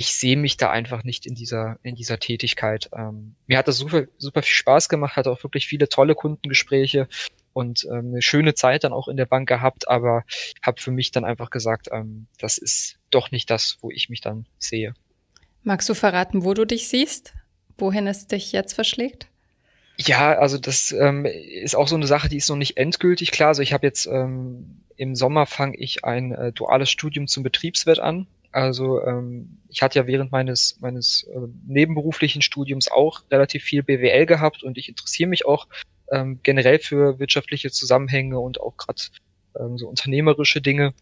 ich 0.00 0.14
sehe 0.14 0.36
mich 0.36 0.56
da 0.56 0.70
einfach 0.70 1.02
nicht 1.02 1.26
in 1.26 1.34
dieser, 1.34 1.78
in 1.82 1.96
dieser 1.96 2.20
Tätigkeit. 2.20 2.88
Ähm, 2.96 3.34
mir 3.46 3.58
hat 3.58 3.66
das 3.66 3.78
super, 3.78 4.04
super 4.16 4.42
viel 4.42 4.54
Spaß 4.54 4.88
gemacht, 4.88 5.16
hatte 5.16 5.30
auch 5.30 5.42
wirklich 5.42 5.66
viele 5.66 5.88
tolle 5.88 6.14
Kundengespräche 6.14 7.08
und 7.52 7.84
ähm, 7.90 8.12
eine 8.12 8.22
schöne 8.22 8.54
Zeit 8.54 8.84
dann 8.84 8.92
auch 8.92 9.08
in 9.08 9.16
der 9.16 9.26
Bank 9.26 9.48
gehabt, 9.48 9.88
aber 9.88 10.24
habe 10.62 10.80
für 10.80 10.92
mich 10.92 11.10
dann 11.10 11.24
einfach 11.24 11.50
gesagt, 11.50 11.88
ähm, 11.90 12.28
das 12.38 12.58
ist 12.58 12.98
doch 13.10 13.32
nicht 13.32 13.50
das, 13.50 13.78
wo 13.80 13.90
ich 13.90 14.08
mich 14.08 14.20
dann 14.20 14.46
sehe. 14.58 14.94
Magst 15.64 15.88
du 15.88 15.94
verraten, 15.94 16.44
wo 16.44 16.54
du 16.54 16.64
dich 16.64 16.88
siehst? 16.88 17.34
Wohin 17.76 18.06
es 18.06 18.26
dich 18.28 18.52
jetzt 18.52 18.74
verschlägt? 18.74 19.27
Ja, 20.00 20.38
also 20.38 20.58
das 20.58 20.92
ähm, 20.92 21.24
ist 21.24 21.74
auch 21.74 21.88
so 21.88 21.96
eine 21.96 22.06
Sache, 22.06 22.28
die 22.28 22.36
ist 22.36 22.48
noch 22.48 22.56
nicht 22.56 22.76
endgültig 22.76 23.32
klar. 23.32 23.48
Also 23.48 23.62
ich 23.62 23.72
habe 23.72 23.86
jetzt 23.86 24.06
ähm, 24.06 24.82
im 24.96 25.16
Sommer 25.16 25.46
fange 25.46 25.76
ich 25.76 26.04
ein 26.04 26.32
äh, 26.32 26.52
duales 26.52 26.90
Studium 26.90 27.26
zum 27.26 27.42
Betriebswirt 27.42 27.98
an. 27.98 28.28
Also 28.52 29.02
ähm, 29.02 29.58
ich 29.68 29.82
hatte 29.82 29.98
ja 29.98 30.06
während 30.06 30.30
meines 30.30 30.78
meines 30.80 31.24
äh, 31.24 31.38
nebenberuflichen 31.66 32.42
Studiums 32.42 32.90
auch 32.90 33.22
relativ 33.30 33.64
viel 33.64 33.82
BWL 33.82 34.24
gehabt 34.24 34.62
und 34.62 34.78
ich 34.78 34.88
interessiere 34.88 35.28
mich 35.28 35.44
auch 35.44 35.66
ähm, 36.12 36.40
generell 36.42 36.78
für 36.78 37.18
wirtschaftliche 37.18 37.70
Zusammenhänge 37.70 38.38
und 38.38 38.60
auch 38.60 38.76
gerade 38.76 39.02
ähm, 39.58 39.78
so 39.78 39.88
unternehmerische 39.88 40.60
Dinge. 40.60 40.94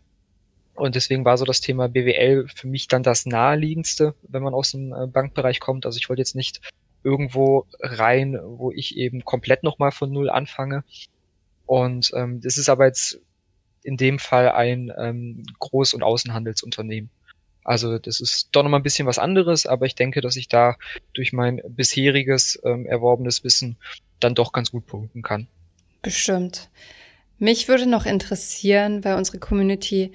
Und 0.74 0.94
deswegen 0.94 1.24
war 1.24 1.38
so 1.38 1.44
das 1.44 1.60
Thema 1.60 1.88
BWL 1.88 2.48
für 2.54 2.66
mich 2.66 2.88
dann 2.88 3.02
das 3.02 3.26
naheliegendste, 3.26 4.14
wenn 4.22 4.42
man 4.42 4.54
aus 4.54 4.72
dem 4.72 4.92
äh, 4.92 5.06
Bankbereich 5.06 5.60
kommt. 5.60 5.86
Also 5.86 5.98
ich 5.98 6.08
wollte 6.08 6.20
jetzt 6.20 6.34
nicht 6.34 6.60
irgendwo 7.06 7.66
rein, 7.80 8.36
wo 8.42 8.72
ich 8.72 8.96
eben 8.96 9.24
komplett 9.24 9.62
nochmal 9.62 9.92
von 9.92 10.10
Null 10.10 10.28
anfange. 10.28 10.82
Und 11.64 12.10
ähm, 12.14 12.40
das 12.40 12.58
ist 12.58 12.68
aber 12.68 12.86
jetzt 12.86 13.20
in 13.84 13.96
dem 13.96 14.18
Fall 14.18 14.50
ein 14.50 14.92
ähm, 14.98 15.44
Groß- 15.60 15.94
und 15.94 16.02
Außenhandelsunternehmen. 16.02 17.08
Also 17.62 17.98
das 17.98 18.20
ist 18.20 18.48
doch 18.50 18.64
nochmal 18.64 18.80
ein 18.80 18.82
bisschen 18.82 19.06
was 19.06 19.18
anderes, 19.18 19.66
aber 19.66 19.86
ich 19.86 19.94
denke, 19.94 20.20
dass 20.20 20.34
ich 20.34 20.48
da 20.48 20.76
durch 21.14 21.32
mein 21.32 21.62
bisheriges 21.68 22.60
ähm, 22.64 22.86
erworbenes 22.86 23.44
Wissen 23.44 23.76
dann 24.18 24.34
doch 24.34 24.52
ganz 24.52 24.72
gut 24.72 24.86
punkten 24.86 25.22
kann. 25.22 25.46
Bestimmt. 26.02 26.70
Mich 27.38 27.68
würde 27.68 27.86
noch 27.86 28.06
interessieren, 28.06 29.04
weil 29.04 29.16
unsere 29.16 29.38
Community 29.38 30.12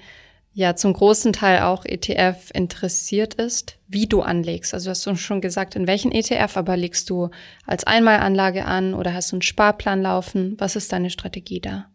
ja 0.54 0.76
zum 0.76 0.92
großen 0.92 1.32
Teil 1.32 1.62
auch 1.62 1.84
ETF 1.84 2.50
interessiert 2.52 3.34
ist, 3.34 3.78
wie 3.88 4.06
du 4.06 4.22
anlegst. 4.22 4.74
Also 4.74 4.90
hast 4.90 5.06
du 5.06 5.14
schon 5.16 5.40
gesagt, 5.40 5.76
in 5.76 5.86
welchen 5.86 6.12
ETF, 6.12 6.56
aber 6.56 6.76
legst 6.76 7.08
du 7.10 7.30
als 7.66 7.84
Einmalanlage 7.84 8.64
an 8.64 8.94
oder 8.94 9.14
hast 9.14 9.32
du 9.32 9.36
einen 9.36 9.42
Sparplan 9.42 10.02
laufen? 10.02 10.56
Was 10.58 10.76
ist 10.76 10.92
deine 10.92 11.10
Strategie 11.10 11.60
da? 11.60 11.86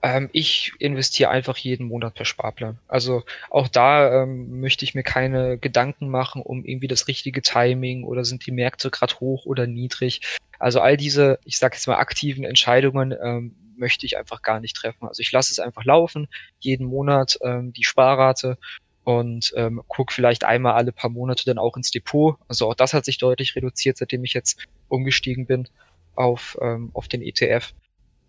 Ähm, 0.00 0.30
ich 0.32 0.72
investiere 0.78 1.30
einfach 1.30 1.56
jeden 1.56 1.88
Monat 1.88 2.14
per 2.14 2.24
Sparplan. 2.24 2.78
Also 2.86 3.24
auch 3.50 3.68
da 3.68 4.22
ähm, 4.22 4.60
möchte 4.60 4.84
ich 4.84 4.94
mir 4.94 5.02
keine 5.02 5.58
Gedanken 5.58 6.08
machen 6.08 6.42
um 6.42 6.64
irgendwie 6.64 6.88
das 6.88 7.08
richtige 7.08 7.42
Timing 7.42 8.04
oder 8.04 8.24
sind 8.24 8.46
die 8.46 8.52
Märkte 8.52 8.90
gerade 8.90 9.14
hoch 9.20 9.44
oder 9.44 9.66
niedrig. 9.66 10.20
Also 10.58 10.80
all 10.80 10.96
diese, 10.96 11.38
ich 11.44 11.58
sage 11.58 11.74
jetzt 11.74 11.88
mal, 11.88 11.96
aktiven 11.96 12.44
Entscheidungen 12.44 13.14
ähm, 13.20 13.54
möchte 13.78 14.06
ich 14.06 14.18
einfach 14.18 14.42
gar 14.42 14.60
nicht 14.60 14.76
treffen. 14.76 15.06
Also 15.06 15.20
ich 15.20 15.32
lasse 15.32 15.52
es 15.52 15.58
einfach 15.58 15.84
laufen, 15.84 16.28
jeden 16.58 16.86
Monat 16.86 17.38
ähm, 17.42 17.72
die 17.72 17.84
Sparrate 17.84 18.58
und 19.04 19.52
ähm, 19.56 19.82
gucke 19.88 20.12
vielleicht 20.12 20.44
einmal 20.44 20.74
alle 20.74 20.92
paar 20.92 21.10
Monate 21.10 21.44
dann 21.46 21.58
auch 21.58 21.76
ins 21.76 21.90
Depot. 21.90 22.36
Also 22.46 22.68
auch 22.68 22.74
das 22.74 22.92
hat 22.92 23.04
sich 23.04 23.18
deutlich 23.18 23.56
reduziert, 23.56 23.96
seitdem 23.96 24.24
ich 24.24 24.34
jetzt 24.34 24.66
umgestiegen 24.88 25.46
bin 25.46 25.68
auf, 26.14 26.58
ähm, 26.60 26.90
auf 26.92 27.08
den 27.08 27.22
ETF. 27.22 27.72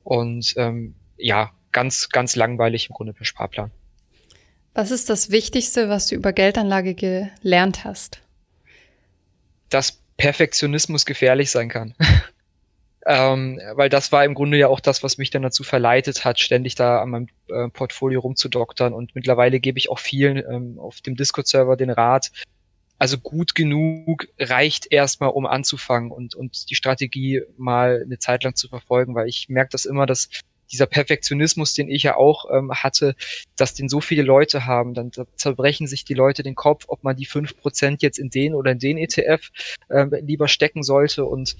Und 0.03 0.53
ähm, 0.55 0.95
ja, 1.17 1.51
ganz, 1.71 2.09
ganz 2.09 2.35
langweilig 2.35 2.89
im 2.89 2.95
Grunde 2.95 3.13
per 3.13 3.25
Sparplan. 3.25 3.71
Was 4.73 4.91
ist 4.91 5.09
das 5.09 5.31
Wichtigste, 5.31 5.89
was 5.89 6.07
du 6.07 6.15
über 6.15 6.31
Geldanlage 6.31 6.95
gelernt 6.95 7.83
hast? 7.83 8.21
Dass 9.69 9.99
Perfektionismus 10.15 11.05
gefährlich 11.05 11.51
sein 11.51 11.69
kann. 11.69 11.93
ähm, 13.09 13.59
weil 13.73 13.89
das 13.89 14.11
war 14.11 14.23
im 14.23 14.35
Grunde 14.35 14.59
ja 14.59 14.67
auch 14.67 14.79
das, 14.79 15.01
was 15.01 15.17
mich 15.17 15.31
dann 15.31 15.41
dazu 15.41 15.63
verleitet 15.63 16.25
hat, 16.25 16.39
ständig 16.39 16.75
da 16.75 17.01
an 17.01 17.09
meinem 17.09 17.27
äh, 17.47 17.67
Portfolio 17.69 18.19
rumzudoktern. 18.19 18.93
Und 18.93 19.15
mittlerweile 19.15 19.59
gebe 19.59 19.79
ich 19.79 19.89
auch 19.89 19.97
vielen 19.97 20.37
ähm, 20.37 20.77
auf 20.77 21.01
dem 21.01 21.15
Discord-Server 21.15 21.75
den 21.75 21.89
Rat, 21.89 22.31
also 22.99 23.17
gut 23.17 23.55
genug 23.55 24.27
reicht 24.37 24.91
erstmal, 24.91 25.31
um 25.31 25.47
anzufangen 25.47 26.11
und, 26.11 26.35
und 26.35 26.69
die 26.69 26.75
Strategie 26.75 27.41
mal 27.57 28.03
eine 28.05 28.19
Zeit 28.19 28.43
lang 28.43 28.53
zu 28.53 28.67
verfolgen, 28.67 29.15
weil 29.15 29.27
ich 29.27 29.49
merke 29.49 29.71
das 29.71 29.85
immer, 29.85 30.05
dass 30.05 30.29
dieser 30.71 30.85
Perfektionismus, 30.85 31.73
den 31.73 31.89
ich 31.89 32.03
ja 32.03 32.15
auch 32.15 32.45
ähm, 32.53 32.71
hatte, 32.71 33.15
dass 33.55 33.73
den 33.73 33.89
so 33.89 34.01
viele 34.01 34.21
Leute 34.21 34.67
haben, 34.67 34.93
dann 34.93 35.11
zerbrechen 35.35 35.87
sich 35.87 36.05
die 36.05 36.13
Leute 36.13 36.43
den 36.43 36.53
Kopf, 36.53 36.85
ob 36.89 37.03
man 37.03 37.15
die 37.15 37.25
fünf 37.25 37.57
Prozent 37.57 38.03
jetzt 38.03 38.19
in 38.19 38.29
den 38.29 38.53
oder 38.53 38.71
in 38.71 38.77
den 38.77 38.99
ETF 38.99 39.49
äh, 39.87 40.05
lieber 40.21 40.47
stecken 40.47 40.83
sollte 40.83 41.25
und 41.25 41.55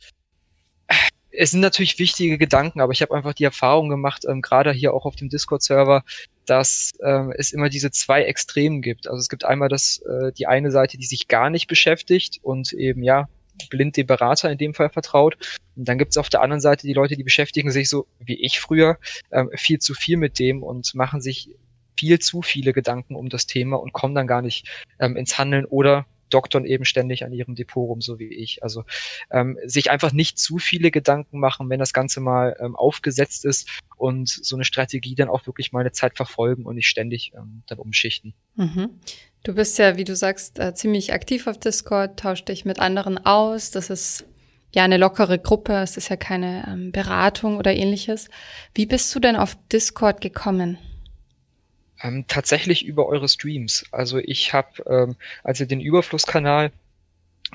es 1.32 1.52
sind 1.52 1.60
natürlich 1.60 2.00
wichtige 2.00 2.38
Gedanken, 2.38 2.82
aber 2.82 2.92
ich 2.92 3.02
habe 3.02 3.14
einfach 3.14 3.34
die 3.34 3.44
Erfahrung 3.44 3.90
gemacht, 3.90 4.26
ähm, 4.28 4.42
gerade 4.42 4.72
hier 4.72 4.94
auch 4.94 5.06
auf 5.06 5.16
dem 5.16 5.30
Discord-Server, 5.30 6.04
dass 6.46 6.92
ähm, 7.04 7.34
es 7.38 7.52
immer 7.52 7.70
diese 7.70 7.92
zwei 7.92 8.24
Extremen 8.24 8.82
gibt. 8.82 9.08
Also 9.08 9.20
es 9.20 9.30
gibt 9.30 9.46
einmal 9.46 9.70
das 9.70 10.02
äh, 10.10 10.32
die 10.32 10.48
eine 10.48 10.72
Seite, 10.72 10.98
die 10.98 11.06
sich 11.06 11.28
gar 11.28 11.50
nicht 11.50 11.68
beschäftigt 11.68 12.40
und 12.42 12.74
eben 12.74 13.04
ja 13.04 13.28
blind 13.70 13.98
dem 13.98 14.08
Berater 14.08 14.50
in 14.50 14.58
dem 14.58 14.74
Fall 14.74 14.90
vertraut. 14.90 15.38
Und 15.76 15.88
dann 15.88 15.98
gibt 15.98 16.12
es 16.12 16.18
auf 16.18 16.30
der 16.30 16.42
anderen 16.42 16.62
Seite 16.62 16.88
die 16.88 16.94
Leute, 16.94 17.16
die 17.16 17.24
beschäftigen 17.24 17.72
sich 17.72 17.90
so 17.90 18.08
wie 18.20 18.42
ich 18.42 18.60
früher 18.60 18.98
ähm, 19.32 19.50
viel 19.56 19.80
zu 19.80 19.94
viel 19.94 20.18
mit 20.18 20.40
dem 20.40 20.64
und 20.64 20.96
machen 20.96 21.22
sich 21.22 21.50
viel 21.98 22.20
zu 22.20 22.42
viele 22.42 22.74
Gedanken 22.74 23.16
um 23.16 23.30
das 23.30 23.46
Thema 23.46 23.78
und 23.78 23.92
kommen 23.92 24.16
dann 24.16 24.28
gar 24.28 24.42
nicht 24.42 24.68
ähm, 25.00 25.18
ins 25.18 25.38
Handeln 25.38 25.66
oder 25.66 26.06
doktern 26.30 26.66
eben 26.66 26.86
ständig 26.86 27.26
an 27.26 27.34
ihrem 27.34 27.56
Depot 27.56 27.88
rum, 27.88 28.02
so 28.02 28.20
wie 28.20 28.28
ich. 28.28 28.64
Also 28.64 28.84
ähm, 29.32 29.58
sich 29.66 29.92
einfach 29.92 30.12
nicht 30.12 30.38
zu 30.38 30.58
viele 30.58 30.92
Gedanken 30.92 31.40
machen, 31.40 31.70
wenn 31.70 31.80
das 31.80 31.94
Ganze 31.94 32.20
mal 32.20 32.56
ähm, 32.60 32.76
aufgesetzt 32.76 33.46
ist 33.46 33.68
und 33.98 34.30
so 34.30 34.56
eine 34.56 34.66
Strategie 34.66 35.16
dann 35.16 35.30
auch 35.30 35.46
wirklich 35.46 35.72
mal 35.72 35.82
eine 35.82 35.92
Zeit 35.92 36.16
verfolgen 36.16 36.66
und 36.66 36.76
nicht 36.76 36.88
ständig 36.88 37.34
ähm, 37.36 37.64
dann 37.68 37.80
umschichten. 37.80 38.34
Mhm. 38.56 38.90
Du 39.44 39.54
bist 39.54 39.78
ja, 39.80 39.96
wie 39.98 40.04
du 40.04 40.16
sagst, 40.16 40.60
äh, 40.60 40.74
ziemlich 40.74 41.14
aktiv 41.14 41.48
auf 41.48 41.58
Discord, 41.58 42.20
tauscht 42.20 42.50
dich 42.50 42.66
mit 42.66 42.80
anderen 42.80 43.18
aus. 43.26 43.72
Das 43.72 43.90
ist 43.90 44.26
ja 44.72 44.84
eine 44.84 44.98
lockere 44.98 45.40
Gruppe, 45.40 45.74
es 45.74 45.98
ist 45.98 46.10
ja 46.10 46.18
keine 46.18 46.66
ähm, 46.68 46.92
Beratung 46.92 47.58
oder 47.58 47.74
ähnliches. 47.74 48.30
Wie 48.74 48.86
bist 48.86 49.14
du 49.16 49.20
denn 49.20 49.36
auf 49.36 49.58
Discord 49.72 50.22
gekommen? 50.22 50.78
Ähm, 52.02 52.26
tatsächlich 52.28 52.86
über 52.86 53.08
eure 53.08 53.28
Streams. 53.28 53.86
Also 53.92 54.18
ich 54.20 54.54
habe, 54.54 54.84
ähm, 54.88 55.16
als 55.44 55.60
ihr 55.60 55.68
den 55.68 55.82
Überflusskanal 55.82 56.72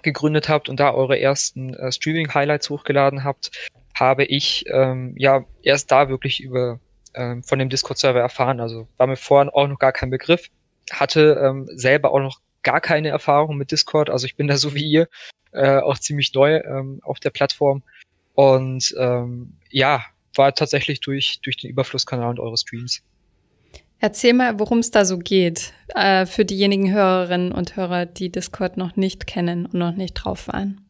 gegründet 0.02 0.48
habt 0.48 0.68
und 0.68 0.80
da 0.80 0.92
eure 0.92 1.18
ersten 1.18 1.74
äh, 1.74 1.90
Streaming-Highlights 1.92 2.68
hochgeladen 2.68 3.24
habt, 3.24 3.50
habe 3.94 4.24
ich 4.24 4.64
ähm, 4.68 5.14
ja 5.16 5.44
erst 5.62 5.92
da 5.92 6.08
wirklich 6.08 6.40
über 6.40 6.80
ähm, 7.14 7.42
von 7.42 7.58
dem 7.58 7.68
Discord-Server 7.68 8.20
erfahren. 8.20 8.60
Also 8.60 8.88
war 8.96 9.06
mir 9.06 9.16
vorhin 9.16 9.50
auch 9.50 9.68
noch 9.68 9.78
gar 9.78 9.92
kein 9.92 10.10
Begriff 10.10 10.50
hatte 10.90 11.40
ähm, 11.42 11.68
selber 11.72 12.12
auch 12.12 12.20
noch 12.20 12.40
gar 12.62 12.80
keine 12.80 13.08
Erfahrung 13.08 13.56
mit 13.56 13.70
Discord. 13.70 14.10
Also 14.10 14.26
ich 14.26 14.36
bin 14.36 14.48
da 14.48 14.56
so 14.56 14.74
wie 14.74 14.84
ihr 14.84 15.08
äh, 15.52 15.78
auch 15.78 15.98
ziemlich 15.98 16.32
neu 16.34 16.56
ähm, 16.56 17.00
auf 17.02 17.20
der 17.20 17.30
Plattform. 17.30 17.82
Und 18.34 18.94
ähm, 18.98 19.54
ja, 19.70 20.04
war 20.34 20.54
tatsächlich 20.54 21.00
durch, 21.00 21.40
durch 21.42 21.56
den 21.56 21.70
Überflusskanal 21.70 22.30
und 22.30 22.40
eure 22.40 22.56
Streams. 22.56 23.02
Erzähl 24.04 24.34
mal, 24.34 24.58
worum 24.58 24.80
es 24.80 24.90
da 24.90 25.06
so 25.06 25.16
geht, 25.16 25.72
äh, 25.94 26.26
für 26.26 26.44
diejenigen 26.44 26.92
Hörerinnen 26.92 27.52
und 27.52 27.74
Hörer, 27.74 28.04
die 28.04 28.30
Discord 28.30 28.76
noch 28.76 28.96
nicht 28.96 29.26
kennen 29.26 29.64
und 29.64 29.72
noch 29.72 29.96
nicht 29.96 30.12
drauf 30.12 30.46
waren. 30.46 30.82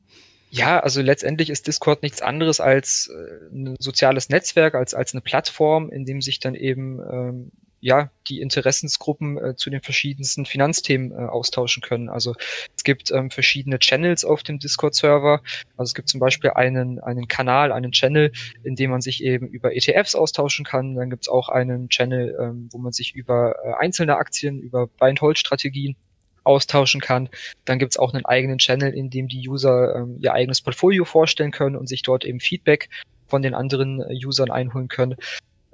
Ja, 0.50 0.80
also 0.80 1.00
letztendlich 1.00 1.48
ist 1.48 1.68
Discord 1.68 2.02
nichts 2.02 2.22
anderes 2.22 2.58
als 2.58 3.08
äh, 3.14 3.54
ein 3.54 3.76
soziales 3.78 4.30
Netzwerk, 4.30 4.74
als, 4.74 4.94
als 4.94 5.14
eine 5.14 5.20
Plattform, 5.20 5.90
in 5.90 6.04
dem 6.04 6.20
sich 6.22 6.40
dann 6.40 6.56
eben 6.56 6.98
ähm, 7.08 7.52
ja, 7.84 8.10
die 8.28 8.40
Interessensgruppen 8.40 9.36
äh, 9.36 9.56
zu 9.56 9.68
den 9.68 9.82
verschiedensten 9.82 10.46
Finanzthemen 10.46 11.12
äh, 11.12 11.26
austauschen 11.26 11.82
können. 11.82 12.08
Also 12.08 12.34
es 12.74 12.82
gibt 12.82 13.10
ähm, 13.10 13.30
verschiedene 13.30 13.78
Channels 13.78 14.24
auf 14.24 14.42
dem 14.42 14.58
Discord-Server. 14.58 15.42
Also 15.76 15.90
es 15.90 15.94
gibt 15.94 16.08
zum 16.08 16.18
Beispiel 16.18 16.48
einen, 16.52 16.98
einen 16.98 17.28
Kanal, 17.28 17.72
einen 17.72 17.92
Channel, 17.92 18.32
in 18.62 18.74
dem 18.74 18.90
man 18.90 19.02
sich 19.02 19.22
eben 19.22 19.46
über 19.48 19.76
ETFs 19.76 20.14
austauschen 20.14 20.64
kann. 20.64 20.94
Dann 20.94 21.10
gibt 21.10 21.24
es 21.24 21.28
auch 21.28 21.50
einen 21.50 21.90
Channel, 21.90 22.34
ähm, 22.40 22.70
wo 22.72 22.78
man 22.78 22.92
sich 22.92 23.14
über 23.14 23.54
äh, 23.62 23.74
einzelne 23.78 24.16
Aktien, 24.16 24.60
über 24.60 24.86
Buy-and-Hold-Strategien 24.86 25.94
austauschen 26.42 27.02
kann. 27.02 27.28
Dann 27.66 27.78
gibt 27.78 27.92
es 27.92 27.98
auch 27.98 28.14
einen 28.14 28.24
eigenen 28.24 28.56
Channel, 28.56 28.94
in 28.94 29.10
dem 29.10 29.28
die 29.28 29.46
User 29.46 29.94
ähm, 29.94 30.16
ihr 30.20 30.32
eigenes 30.32 30.62
Portfolio 30.62 31.04
vorstellen 31.04 31.50
können 31.50 31.76
und 31.76 31.86
sich 31.86 32.00
dort 32.00 32.24
eben 32.24 32.40
Feedback 32.40 32.88
von 33.26 33.42
den 33.42 33.52
anderen 33.52 34.00
äh, 34.00 34.24
Usern 34.24 34.50
einholen 34.50 34.88
können. 34.88 35.16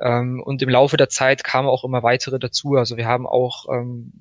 Ähm, 0.01 0.43
und 0.43 0.63
im 0.63 0.69
Laufe 0.69 0.97
der 0.97 1.09
Zeit 1.09 1.45
kamen 1.45 1.69
auch 1.69 1.85
immer 1.85 2.03
weitere 2.03 2.39
dazu. 2.39 2.77
Also 2.77 2.97
wir 2.97 3.07
haben 3.07 3.27
auch 3.27 3.67
ähm, 3.73 4.13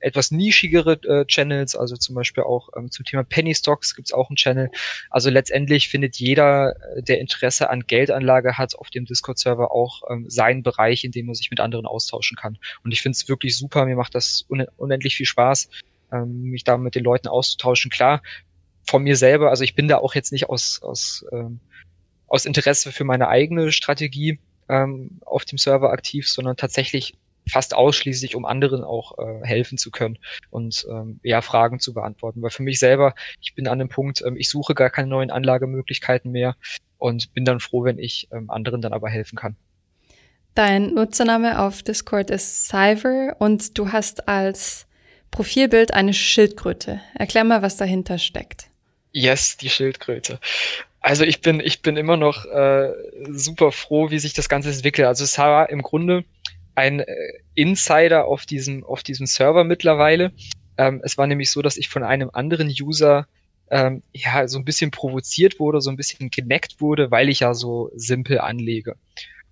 etwas 0.00 0.30
nischigere 0.30 0.92
äh, 1.04 1.26
Channels, 1.26 1.76
also 1.76 1.96
zum 1.96 2.14
Beispiel 2.14 2.42
auch 2.42 2.70
ähm, 2.76 2.90
zum 2.90 3.04
Thema 3.04 3.22
Penny 3.22 3.54
Stocks 3.54 3.94
gibt 3.94 4.08
es 4.08 4.12
auch 4.12 4.30
einen 4.30 4.36
Channel. 4.36 4.70
Also 5.10 5.30
letztendlich 5.30 5.88
findet 5.88 6.16
jeder, 6.16 6.74
äh, 6.96 7.02
der 7.02 7.20
Interesse 7.20 7.70
an 7.70 7.86
Geldanlage 7.86 8.58
hat, 8.58 8.74
auf 8.76 8.90
dem 8.90 9.04
Discord-Server 9.04 9.70
auch 9.70 10.02
ähm, 10.10 10.28
seinen 10.28 10.62
Bereich, 10.62 11.04
in 11.04 11.12
dem 11.12 11.26
man 11.26 11.34
sich 11.34 11.50
mit 11.50 11.60
anderen 11.60 11.86
austauschen 11.86 12.36
kann. 12.36 12.58
Und 12.82 12.92
ich 12.92 13.02
finde 13.02 13.16
es 13.16 13.28
wirklich 13.28 13.56
super, 13.56 13.84
mir 13.84 13.96
macht 13.96 14.14
das 14.14 14.44
un 14.48 14.66
unendlich 14.76 15.16
viel 15.16 15.26
Spaß. 15.26 15.68
ähm, 16.12 16.42
mich 16.42 16.64
da 16.64 16.76
mit 16.76 16.94
den 16.94 17.04
Leuten 17.04 17.28
auszutauschen. 17.28 17.90
Klar, 17.90 18.22
von 18.84 19.02
mir 19.02 19.16
selber, 19.16 19.50
also 19.50 19.64
ich 19.64 19.74
bin 19.74 19.88
da 19.88 19.98
auch 19.98 20.14
jetzt 20.14 20.32
nicht 20.32 20.48
aus, 20.48 20.80
aus, 20.82 21.24
ähm, 21.32 21.60
aus 22.26 22.44
Interesse 22.44 22.92
für 22.92 23.04
meine 23.04 23.28
eigene 23.28 23.72
Strategie 23.72 24.38
ähm, 24.70 25.20
auf 25.24 25.44
dem 25.44 25.58
Server 25.58 25.90
aktiv, 25.90 26.28
sondern 26.28 26.56
tatsächlich 26.56 27.14
fast 27.48 27.74
ausschließlich, 27.74 28.36
um 28.36 28.44
anderen 28.44 28.84
auch 28.84 29.18
äh, 29.18 29.44
helfen 29.44 29.78
zu 29.78 29.90
können 29.90 30.18
und 30.50 30.86
ähm, 30.90 31.20
ja, 31.22 31.40
Fragen 31.40 31.80
zu 31.80 31.92
beantworten. 31.92 32.42
Weil 32.42 32.50
für 32.50 32.62
mich 32.62 32.78
selber, 32.78 33.14
ich 33.40 33.54
bin 33.54 33.66
an 33.66 33.78
dem 33.78 33.88
Punkt, 33.88 34.22
ähm, 34.24 34.36
ich 34.36 34.48
suche 34.48 34.74
gar 34.74 34.90
keine 34.90 35.08
neuen 35.08 35.30
Anlagemöglichkeiten 35.30 36.30
mehr 36.30 36.56
und 36.98 37.32
bin 37.34 37.44
dann 37.44 37.60
froh, 37.60 37.84
wenn 37.84 37.98
ich 37.98 38.28
ähm, 38.32 38.50
anderen 38.50 38.80
dann 38.82 38.92
aber 38.92 39.08
helfen 39.08 39.36
kann. 39.36 39.56
Dein 40.54 40.94
Nutzername 40.94 41.60
auf 41.60 41.82
Discord 41.82 42.30
ist 42.30 42.68
Cyver 42.68 43.36
und 43.38 43.78
du 43.78 43.92
hast 43.92 44.28
als 44.28 44.86
Profilbild 45.30 45.94
eine 45.94 46.12
Schildkröte. 46.12 47.00
Erklär 47.14 47.44
mal, 47.44 47.62
was 47.62 47.76
dahinter 47.76 48.18
steckt. 48.18 48.66
Yes, 49.12 49.56
die 49.56 49.70
Schildkröte. 49.70 50.40
Also 51.00 51.24
ich 51.24 51.40
bin, 51.40 51.60
ich 51.60 51.82
bin 51.82 51.96
immer 51.96 52.16
noch 52.16 52.44
äh, 52.44 52.92
super 53.30 53.72
froh, 53.72 54.10
wie 54.10 54.18
sich 54.18 54.34
das 54.34 54.48
Ganze 54.48 54.70
entwickelt. 54.70 55.08
Also 55.08 55.24
es 55.24 55.38
war 55.38 55.70
im 55.70 55.82
Grunde 55.82 56.24
ein 56.74 57.00
äh, 57.00 57.14
Insider 57.54 58.26
auf 58.26 58.44
diesem, 58.46 58.84
auf 58.84 59.02
diesem 59.02 59.26
Server 59.26 59.64
mittlerweile. 59.64 60.32
Ähm, 60.76 61.00
es 61.02 61.16
war 61.16 61.26
nämlich 61.26 61.50
so, 61.50 61.62
dass 61.62 61.76
ich 61.76 61.88
von 61.88 62.02
einem 62.02 62.30
anderen 62.32 62.68
User 62.68 63.26
ähm, 63.70 64.02
ja 64.12 64.46
so 64.46 64.58
ein 64.58 64.64
bisschen 64.64 64.90
provoziert 64.90 65.58
wurde, 65.58 65.80
so 65.80 65.90
ein 65.90 65.96
bisschen 65.96 66.30
geneckt 66.30 66.80
wurde, 66.80 67.10
weil 67.10 67.28
ich 67.28 67.40
ja 67.40 67.54
so 67.54 67.90
simpel 67.94 68.40
anlege. 68.40 68.96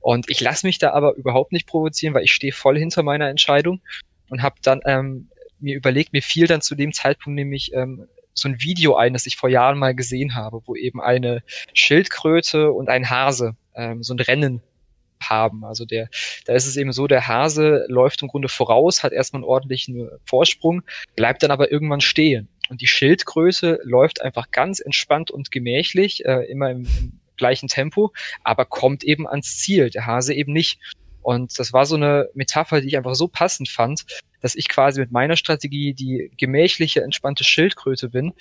Und 0.00 0.30
ich 0.30 0.40
lasse 0.40 0.66
mich 0.66 0.78
da 0.78 0.92
aber 0.92 1.14
überhaupt 1.14 1.52
nicht 1.52 1.66
provozieren, 1.66 2.14
weil 2.14 2.24
ich 2.24 2.32
stehe 2.32 2.52
voll 2.52 2.78
hinter 2.78 3.02
meiner 3.02 3.28
Entscheidung 3.28 3.80
und 4.28 4.42
habe 4.42 4.56
dann 4.62 4.80
ähm, 4.84 5.28
mir 5.60 5.76
überlegt, 5.76 6.12
mir 6.12 6.22
fiel 6.22 6.46
dann 6.46 6.60
zu 6.60 6.74
dem 6.74 6.92
Zeitpunkt 6.92 7.36
nämlich 7.36 7.72
ähm, 7.74 8.06
so 8.38 8.48
ein 8.48 8.62
Video 8.62 8.96
ein, 8.96 9.12
das 9.12 9.26
ich 9.26 9.36
vor 9.36 9.48
Jahren 9.48 9.78
mal 9.78 9.94
gesehen 9.94 10.34
habe, 10.34 10.62
wo 10.66 10.74
eben 10.74 11.00
eine 11.00 11.42
Schildkröte 11.74 12.72
und 12.72 12.88
ein 12.88 13.10
Hase 13.10 13.56
ähm, 13.74 14.02
so 14.02 14.14
ein 14.14 14.20
Rennen 14.20 14.62
haben. 15.20 15.64
Also 15.64 15.84
der, 15.84 16.08
da 16.46 16.54
ist 16.54 16.66
es 16.66 16.76
eben 16.76 16.92
so, 16.92 17.06
der 17.06 17.26
Hase 17.26 17.84
läuft 17.88 18.22
im 18.22 18.28
Grunde 18.28 18.48
voraus, 18.48 19.02
hat 19.02 19.12
erstmal 19.12 19.42
einen 19.42 19.48
ordentlichen 19.48 20.10
Vorsprung, 20.24 20.82
bleibt 21.16 21.42
dann 21.42 21.50
aber 21.50 21.70
irgendwann 21.70 22.00
stehen. 22.00 22.48
Und 22.68 22.80
die 22.80 22.86
Schildkröte 22.86 23.80
läuft 23.82 24.20
einfach 24.20 24.50
ganz 24.50 24.80
entspannt 24.80 25.30
und 25.30 25.50
gemächlich, 25.50 26.24
äh, 26.24 26.44
immer 26.50 26.70
im, 26.70 26.86
im 26.98 27.20
gleichen 27.36 27.68
Tempo, 27.68 28.12
aber 28.44 28.64
kommt 28.64 29.04
eben 29.04 29.26
ans 29.26 29.56
Ziel, 29.58 29.90
der 29.90 30.06
Hase 30.06 30.34
eben 30.34 30.52
nicht. 30.52 30.80
Und 31.28 31.58
das 31.58 31.74
war 31.74 31.84
so 31.84 31.94
eine 31.94 32.30
Metapher, 32.32 32.80
die 32.80 32.86
ich 32.86 32.96
einfach 32.96 33.14
so 33.14 33.28
passend 33.28 33.68
fand, 33.68 34.06
dass 34.40 34.54
ich 34.54 34.66
quasi 34.66 34.98
mit 34.98 35.12
meiner 35.12 35.36
Strategie 35.36 35.92
die 35.92 36.32
gemächliche, 36.38 37.02
entspannte 37.02 37.44
Schildkröte 37.44 38.08
bin, 38.08 38.32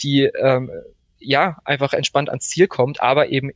die 0.00 0.30
ähm, 0.40 0.70
ja 1.18 1.58
einfach 1.64 1.92
entspannt 1.92 2.28
ans 2.28 2.48
Ziel 2.48 2.68
kommt, 2.68 3.02
aber 3.02 3.30
eben 3.30 3.50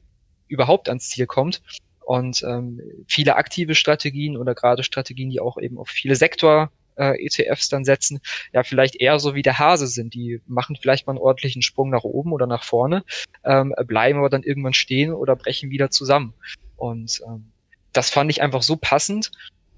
überhaupt 0.49 0.89
ans 0.89 1.09
Ziel 1.09 1.27
kommt. 1.27 1.63
Und 2.01 2.43
ähm, 2.43 2.81
viele 3.07 3.37
aktive 3.37 3.77
Strategien 3.77 4.37
oder 4.37 4.57
gerade 4.57 4.83
Strategien, 4.83 5.31
die 5.31 5.39
auch 5.39 5.57
eben 5.57 5.79
auf 5.79 5.89
viele 5.89 6.17
Sektor 6.17 6.73
äh, 6.97 7.15
ETFs 7.25 7.69
dann 7.69 7.85
setzen, 7.85 8.19
ja 8.53 8.65
vielleicht 8.65 8.97
eher 8.97 9.21
so 9.21 9.37
wie 9.37 9.43
der 9.43 9.61
Hase 9.61 9.87
sind. 9.87 10.15
Die 10.15 10.41
machen 10.49 10.75
vielleicht 10.75 11.07
mal 11.07 11.13
einen 11.13 11.23
ordentlichen 11.23 11.63
Sprung 11.63 11.91
nach 11.91 12.03
oben 12.03 12.33
oder 12.33 12.49
nach 12.49 12.65
vorne, 12.65 13.05
ähm, 13.45 13.73
bleiben 13.87 14.19
aber 14.19 14.31
dann 14.31 14.43
irgendwann 14.43 14.75
stehen 14.75 15.13
oder 15.13 15.37
brechen 15.37 15.71
wieder 15.71 15.91
zusammen. 15.91 16.35
Und 16.77 17.21
ähm, 17.29 17.53
das 17.93 18.11
fand 18.11 18.31
ich 18.31 18.43
einfach 18.43 18.63
so 18.63 18.77
passend. 18.77 19.31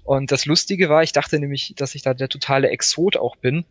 Und 0.03 0.31
das 0.31 0.45
Lustige 0.45 0.89
war, 0.89 1.03
ich 1.03 1.13
dachte 1.13 1.39
nämlich, 1.39 1.73
dass 1.77 1.95
ich 1.95 2.01
da 2.01 2.13
der 2.13 2.29
totale 2.29 2.69
Exot 2.69 3.17
auch 3.17 3.35
bin 3.37 3.65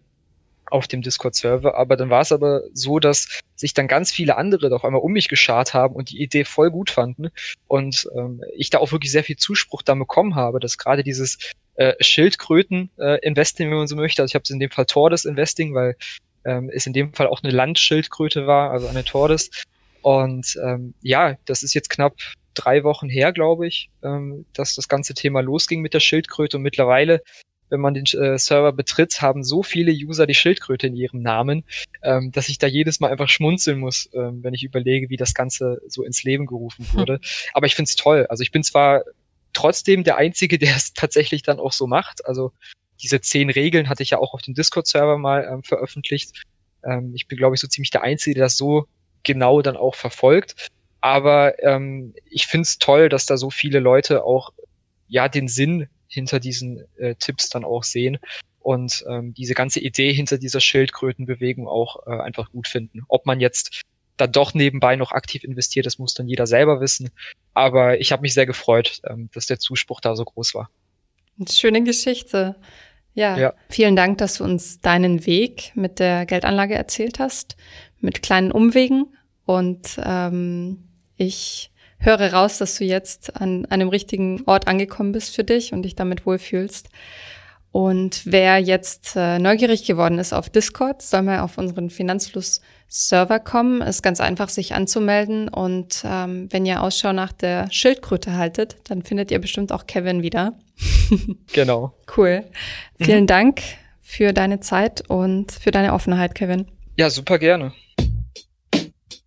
auf 0.71 0.89
dem 0.89 1.03
Discord-Server, 1.03 1.77
aber 1.77 1.97
dann 1.97 2.09
war 2.09 2.23
es 2.23 2.33
aber 2.33 2.63
so, 2.73 2.99
dass 2.99 3.41
sich 3.55 3.75
dann 3.75 3.89
ganz 3.89 4.11
viele 4.11 4.37
andere 4.37 4.71
doch 4.71 4.85
einmal 4.85 5.03
um 5.03 5.13
mich 5.13 5.29
geschart 5.29 5.75
haben 5.75 5.95
und 5.95 6.11
die 6.11 6.23
Idee 6.23 6.45
voll 6.45 6.71
gut 6.71 6.91
fanden. 6.91 7.29
Und 7.69 8.09
ähm, 8.17 8.43
ich 8.57 8.71
da 8.71 8.79
auch 8.79 8.91
wirklich 8.91 9.13
sehr 9.13 9.25
viel 9.25 9.37
Zuspruch 9.37 9.83
dann 9.83 9.99
bekommen 9.99 10.35
habe, 10.35 10.61
dass 10.61 10.79
gerade 10.79 11.05
dieses 11.05 11.39
äh, 11.75 11.93
Schildkröten-Investing, 12.01 13.67
äh, 13.67 13.71
wenn 13.71 13.79
man 13.79 13.87
so 13.87 13.97
möchte, 13.97 14.23
also 14.23 14.31
ich 14.31 14.35
habe 14.35 14.45
es 14.45 14.51
in 14.51 14.61
dem 14.61 14.71
Fall 14.71 14.87
Tordes 14.87 15.27
Investing, 15.27 15.75
weil 15.75 15.97
ähm, 16.45 16.71
es 16.73 16.87
in 16.87 16.95
dem 16.95 17.13
Fall 17.13 17.27
auch 17.27 17.43
eine 17.43 17.53
Landschildkröte 17.53 18.47
war, 18.47 18.71
also 18.71 18.89
eine 18.89 19.05
Tordes. 19.05 19.51
Und 20.01 20.59
ähm, 20.65 20.95
ja, 21.03 21.37
das 21.45 21.63
ist 21.63 21.75
jetzt 21.75 21.91
knapp 21.91 22.15
drei 22.55 22.85
Wochen 22.85 23.09
her, 23.09 23.33
glaube 23.33 23.67
ich, 23.67 23.91
ähm, 24.03 24.47
dass 24.53 24.75
das 24.75 24.89
ganze 24.89 25.15
Thema 25.15 25.41
losging 25.41 25.81
mit 25.81 25.95
der 25.95 26.01
Schildkröte 26.01 26.57
und 26.57 26.63
mittlerweile 26.63 27.23
wenn 27.73 27.81
man 27.81 27.95
den 27.95 28.05
äh, 28.05 28.39
Server 28.39 28.71
betritt, 28.71 29.23
haben 29.23 29.43
so 29.43 29.63
viele 29.63 29.93
User 29.93 30.27
die 30.27 30.35
Schildkröte 30.35 30.89
in 30.89 30.95
ihrem 30.95 31.23
Namen, 31.23 31.65
ähm, 32.03 32.31
dass 32.31 32.51
ich 32.51 32.59
da 32.59 32.67
jedes 32.67 33.01
Mal 33.01 33.11
einfach 33.11 33.31
schmunzeln 33.31 33.79
muss, 33.79 34.11
ähm, 34.13 34.45
wenn 34.45 34.53
ich 34.53 34.63
überlege, 34.63 35.09
wie 35.09 35.17
das 35.17 35.33
Ganze 35.33 35.81
so 35.89 36.05
ins 36.05 36.23
Leben 36.23 36.45
gerufen 36.45 36.87
wurde. 36.93 37.15
Hm. 37.15 37.21
Aber 37.55 37.65
ich 37.65 37.75
finde 37.75 37.89
es 37.89 37.97
toll. 37.97 38.27
Also 38.29 38.43
ich 38.43 38.53
bin 38.53 38.63
zwar 38.63 39.05
trotzdem 39.55 40.05
der 40.05 40.19
Einzige, 40.19 40.59
der 40.59 40.77
es 40.77 40.93
tatsächlich 40.93 41.45
dann 41.45 41.59
auch 41.59 41.73
so 41.73 41.87
macht. 41.87 42.27
Also 42.27 42.53
diese 43.01 43.23
zehn 43.23 43.49
Regeln 43.49 43.89
hatte 43.89 44.03
ich 44.03 44.11
ja 44.11 44.19
auch 44.19 44.35
auf 44.35 44.43
dem 44.43 44.53
Discord-Server 44.53 45.17
mal 45.17 45.49
ähm, 45.51 45.63
veröffentlicht. 45.63 46.43
Ähm, 46.85 47.13
ich 47.15 47.27
bin, 47.27 47.39
glaube 47.39 47.55
ich, 47.55 47.63
so 47.63 47.69
ziemlich 47.69 47.91
der 47.91 48.03
Einzige, 48.03 48.35
der 48.35 48.45
das 48.45 48.59
so 48.59 48.87
genau 49.23 49.63
dann 49.63 49.79
auch 49.79 49.95
verfolgt. 49.95 50.69
Aber 51.03 51.63
ähm, 51.63 52.15
ich 52.31 52.47
finde 52.47 52.63
es 52.63 52.79
toll, 52.79 53.09
dass 53.09 53.27
da 53.27 53.37
so 53.37 53.51
viele 53.51 53.81
Leute 53.81 54.25
auch 54.25 54.53
ja 55.09 55.29
den 55.29 55.49
Sinn 55.49 55.89
hinter 56.07 56.41
diesen 56.41 56.85
äh, 56.97 57.17
Tipps 57.17 57.49
dann 57.49 57.65
auch 57.65 57.83
sehen 57.83 58.19
und 58.61 59.05
ähm, 59.09 59.35
diese 59.35 59.55
ganze 59.55 59.81
Idee 59.81 60.13
hinter 60.13 60.39
dieser 60.39 60.61
Schildkrötenbewegung 60.61 61.67
auch 61.67 62.07
äh, 62.07 62.21
einfach 62.21 62.51
gut 62.51 62.69
finden. 62.69 63.03
Ob 63.09 63.27
man 63.27 63.41
jetzt 63.41 63.83
da 64.17 64.29
doch 64.29 64.55
nebenbei 64.55 64.95
noch 64.95 65.11
aktiv 65.11 65.43
investiert, 65.43 65.87
das 65.87 65.99
muss 65.99 66.15
dann 66.15 66.29
jeder 66.29 66.47
selber 66.47 66.81
wissen. 66.81 67.11
Aber 67.53 68.01
ich 68.01 68.13
habe 68.13 68.23
mich 68.23 68.35
sehr 68.35 68.47
gefreut, 68.47 69.01
ähm, 69.09 69.29
dass 69.35 69.47
der 69.47 69.59
Zuspruch 69.59 70.01
da 70.01 70.15
so 70.15 70.25
groß 70.25 70.55
war. 70.55 70.71
Schöne 71.51 71.83
Geschichte. 71.83 72.57
Ja, 73.15 73.37
ja, 73.37 73.55
vielen 73.69 73.97
Dank, 73.97 74.19
dass 74.19 74.39
du 74.39 74.45
uns 74.45 74.81
deinen 74.81 75.27
Weg 75.27 75.73
mit 75.75 75.99
der 75.99 76.25
Geldanlage 76.25 76.75
erzählt 76.75 77.19
hast, 77.19 77.57
mit 78.01 78.23
kleinen 78.23 78.53
Umwegen. 78.53 79.17
Und 79.45 80.01
ähm, 80.03 80.89
ich 81.23 81.71
höre 81.99 82.33
raus, 82.33 82.59
dass 82.59 82.77
du 82.77 82.85
jetzt 82.85 83.41
an 83.41 83.65
einem 83.67 83.89
richtigen 83.89 84.43
Ort 84.47 84.67
angekommen 84.67 85.13
bist 85.13 85.35
für 85.35 85.45
dich 85.45 85.73
und 85.73 85.83
dich 85.83 85.95
damit 85.95 86.27
wohlfühlst. 86.27 86.89
Und 87.71 88.23
wer 88.27 88.59
jetzt 88.59 89.15
äh, 89.17 89.39
neugierig 89.39 89.87
geworden 89.87 90.19
ist 90.19 90.35
auf 90.35 90.51
Discord, 90.51 91.01
soll 91.01 91.23
mal 91.23 91.41
auf 91.41 91.57
unseren 91.57 91.89
Finanzfluss-Server 91.89 93.39
kommen. 93.39 93.81
Ist 93.81 94.03
ganz 94.03 94.21
einfach, 94.21 94.51
sich 94.51 94.75
anzumelden. 94.75 95.49
Und 95.49 96.03
ähm, 96.05 96.49
wenn 96.51 96.67
ihr 96.67 96.83
Ausschau 96.83 97.15
nach 97.15 97.33
der 97.33 97.71
Schildkröte 97.71 98.37
haltet, 98.37 98.77
dann 98.91 99.03
findet 99.03 99.31
ihr 99.31 99.39
bestimmt 99.39 99.73
auch 99.73 99.87
Kevin 99.87 100.23
wieder. 100.23 100.53
genau. 101.55 101.95
Cool. 102.15 102.45
Vielen 103.01 103.23
mhm. 103.23 103.29
Dank 103.29 103.63
für 104.03 104.35
deine 104.35 104.61
Zeit 104.61 105.09
und 105.09 105.53
für 105.53 105.71
deine 105.71 105.95
Offenheit, 105.95 106.35
Kevin. 106.35 106.67
Ja, 106.99 107.09
super 107.09 107.39
gerne. 107.39 107.73